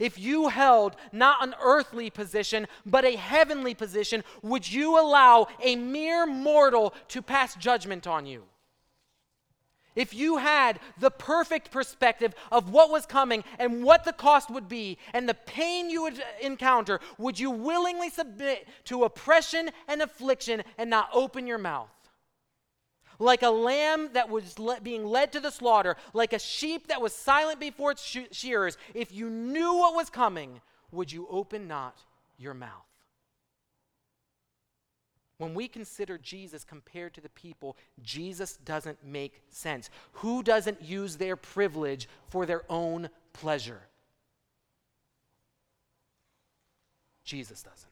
If 0.00 0.18
you 0.18 0.48
held 0.48 0.96
not 1.12 1.46
an 1.46 1.54
earthly 1.62 2.08
position, 2.08 2.66
but 2.86 3.04
a 3.04 3.16
heavenly 3.16 3.74
position, 3.74 4.24
would 4.42 4.70
you 4.70 4.98
allow 4.98 5.46
a 5.62 5.76
mere 5.76 6.26
mortal 6.26 6.94
to 7.08 7.20
pass 7.20 7.54
judgment 7.54 8.06
on 8.06 8.24
you? 8.24 8.44
If 9.94 10.14
you 10.14 10.38
had 10.38 10.80
the 10.98 11.10
perfect 11.10 11.70
perspective 11.70 12.32
of 12.50 12.70
what 12.70 12.90
was 12.90 13.04
coming 13.04 13.44
and 13.58 13.84
what 13.84 14.04
the 14.04 14.14
cost 14.14 14.48
would 14.48 14.68
be 14.68 14.96
and 15.12 15.28
the 15.28 15.34
pain 15.34 15.90
you 15.90 16.02
would 16.02 16.22
encounter, 16.40 17.00
would 17.18 17.38
you 17.38 17.50
willingly 17.50 18.08
submit 18.08 18.66
to 18.84 19.04
oppression 19.04 19.70
and 19.86 20.00
affliction 20.00 20.62
and 20.78 20.88
not 20.88 21.10
open 21.12 21.46
your 21.46 21.58
mouth? 21.58 21.90
Like 23.20 23.42
a 23.42 23.50
lamb 23.50 24.08
that 24.14 24.30
was 24.30 24.58
le- 24.58 24.80
being 24.80 25.04
led 25.04 25.30
to 25.32 25.40
the 25.40 25.50
slaughter, 25.50 25.96
like 26.14 26.32
a 26.32 26.38
sheep 26.38 26.88
that 26.88 27.02
was 27.02 27.12
silent 27.12 27.60
before 27.60 27.92
its 27.92 28.18
shearers, 28.32 28.78
if 28.94 29.12
you 29.12 29.28
knew 29.28 29.74
what 29.74 29.94
was 29.94 30.08
coming, 30.08 30.62
would 30.90 31.12
you 31.12 31.28
open 31.30 31.68
not 31.68 31.98
your 32.38 32.54
mouth? 32.54 32.86
When 35.36 35.54
we 35.54 35.68
consider 35.68 36.16
Jesus 36.16 36.64
compared 36.64 37.12
to 37.14 37.20
the 37.20 37.28
people, 37.28 37.76
Jesus 38.02 38.56
doesn't 38.56 39.04
make 39.04 39.42
sense. 39.50 39.90
Who 40.12 40.42
doesn't 40.42 40.82
use 40.82 41.16
their 41.16 41.36
privilege 41.36 42.08
for 42.28 42.46
their 42.46 42.62
own 42.70 43.10
pleasure? 43.34 43.82
Jesus 47.24 47.62
doesn't. 47.62 47.86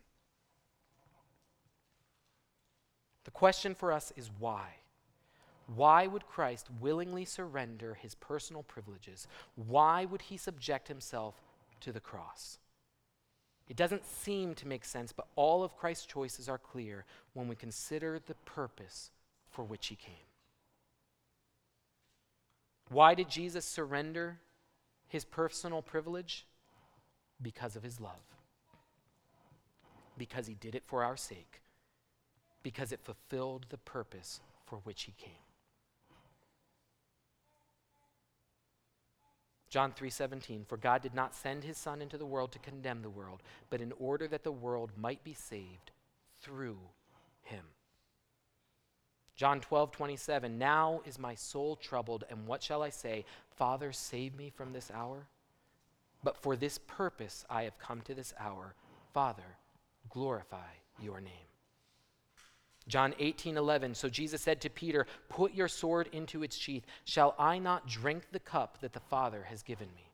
The 3.24 3.30
question 3.30 3.74
for 3.74 3.92
us 3.92 4.10
is 4.16 4.30
why? 4.38 4.68
Why 5.74 6.06
would 6.06 6.26
Christ 6.26 6.68
willingly 6.80 7.24
surrender 7.24 7.94
his 7.94 8.14
personal 8.14 8.62
privileges? 8.62 9.28
Why 9.54 10.06
would 10.06 10.22
he 10.22 10.36
subject 10.36 10.88
himself 10.88 11.34
to 11.80 11.92
the 11.92 12.00
cross? 12.00 12.58
It 13.68 13.76
doesn't 13.76 14.06
seem 14.06 14.54
to 14.56 14.66
make 14.66 14.84
sense, 14.84 15.12
but 15.12 15.26
all 15.36 15.62
of 15.62 15.76
Christ's 15.76 16.06
choices 16.06 16.48
are 16.48 16.56
clear 16.56 17.04
when 17.34 17.48
we 17.48 17.54
consider 17.54 18.18
the 18.18 18.34
purpose 18.46 19.10
for 19.50 19.62
which 19.62 19.88
he 19.88 19.96
came. 19.96 20.14
Why 22.88 23.14
did 23.14 23.28
Jesus 23.28 23.66
surrender 23.66 24.38
his 25.06 25.26
personal 25.26 25.82
privilege? 25.82 26.46
Because 27.42 27.76
of 27.76 27.82
his 27.82 28.00
love. 28.00 28.14
Because 30.16 30.46
he 30.46 30.54
did 30.54 30.74
it 30.74 30.84
for 30.86 31.04
our 31.04 31.18
sake. 31.18 31.60
Because 32.62 32.90
it 32.90 33.04
fulfilled 33.04 33.66
the 33.68 33.76
purpose 33.76 34.40
for 34.64 34.78
which 34.78 35.02
he 35.02 35.12
came. 35.18 35.47
John 39.68 39.92
3:17 39.92 40.64
For 40.66 40.76
God 40.76 41.02
did 41.02 41.14
not 41.14 41.34
send 41.34 41.64
his 41.64 41.76
son 41.76 42.00
into 42.00 42.16
the 42.16 42.26
world 42.26 42.52
to 42.52 42.58
condemn 42.58 43.02
the 43.02 43.10
world, 43.10 43.42
but 43.70 43.80
in 43.80 43.92
order 43.92 44.26
that 44.28 44.44
the 44.44 44.52
world 44.52 44.92
might 44.96 45.22
be 45.24 45.34
saved 45.34 45.90
through 46.40 46.78
him. 47.42 47.64
John 49.36 49.60
12:27 49.60 50.58
Now 50.58 51.02
is 51.04 51.18
my 51.18 51.34
soul 51.34 51.76
troubled 51.76 52.24
and 52.30 52.46
what 52.46 52.62
shall 52.62 52.82
I 52.82 52.90
say? 52.90 53.24
Father, 53.50 53.92
save 53.92 54.34
me 54.34 54.50
from 54.50 54.72
this 54.72 54.90
hour. 54.90 55.28
But 56.24 56.36
for 56.36 56.56
this 56.56 56.78
purpose 56.78 57.44
I 57.48 57.62
have 57.62 57.78
come 57.78 58.00
to 58.02 58.14
this 58.14 58.34
hour. 58.38 58.74
Father, 59.12 59.58
glorify 60.08 60.72
your 60.98 61.20
name. 61.20 61.47
John 62.88 63.14
18, 63.18 63.56
11. 63.56 63.94
So 63.94 64.08
Jesus 64.08 64.40
said 64.40 64.60
to 64.62 64.70
Peter, 64.70 65.06
Put 65.28 65.54
your 65.54 65.68
sword 65.68 66.08
into 66.12 66.42
its 66.42 66.56
sheath. 66.56 66.84
Shall 67.04 67.34
I 67.38 67.58
not 67.58 67.86
drink 67.86 68.24
the 68.32 68.40
cup 68.40 68.78
that 68.80 68.94
the 68.94 69.00
Father 69.00 69.44
has 69.48 69.62
given 69.62 69.88
me? 69.94 70.08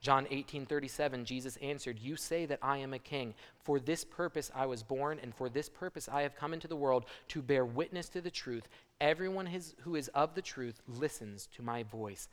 John 0.00 0.26
18, 0.30 0.64
37, 0.64 1.24
Jesus 1.24 1.56
answered, 1.56 1.98
You 1.98 2.16
say 2.16 2.46
that 2.46 2.60
I 2.62 2.78
am 2.78 2.94
a 2.94 2.98
king. 2.98 3.34
For 3.64 3.80
this 3.80 4.04
purpose 4.04 4.50
I 4.54 4.64
was 4.64 4.82
born, 4.82 5.18
and 5.22 5.34
for 5.34 5.48
this 5.48 5.68
purpose 5.68 6.08
I 6.08 6.22
have 6.22 6.36
come 6.36 6.54
into 6.54 6.68
the 6.68 6.76
world 6.76 7.04
to 7.28 7.42
bear 7.42 7.64
witness 7.64 8.08
to 8.10 8.20
the 8.20 8.30
truth. 8.30 8.68
Everyone 9.00 9.46
his, 9.46 9.74
who 9.80 9.96
is 9.96 10.08
of 10.08 10.34
the 10.34 10.42
truth 10.42 10.80
listens 10.86 11.48
to 11.56 11.62
my 11.62 11.82
voice. 11.82 12.28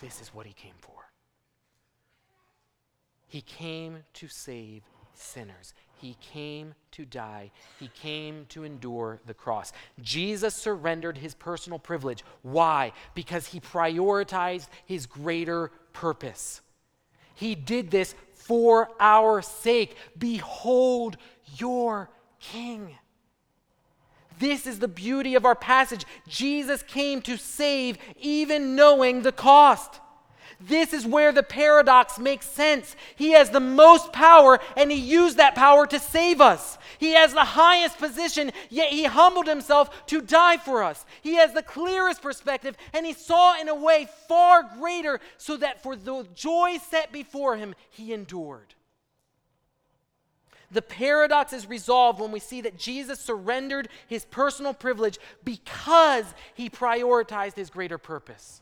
This 0.00 0.20
is 0.20 0.28
what 0.32 0.46
he 0.46 0.52
came 0.52 0.74
for. 0.78 1.10
He 3.26 3.42
came 3.42 4.04
to 4.14 4.28
save 4.28 4.82
sinners. 5.14 5.74
He 6.00 6.16
came 6.20 6.74
to 6.92 7.04
die. 7.04 7.50
He 7.78 7.88
came 7.88 8.46
to 8.50 8.64
endure 8.64 9.20
the 9.26 9.34
cross. 9.34 9.72
Jesus 10.00 10.54
surrendered 10.54 11.18
his 11.18 11.34
personal 11.34 11.78
privilege. 11.78 12.24
Why? 12.42 12.92
Because 13.14 13.48
he 13.48 13.60
prioritized 13.60 14.68
his 14.86 15.06
greater 15.06 15.70
purpose. 15.92 16.62
He 17.34 17.54
did 17.54 17.90
this 17.90 18.14
for 18.32 18.90
our 18.98 19.42
sake. 19.42 19.96
Behold 20.18 21.18
your 21.58 22.10
King. 22.40 22.96
This 24.38 24.66
is 24.66 24.78
the 24.78 24.88
beauty 24.88 25.34
of 25.34 25.44
our 25.44 25.54
passage. 25.54 26.06
Jesus 26.26 26.82
came 26.82 27.20
to 27.22 27.36
save, 27.36 27.98
even 28.18 28.74
knowing 28.74 29.20
the 29.20 29.32
cost. 29.32 30.00
This 30.60 30.92
is 30.92 31.06
where 31.06 31.32
the 31.32 31.42
paradox 31.42 32.18
makes 32.18 32.46
sense. 32.46 32.94
He 33.16 33.30
has 33.30 33.48
the 33.48 33.60
most 33.60 34.12
power, 34.12 34.60
and 34.76 34.92
he 34.92 34.98
used 34.98 35.38
that 35.38 35.54
power 35.54 35.86
to 35.86 35.98
save 35.98 36.40
us. 36.40 36.76
He 36.98 37.12
has 37.12 37.32
the 37.32 37.44
highest 37.44 37.96
position, 37.96 38.52
yet 38.68 38.90
he 38.90 39.04
humbled 39.04 39.46
himself 39.46 40.06
to 40.08 40.20
die 40.20 40.58
for 40.58 40.82
us. 40.82 41.06
He 41.22 41.36
has 41.36 41.54
the 41.54 41.62
clearest 41.62 42.20
perspective, 42.20 42.76
and 42.92 43.06
he 43.06 43.14
saw 43.14 43.58
in 43.58 43.68
a 43.68 43.74
way 43.74 44.06
far 44.28 44.62
greater, 44.78 45.18
so 45.38 45.56
that 45.56 45.82
for 45.82 45.96
the 45.96 46.26
joy 46.34 46.78
set 46.90 47.10
before 47.10 47.56
him, 47.56 47.74
he 47.88 48.12
endured. 48.12 48.74
The 50.70 50.82
paradox 50.82 51.54
is 51.54 51.66
resolved 51.66 52.20
when 52.20 52.32
we 52.32 52.38
see 52.38 52.60
that 52.60 52.78
Jesus 52.78 53.18
surrendered 53.18 53.88
his 54.06 54.26
personal 54.26 54.74
privilege 54.74 55.18
because 55.42 56.26
he 56.54 56.68
prioritized 56.68 57.56
his 57.56 57.70
greater 57.70 57.98
purpose. 57.98 58.60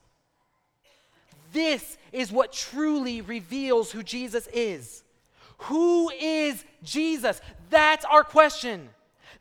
This 1.52 1.96
is 2.12 2.32
what 2.32 2.52
truly 2.52 3.20
reveals 3.20 3.90
who 3.90 4.02
Jesus 4.02 4.48
is. 4.52 5.04
Who 5.62 6.10
is 6.10 6.64
Jesus? 6.82 7.40
That's 7.70 8.04
our 8.04 8.24
question. 8.24 8.88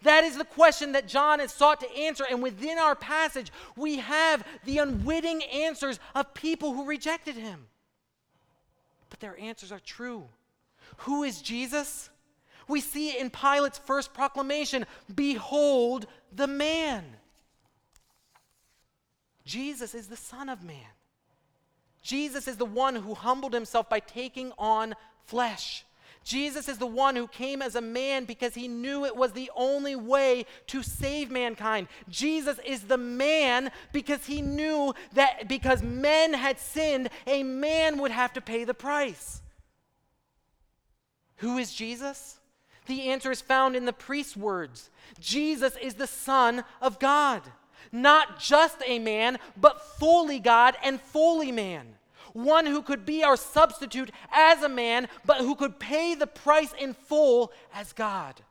That 0.03 0.23
is 0.23 0.37
the 0.37 0.45
question 0.45 0.91
that 0.93 1.07
John 1.07 1.39
has 1.39 1.51
sought 1.51 1.79
to 1.81 1.97
answer. 1.97 2.25
And 2.29 2.41
within 2.41 2.77
our 2.77 2.95
passage, 2.95 3.51
we 3.75 3.97
have 3.97 4.45
the 4.65 4.77
unwitting 4.79 5.43
answers 5.43 5.99
of 6.15 6.33
people 6.33 6.73
who 6.73 6.85
rejected 6.85 7.35
him. 7.35 7.67
But 9.09 9.19
their 9.19 9.39
answers 9.39 9.71
are 9.71 9.79
true. 9.79 10.25
Who 10.97 11.23
is 11.23 11.41
Jesus? 11.41 12.09
We 12.67 12.81
see 12.81 13.09
it 13.09 13.21
in 13.21 13.29
Pilate's 13.29 13.77
first 13.77 14.13
proclamation 14.13 14.85
Behold 15.13 16.05
the 16.35 16.47
man. 16.47 17.05
Jesus 19.45 19.95
is 19.95 20.07
the 20.07 20.17
Son 20.17 20.49
of 20.49 20.63
Man. 20.63 20.96
Jesus 22.07 22.47
is 22.47 22.55
the 22.55 22.63
one 22.63 22.95
who 22.95 23.13
humbled 23.13 23.53
himself 23.53 23.89
by 23.89 23.99
taking 23.99 24.53
on 24.57 24.95
flesh. 25.25 25.83
Jesus 26.23 26.69
is 26.69 26.77
the 26.77 26.87
one 26.87 27.17
who 27.17 27.27
came 27.27 27.61
as 27.61 27.75
a 27.75 27.81
man 27.81 28.23
because 28.23 28.55
he 28.55 28.69
knew 28.69 29.03
it 29.03 29.17
was 29.17 29.33
the 29.33 29.51
only 29.57 29.97
way 29.97 30.45
to 30.67 30.81
save 30.83 31.29
mankind. 31.29 31.89
Jesus 32.07 32.59
is 32.65 32.83
the 32.83 32.97
man 32.97 33.71
because 33.91 34.25
he 34.25 34.41
knew 34.41 34.93
that 35.15 35.49
because 35.49 35.83
men 35.83 36.33
had 36.33 36.59
sinned, 36.59 37.09
a 37.25 37.43
man 37.43 37.97
would 37.97 38.11
have 38.11 38.31
to 38.33 38.41
pay 38.41 38.63
the 38.63 38.73
price. 38.73 39.41
Who 41.37 41.57
is 41.57 41.73
Jesus? 41.73 42.39
The 42.85 43.09
answer 43.09 43.31
is 43.31 43.41
found 43.41 43.75
in 43.75 43.83
the 43.83 43.91
priest's 43.91 44.37
words 44.37 44.89
Jesus 45.19 45.75
is 45.81 45.95
the 45.95 46.07
Son 46.07 46.63
of 46.81 46.99
God. 46.99 47.41
Not 47.91 48.39
just 48.39 48.77
a 48.85 48.99
man, 48.99 49.37
but 49.55 49.81
fully 49.97 50.39
God 50.39 50.75
and 50.83 51.01
fully 51.01 51.51
man. 51.51 51.95
One 52.33 52.65
who 52.65 52.81
could 52.81 53.05
be 53.05 53.23
our 53.23 53.37
substitute 53.37 54.11
as 54.31 54.61
a 54.61 54.69
man, 54.69 55.07
but 55.25 55.37
who 55.37 55.55
could 55.55 55.79
pay 55.79 56.13
the 56.13 56.27
price 56.27 56.73
in 56.79 56.93
full 56.93 57.51
as 57.73 57.93
God. 57.93 58.41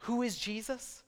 Who 0.00 0.22
is 0.22 0.38
Jesus? 0.38 1.02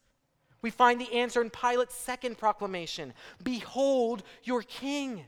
We 0.62 0.70
find 0.70 1.01
the 1.01 1.12
answer 1.14 1.41
in 1.41 1.51
Pilate's 1.51 1.95
second 1.95 2.38
proclamation 2.38 3.14
Behold 3.43 4.22
your 4.45 4.62
king. 4.62 5.24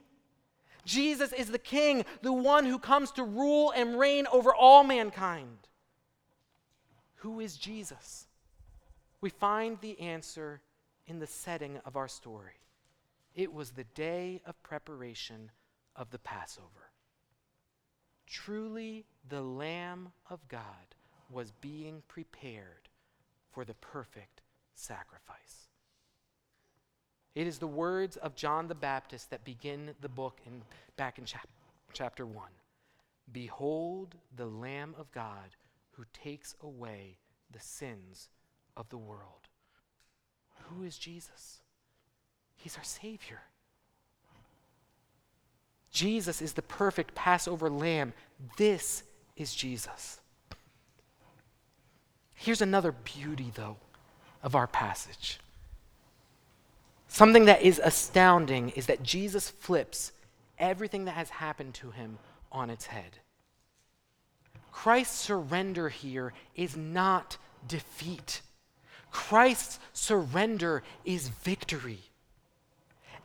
Jesus 0.85 1.33
is 1.33 1.49
the 1.49 1.59
king, 1.59 2.05
the 2.23 2.33
one 2.33 2.67
who 2.67 2.79
comes 2.79 3.13
to 3.13 3.23
rule 3.23 3.73
and 3.75 3.99
reign 3.99 4.27
over 4.33 4.53
all 4.53 4.83
mankind. 4.83 5.69
Who 7.17 7.39
is 7.39 7.57
Jesus? 7.57 8.27
We 9.21 9.31
find 9.31 9.79
the 9.81 9.99
answer 10.01 10.61
in 11.07 11.18
the 11.18 11.26
setting 11.26 11.78
of 11.84 11.96
our 11.96 12.09
story. 12.09 12.61
It 13.34 13.53
was 13.53 13.70
the 13.70 13.84
day 13.84 14.40
of 14.46 14.62
preparation 14.62 15.50
of 15.96 16.11
the 16.11 16.18
Passover. 16.18 16.90
Truly, 18.26 19.05
the 19.28 19.42
Lamb 19.42 20.12
of 20.30 20.46
God 20.48 20.94
was 21.30 21.53
being 21.61 22.03
prepared 22.09 22.88
for 23.50 23.64
the 23.64 23.74
perfect 23.74 24.42
sacrifice. 24.74 25.68
It 27.34 27.46
is 27.46 27.59
the 27.59 27.66
words 27.66 28.16
of 28.18 28.34
John 28.34 28.68
the 28.68 28.74
Baptist 28.74 29.30
that 29.30 29.44
begin 29.44 29.94
the 30.00 30.09
book 30.09 30.40
in, 30.46 30.62
back 30.96 31.18
in 31.18 31.24
chap- 31.24 31.48
chapter 31.92 32.26
1. 32.26 32.46
Behold 33.32 34.16
the 34.36 34.46
Lamb 34.46 34.94
of 34.98 35.11
God 35.12 35.57
who 35.92 36.05
takes 36.12 36.55
away 36.62 37.18
the 37.50 37.61
sins 37.61 38.28
of 38.76 38.88
the 38.90 38.98
world. 38.98 39.48
Who 40.71 40.85
is 40.85 40.99
Jesus? 40.99 41.61
He's 42.57 42.77
our 42.77 42.85
Savior. 42.85 43.41
Jesus 45.91 46.41
is 46.41 46.55
the 46.55 46.63
perfect 46.63 47.15
Passover 47.15 47.69
lamb. 47.69 48.13
This 48.57 49.03
is 49.37 49.55
Jesus. 49.55 50.21
Here's 52.35 52.63
another 52.63 52.93
beauty, 52.93 53.53
though, 53.55 53.77
of 54.43 54.55
our 54.55 54.67
passage. 54.67 55.39
Something 57.09 57.45
that 57.45 57.63
is 57.63 57.81
astounding 57.83 58.71
is 58.71 58.87
that 58.87 59.03
Jesus 59.03 59.51
flips 59.51 60.13
everything 60.59 61.05
that 61.05 61.13
has 61.13 61.29
happened 61.29 61.75
to 61.75 61.91
him 61.91 62.19
on 62.51 62.71
its 62.71 62.87
head. 62.87 63.19
Christ's 64.73 65.19
surrender 65.19 65.91
here 65.91 66.33
is 66.57 66.77
not 66.77 67.37
defeat. 67.69 68.41
Christ's 69.13 69.79
surrender 69.93 70.83
is 71.05 71.29
victory. 71.29 72.01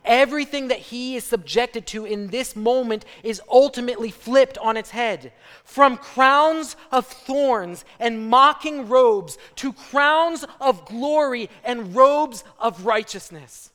Everything 0.04 0.68
that 0.68 0.78
he 0.78 1.16
is 1.16 1.24
subjected 1.24 1.86
to 1.88 2.04
in 2.04 2.28
this 2.28 2.54
moment 2.54 3.04
is 3.22 3.42
ultimately 3.50 4.10
flipped 4.10 4.56
on 4.58 4.76
its 4.76 4.90
head. 4.90 5.32
From 5.64 5.96
crowns 5.96 6.76
of 6.92 7.06
thorns 7.06 7.84
and 7.98 8.28
mocking 8.30 8.88
robes 8.88 9.36
to 9.56 9.72
crowns 9.72 10.44
of 10.60 10.86
glory 10.86 11.50
and 11.64 11.94
robes 11.94 12.44
of 12.58 12.86
righteousness. 12.86 13.70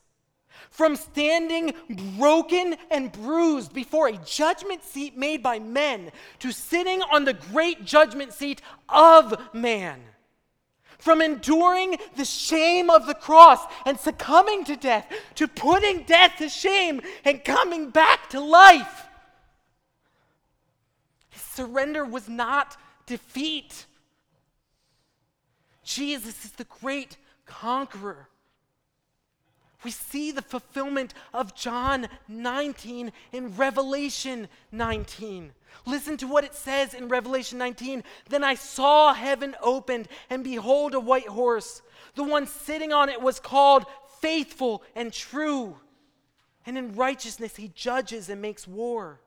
From 0.70 0.96
standing 0.96 1.74
broken 2.18 2.78
and 2.90 3.12
bruised 3.12 3.74
before 3.74 4.08
a 4.08 4.18
judgment 4.18 4.84
seat 4.84 5.16
made 5.16 5.44
by 5.44 5.60
men 5.60 6.12
to 6.40 6.52
sitting 6.52 7.04
on 7.12 7.26
the 7.26 7.34
great 7.34 7.86
judgment 7.86 8.34
seat 8.34 8.60
of 8.90 9.54
man 9.54 10.00
from 11.04 11.22
enduring 11.22 11.98
the 12.16 12.24
shame 12.24 12.90
of 12.90 13.08
the 13.08 13.14
cross 13.14 13.60
and 13.86 14.00
succumbing 14.00 14.64
to 14.64 14.78
death, 14.78 15.06
to 15.36 15.50
putting 15.50 16.04
death 16.04 16.32
to 16.38 16.48
shame 16.48 17.02
and 17.26 17.44
coming 17.44 17.90
back 17.90 18.30
to 18.30 18.40
life. 18.40 19.08
His 21.30 21.42
surrender 21.42 22.06
was 22.06 22.30
not 22.30 22.78
defeat. 23.06 23.86
Jesus 25.84 26.46
is 26.46 26.52
the 26.52 26.64
great 26.64 27.18
conqueror. 27.46 28.30
We 29.84 29.92
see 29.92 30.32
the 30.32 30.42
fulfillment 30.42 31.14
of 31.34 31.54
John 31.54 32.08
19 32.30 33.12
in 33.34 33.56
Revelation 33.58 34.48
19. 34.72 35.52
Listen 35.86 36.18
to 36.18 36.28
what 36.28 36.44
it 36.44 36.54
says 36.54 36.94
in 36.94 37.08
Revelation 37.08 37.58
19. 37.58 38.04
Then 38.30 38.44
I 38.44 38.56
saw 38.56 39.14
heaven 39.14 39.56
opened, 39.62 40.08
and 40.30 40.44
behold, 40.44 40.94
a 40.94 41.00
white 41.00 41.28
horse. 41.28 41.82
The 42.16 42.24
one 42.24 42.48
sitting 42.48 42.94
on 42.94 43.10
it 43.10 43.22
was 43.22 43.40
called 43.40 43.86
faithful 44.20 44.84
and 44.96 45.12
true. 45.12 45.78
And 46.66 46.78
in 46.78 46.96
righteousness 46.96 47.56
he 47.56 47.70
judges 47.70 48.30
and 48.30 48.42
makes 48.42 48.68
war. 48.68 49.20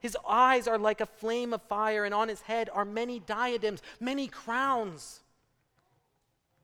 His 0.00 0.16
eyes 0.28 0.68
are 0.68 0.78
like 0.78 1.00
a 1.00 1.06
flame 1.06 1.54
of 1.54 1.62
fire, 1.62 2.04
and 2.04 2.14
on 2.14 2.28
his 2.28 2.42
head 2.42 2.68
are 2.72 2.84
many 2.84 3.20
diadems, 3.20 3.82
many 4.00 4.28
crowns. 4.28 5.23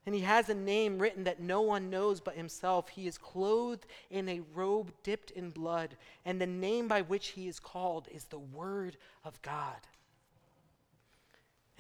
And 0.07 0.15
he 0.15 0.23
has 0.23 0.49
a 0.49 0.55
name 0.55 0.99
written 0.99 1.25
that 1.25 1.41
no 1.41 1.61
one 1.61 1.91
knows 1.91 2.21
but 2.21 2.35
himself. 2.35 2.89
He 2.89 3.07
is 3.07 3.19
clothed 3.19 3.87
in 4.11 4.29
a 4.29 4.41
robe 4.55 4.93
dipped 5.03 5.31
in 5.31 5.51
blood, 5.51 5.97
and 6.25 6.41
the 6.41 6.47
name 6.47 6.89
by 6.89 7.03
which 7.03 7.29
he 7.29 7.49
is 7.49 7.61
called 7.61 8.09
is 8.11 8.25
the 8.25 8.39
Word 8.39 8.97
of 9.25 9.41
God. 9.43 9.77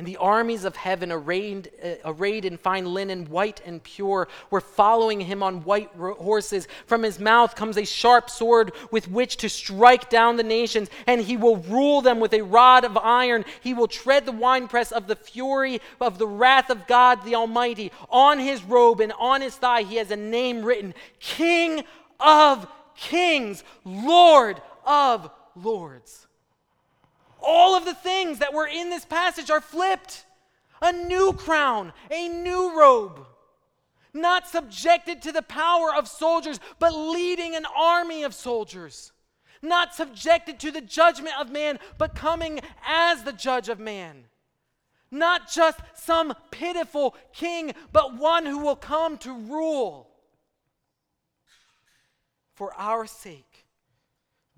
And 0.00 0.06
the 0.06 0.16
armies 0.16 0.64
of 0.64 0.76
heaven, 0.76 1.12
arrayed, 1.12 1.70
uh, 1.84 1.96
arrayed 2.06 2.46
in 2.46 2.56
fine 2.56 2.86
linen, 2.86 3.26
white 3.26 3.60
and 3.66 3.82
pure, 3.82 4.28
were 4.48 4.62
following 4.62 5.20
him 5.20 5.42
on 5.42 5.62
white 5.62 5.90
ro- 5.94 6.14
horses. 6.14 6.66
From 6.86 7.02
his 7.02 7.20
mouth 7.20 7.54
comes 7.54 7.76
a 7.76 7.84
sharp 7.84 8.30
sword 8.30 8.72
with 8.90 9.10
which 9.10 9.36
to 9.36 9.50
strike 9.50 10.08
down 10.08 10.38
the 10.38 10.42
nations, 10.42 10.88
and 11.06 11.20
he 11.20 11.36
will 11.36 11.58
rule 11.58 12.00
them 12.00 12.18
with 12.18 12.32
a 12.32 12.40
rod 12.40 12.84
of 12.84 12.96
iron. 12.96 13.44
He 13.60 13.74
will 13.74 13.88
tread 13.88 14.24
the 14.24 14.32
winepress 14.32 14.90
of 14.90 15.06
the 15.06 15.16
fury 15.16 15.82
of 16.00 16.16
the 16.16 16.26
wrath 16.26 16.70
of 16.70 16.86
God 16.86 17.22
the 17.22 17.34
Almighty. 17.34 17.92
On 18.08 18.38
his 18.38 18.64
robe 18.64 19.00
and 19.00 19.12
on 19.18 19.42
his 19.42 19.56
thigh, 19.56 19.82
he 19.82 19.96
has 19.96 20.10
a 20.10 20.16
name 20.16 20.62
written 20.64 20.94
King 21.18 21.84
of 22.18 22.66
Kings, 22.96 23.64
Lord 23.84 24.62
of 24.86 25.30
Lords. 25.54 26.26
All 27.52 27.74
of 27.74 27.84
the 27.84 27.94
things 27.94 28.38
that 28.38 28.54
were 28.54 28.68
in 28.68 28.90
this 28.90 29.04
passage 29.04 29.50
are 29.50 29.60
flipped. 29.60 30.24
A 30.80 30.92
new 30.92 31.32
crown, 31.32 31.92
a 32.08 32.28
new 32.28 32.78
robe. 32.78 33.26
Not 34.14 34.46
subjected 34.46 35.20
to 35.22 35.32
the 35.32 35.42
power 35.42 35.92
of 35.92 36.06
soldiers, 36.06 36.60
but 36.78 36.94
leading 36.94 37.56
an 37.56 37.66
army 37.76 38.22
of 38.22 38.34
soldiers. 38.34 39.10
Not 39.62 39.96
subjected 39.96 40.60
to 40.60 40.70
the 40.70 40.80
judgment 40.80 41.34
of 41.40 41.50
man, 41.50 41.80
but 41.98 42.14
coming 42.14 42.60
as 42.86 43.24
the 43.24 43.32
judge 43.32 43.68
of 43.68 43.80
man. 43.80 44.26
Not 45.10 45.50
just 45.50 45.80
some 45.94 46.32
pitiful 46.52 47.16
king, 47.32 47.72
but 47.90 48.16
one 48.16 48.46
who 48.46 48.58
will 48.58 48.76
come 48.76 49.18
to 49.18 49.32
rule. 49.32 50.08
For 52.54 52.72
our 52.74 53.06
sake, 53.06 53.66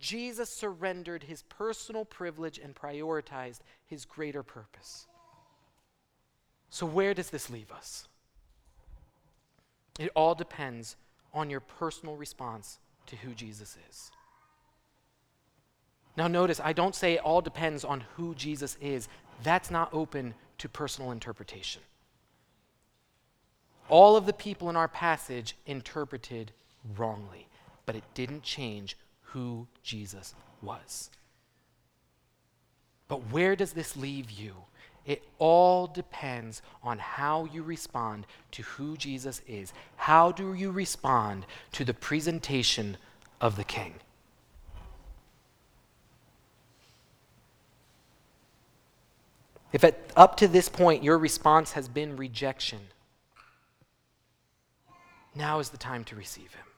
Jesus 0.03 0.51
surrendered 0.51 1.23
his 1.23 1.43
personal 1.43 2.05
privilege 2.05 2.59
and 2.59 2.75
prioritized 2.75 3.61
his 3.87 4.05
greater 4.05 4.43
purpose. 4.43 5.07
So, 6.71 6.85
where 6.85 7.15
does 7.15 7.31
this 7.31 7.49
leave 7.49 7.71
us? 7.71 8.09
It 10.01 10.11
all 10.17 10.35
depends 10.35 10.97
on 11.33 11.51
your 11.51 11.61
personal 11.61 12.17
response 12.17 12.81
to 13.07 13.17
who 13.17 13.33
Jesus 13.33 13.79
is. 13.89 14.11
Now, 16.17 16.27
notice, 16.27 16.61
I 16.63 16.73
don't 16.73 16.97
say 16.97 17.15
it 17.15 17.21
all 17.21 17.41
depends 17.41 17.85
on 17.85 18.05
who 18.17 18.35
Jesus 18.35 18.77
is. 18.81 19.09
That's 19.45 19.71
not 19.71 19.89
open 19.93 20.35
to 20.59 20.69
personal 20.69 21.13
interpretation. 21.13 21.83
All 23.89 24.17
of 24.17 24.27
the 24.27 24.33
people 24.33 24.69
in 24.69 24.77
our 24.77 24.89
passage 24.89 25.57
interpreted 25.65 26.51
wrongly, 26.97 27.47
but 27.87 27.95
it 27.95 28.05
didn't 28.15 28.43
change 28.43 28.97
who 29.33 29.67
Jesus 29.83 30.35
was. 30.61 31.11
But 33.09 33.31
where 33.31 33.57
does 33.57 33.73
this 33.73 33.97
leave 33.97 34.31
you? 34.31 34.55
It 35.05 35.23
all 35.39 35.87
depends 35.87 36.63
on 36.83 36.99
how 36.99 37.47
you 37.47 37.63
respond 37.63 38.27
to 38.53 38.63
who 38.63 38.97
Jesus 38.97 39.43
is. 39.49 39.73
How 39.97 40.33
do 40.33 40.55
you 40.55 40.71
respond 40.71 41.45
to 41.73 41.85
the 41.85 41.95
presentation 41.95 42.97
of 43.41 43.57
the 43.57 43.65
King? 43.65 43.95
If 49.73 49.83
at, 49.83 49.99
up 50.15 50.37
to 50.37 50.47
this 50.47 50.69
point 50.69 51.03
your 51.03 51.19
response 51.19 51.73
has 51.73 51.89
been 51.89 52.17
rejection, 52.17 52.81
now 55.35 55.59
is 55.59 55.71
the 55.71 55.79
time 55.79 56.05
to 56.05 56.17
receive 56.17 56.55
Him. 56.55 56.72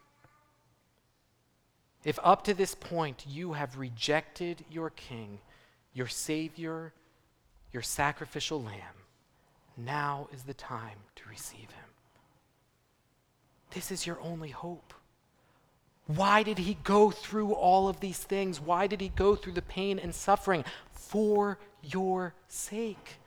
If 2.05 2.19
up 2.23 2.43
to 2.45 2.53
this 2.53 2.75
point 2.75 3.25
you 3.27 3.53
have 3.53 3.77
rejected 3.77 4.63
your 4.69 4.91
King, 4.91 5.39
your 5.91 6.07
Savior, 6.07 6.93
your 7.73 7.81
sacrificial 7.81 8.61
lamb, 8.61 9.03
now 9.75 10.29
is 10.31 10.43
the 10.43 10.53
time 10.53 10.99
to 11.15 11.29
receive 11.29 11.71
Him. 11.71 11.89
This 13.71 13.91
is 13.91 14.05
your 14.05 14.21
only 14.21 14.51
hope. 14.51 14.93
Why 16.07 16.43
did 16.43 16.59
he 16.59 16.77
go 16.83 17.09
through 17.09 17.53
all 17.53 17.89
of 17.89 17.99
these 17.99 18.19
things? 18.19 18.61
Why 18.61 18.85
did 18.85 19.01
he 19.01 19.09
go 19.09 19.35
through 19.35 19.53
the 19.53 19.61
pain 19.63 19.97
and 19.97 20.13
suffering? 20.13 20.63
For 20.91 21.57
your 21.81 22.35
sake. 22.47 23.17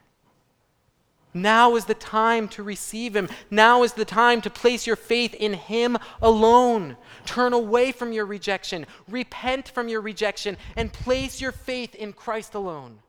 Now 1.33 1.75
is 1.75 1.85
the 1.85 1.93
time 1.93 2.47
to 2.49 2.63
receive 2.63 3.15
him. 3.15 3.29
Now 3.51 3.83
is 3.83 3.93
the 3.93 4.05
time 4.05 4.41
to 4.41 4.49
place 4.49 4.87
your 4.87 4.95
faith 4.95 5.33
in 5.35 5.53
him 5.53 5.97
alone. 6.21 6.97
Turn 7.25 7.53
away 7.53 7.91
from 7.91 8.11
your 8.11 8.25
rejection, 8.25 8.87
repent 9.07 9.69
from 9.69 9.87
your 9.87 10.01
rejection, 10.01 10.57
and 10.75 10.91
place 10.91 11.39
your 11.39 11.51
faith 11.51 11.93
in 11.93 12.13
Christ 12.13 12.55
alone. 12.55 12.99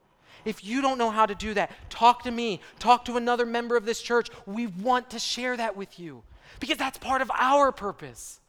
If 0.44 0.64
you 0.64 0.82
don't 0.82 0.98
know 0.98 1.10
how 1.10 1.26
to 1.26 1.34
do 1.34 1.54
that, 1.54 1.70
talk 1.90 2.22
to 2.24 2.30
me, 2.30 2.60
talk 2.78 3.04
to 3.06 3.16
another 3.16 3.46
member 3.46 3.76
of 3.76 3.86
this 3.86 4.02
church. 4.02 4.28
We 4.46 4.66
want 4.66 5.10
to 5.10 5.18
share 5.18 5.56
that 5.56 5.76
with 5.76 5.98
you 5.98 6.22
because 6.60 6.78
that's 6.78 6.98
part 6.98 7.22
of 7.22 7.30
our 7.34 7.72
purpose. 7.72 8.40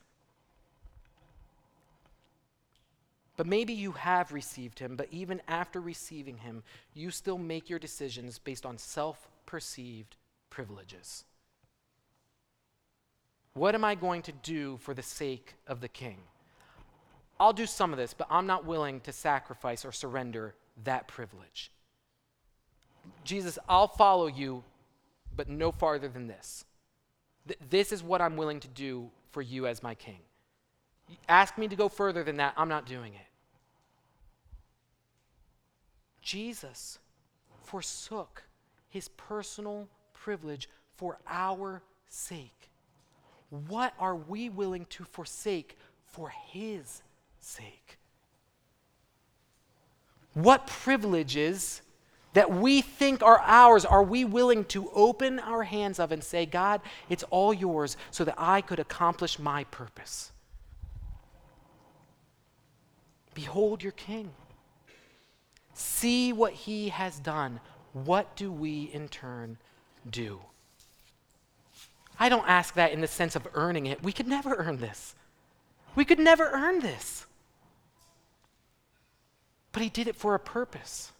But 3.38 3.47
maybe 3.47 3.74
you 3.74 3.93
have 3.93 4.34
received 4.34 4.80
him, 4.80 4.95
but 4.95 5.07
even 5.11 5.41
after 5.47 5.82
receiving 5.82 6.38
him, 6.38 6.63
you 6.93 7.09
still 7.09 7.38
make 7.38 7.69
your 7.69 7.80
decisions 7.80 8.38
based 8.38 8.65
on 8.65 8.78
self 8.78 9.28
perceived 9.52 10.16
privileges. 10.49 11.26
What 13.54 13.76
am 13.76 13.84
I 13.84 13.95
going 13.95 14.22
to 14.22 14.32
do 14.32 14.78
for 14.78 14.93
the 14.93 15.04
sake 15.04 15.56
of 15.68 15.82
the 15.82 15.89
king? 15.89 16.20
I'll 17.38 17.52
do 17.52 17.66
some 17.66 17.91
of 17.91 17.97
this, 17.97 18.14
but 18.14 18.28
I'm 18.30 18.47
not 18.47 18.66
willing 18.66 19.02
to 19.02 19.12
sacrifice 19.12 19.84
or 19.84 19.91
surrender 19.91 20.56
that 20.86 21.10
privilege. 21.10 21.70
Jesus, 23.26 23.60
I'll 23.68 23.89
follow 23.89 24.28
you, 24.28 24.64
but 25.36 25.49
no 25.49 25.74
farther 25.74 26.08
than 26.08 26.28
this. 26.28 26.64
Th- 27.45 27.60
this 27.70 27.91
is 27.91 28.02
what 28.02 28.22
I'm 28.22 28.38
willing 28.38 28.62
to 28.62 28.70
do 28.70 29.10
for 29.32 29.41
you 29.41 29.68
as 29.68 29.84
my 29.84 29.95
king. 29.95 30.20
Ask 31.28 31.58
me 31.58 31.68
to 31.68 31.76
go 31.76 31.89
further 31.89 32.24
than 32.24 32.38
that, 32.38 32.54
I'm 32.56 32.70
not 32.70 32.86
doing 32.86 33.16
it. 33.16 33.28
Jesus 36.22 36.99
forsook 37.64 38.43
his 38.91 39.07
personal 39.07 39.87
privilege 40.13 40.69
for 40.95 41.17
our 41.27 41.81
sake. 42.07 42.69
What 43.49 43.93
are 43.99 44.15
we 44.15 44.49
willing 44.49 44.85
to 44.91 45.03
forsake 45.05 45.77
for 46.05 46.29
his 46.29 47.01
sake? 47.39 47.97
What 50.33 50.67
privileges 50.67 51.81
that 52.33 52.51
we 52.51 52.81
think 52.81 53.21
are 53.23 53.41
ours 53.45 53.83
are 53.83 54.03
we 54.03 54.23
willing 54.23 54.63
to 54.65 54.89
open 54.93 55.39
our 55.39 55.63
hands 55.63 55.99
of 55.99 56.11
and 56.11 56.23
say, 56.23 56.45
God, 56.45 56.81
it's 57.09 57.23
all 57.23 57.53
yours 57.53 57.97
so 58.11 58.23
that 58.23 58.35
I 58.37 58.61
could 58.61 58.79
accomplish 58.79 59.39
my 59.39 59.65
purpose? 59.65 60.31
Behold 63.33 63.83
your 63.83 63.93
king. 63.93 64.31
See 65.73 66.31
what 66.31 66.53
he 66.53 66.89
has 66.89 67.19
done. 67.19 67.59
What 67.93 68.35
do 68.35 68.51
we 68.51 68.89
in 68.93 69.07
turn 69.09 69.57
do? 70.09 70.41
I 72.19 72.29
don't 72.29 72.47
ask 72.47 72.75
that 72.75 72.91
in 72.91 73.01
the 73.01 73.07
sense 73.07 73.35
of 73.35 73.47
earning 73.53 73.87
it. 73.87 74.03
We 74.03 74.11
could 74.11 74.27
never 74.27 74.55
earn 74.55 74.77
this. 74.77 75.15
We 75.95 76.05
could 76.05 76.19
never 76.19 76.49
earn 76.51 76.79
this. 76.79 77.25
But 79.71 79.83
he 79.83 79.89
did 79.89 80.07
it 80.07 80.15
for 80.15 80.35
a 80.35 80.39
purpose. 80.39 81.11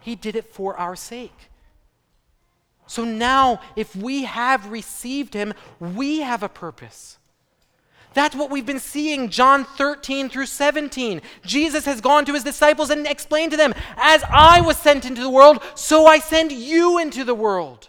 He 0.00 0.14
did 0.14 0.34
it 0.34 0.52
for 0.52 0.76
our 0.76 0.96
sake. 0.96 1.50
So 2.86 3.04
now, 3.04 3.60
if 3.76 3.94
we 3.94 4.24
have 4.24 4.70
received 4.70 5.34
him, 5.34 5.54
we 5.78 6.22
have 6.22 6.42
a 6.42 6.48
purpose. 6.48 7.18
That's 8.12 8.34
what 8.34 8.50
we've 8.50 8.66
been 8.66 8.80
seeing, 8.80 9.28
John 9.28 9.64
13 9.64 10.28
through 10.28 10.46
17. 10.46 11.22
Jesus 11.44 11.84
has 11.84 12.00
gone 12.00 12.24
to 12.24 12.34
his 12.34 12.42
disciples 12.42 12.90
and 12.90 13.06
explained 13.06 13.52
to 13.52 13.56
them, 13.56 13.74
As 13.96 14.24
I 14.28 14.60
was 14.60 14.76
sent 14.76 15.04
into 15.04 15.20
the 15.20 15.30
world, 15.30 15.62
so 15.74 16.06
I 16.06 16.18
send 16.18 16.50
you 16.50 16.98
into 16.98 17.24
the 17.24 17.34
world. 17.34 17.88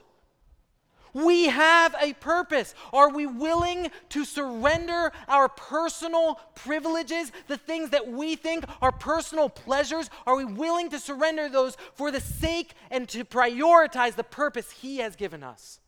We 1.14 1.48
have 1.48 1.94
a 2.00 2.14
purpose. 2.14 2.74
Are 2.94 3.10
we 3.10 3.26
willing 3.26 3.92
to 4.10 4.24
surrender 4.24 5.12
our 5.28 5.50
personal 5.50 6.40
privileges, 6.56 7.32
the 7.48 7.58
things 7.58 7.90
that 7.90 8.08
we 8.08 8.36
think 8.36 8.64
are 8.82 8.94
personal 8.94 9.50
pleasures? 9.50 10.10
Are 10.26 10.38
we 10.38 10.46
willing 10.46 10.90
to 10.92 11.00
surrender 11.00 11.50
those 11.50 11.76
for 11.96 12.12
the 12.12 12.22
sake 12.22 12.74
and 12.90 13.10
to 13.10 13.26
prioritize 13.26 14.16
the 14.16 14.24
purpose 14.24 14.72
He 14.72 14.98
has 14.98 15.16
given 15.16 15.44
us? 15.44 15.80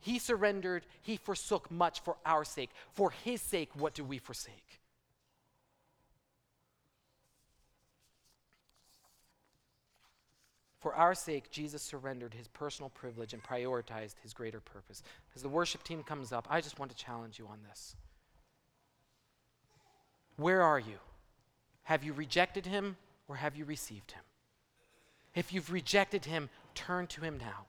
He 0.00 0.18
surrendered, 0.18 0.86
He 1.02 1.16
forsook 1.16 1.70
much 1.70 2.00
for 2.00 2.16
our 2.24 2.44
sake. 2.44 2.70
For 2.92 3.10
His 3.10 3.40
sake, 3.40 3.70
what 3.74 3.94
do 3.94 4.04
we 4.04 4.18
forsake? 4.18 4.80
For 10.80 10.94
our 10.94 11.14
sake, 11.14 11.50
Jesus 11.50 11.82
surrendered 11.82 12.32
his 12.32 12.48
personal 12.48 12.88
privilege 12.88 13.34
and 13.34 13.42
prioritized 13.42 14.14
his 14.22 14.32
greater 14.32 14.60
purpose. 14.60 15.02
As 15.36 15.42
the 15.42 15.48
worship 15.48 15.84
team 15.84 16.02
comes 16.02 16.32
up, 16.32 16.46
I 16.48 16.62
just 16.62 16.78
want 16.78 16.90
to 16.90 16.96
challenge 16.96 17.38
you 17.38 17.46
on 17.46 17.58
this. 17.68 17.96
Where 20.36 20.62
are 20.62 20.78
you? 20.78 20.96
Have 21.82 22.02
you 22.02 22.14
rejected 22.14 22.64
him 22.64 22.96
or 23.28 23.36
have 23.36 23.56
you 23.56 23.66
received 23.66 24.12
him? 24.12 24.22
If 25.34 25.52
you've 25.52 25.70
rejected 25.70 26.24
him, 26.24 26.48
turn 26.74 27.06
to 27.08 27.20
him 27.20 27.36
now. 27.38 27.66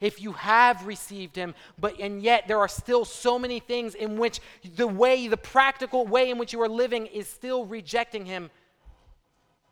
If 0.00 0.20
you 0.20 0.32
have 0.32 0.86
received 0.86 1.36
him, 1.36 1.54
but 1.78 1.98
and 2.00 2.22
yet 2.22 2.48
there 2.48 2.58
are 2.58 2.68
still 2.68 3.04
so 3.04 3.38
many 3.38 3.60
things 3.60 3.94
in 3.94 4.18
which 4.18 4.40
the 4.76 4.86
way, 4.86 5.28
the 5.28 5.36
practical 5.36 6.06
way 6.06 6.30
in 6.30 6.38
which 6.38 6.52
you 6.52 6.60
are 6.62 6.68
living 6.68 7.06
is 7.06 7.28
still 7.28 7.64
rejecting 7.64 8.26
him, 8.26 8.50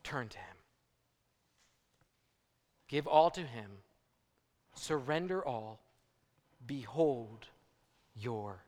turn 0.03 0.29
to 0.29 0.39
him. 0.39 0.57
Give 2.89 3.07
all 3.07 3.31
to 3.31 3.43
him. 3.43 3.71
Surrender 4.75 5.45
all. 5.45 5.81
Behold 6.67 7.49
your 8.15 8.65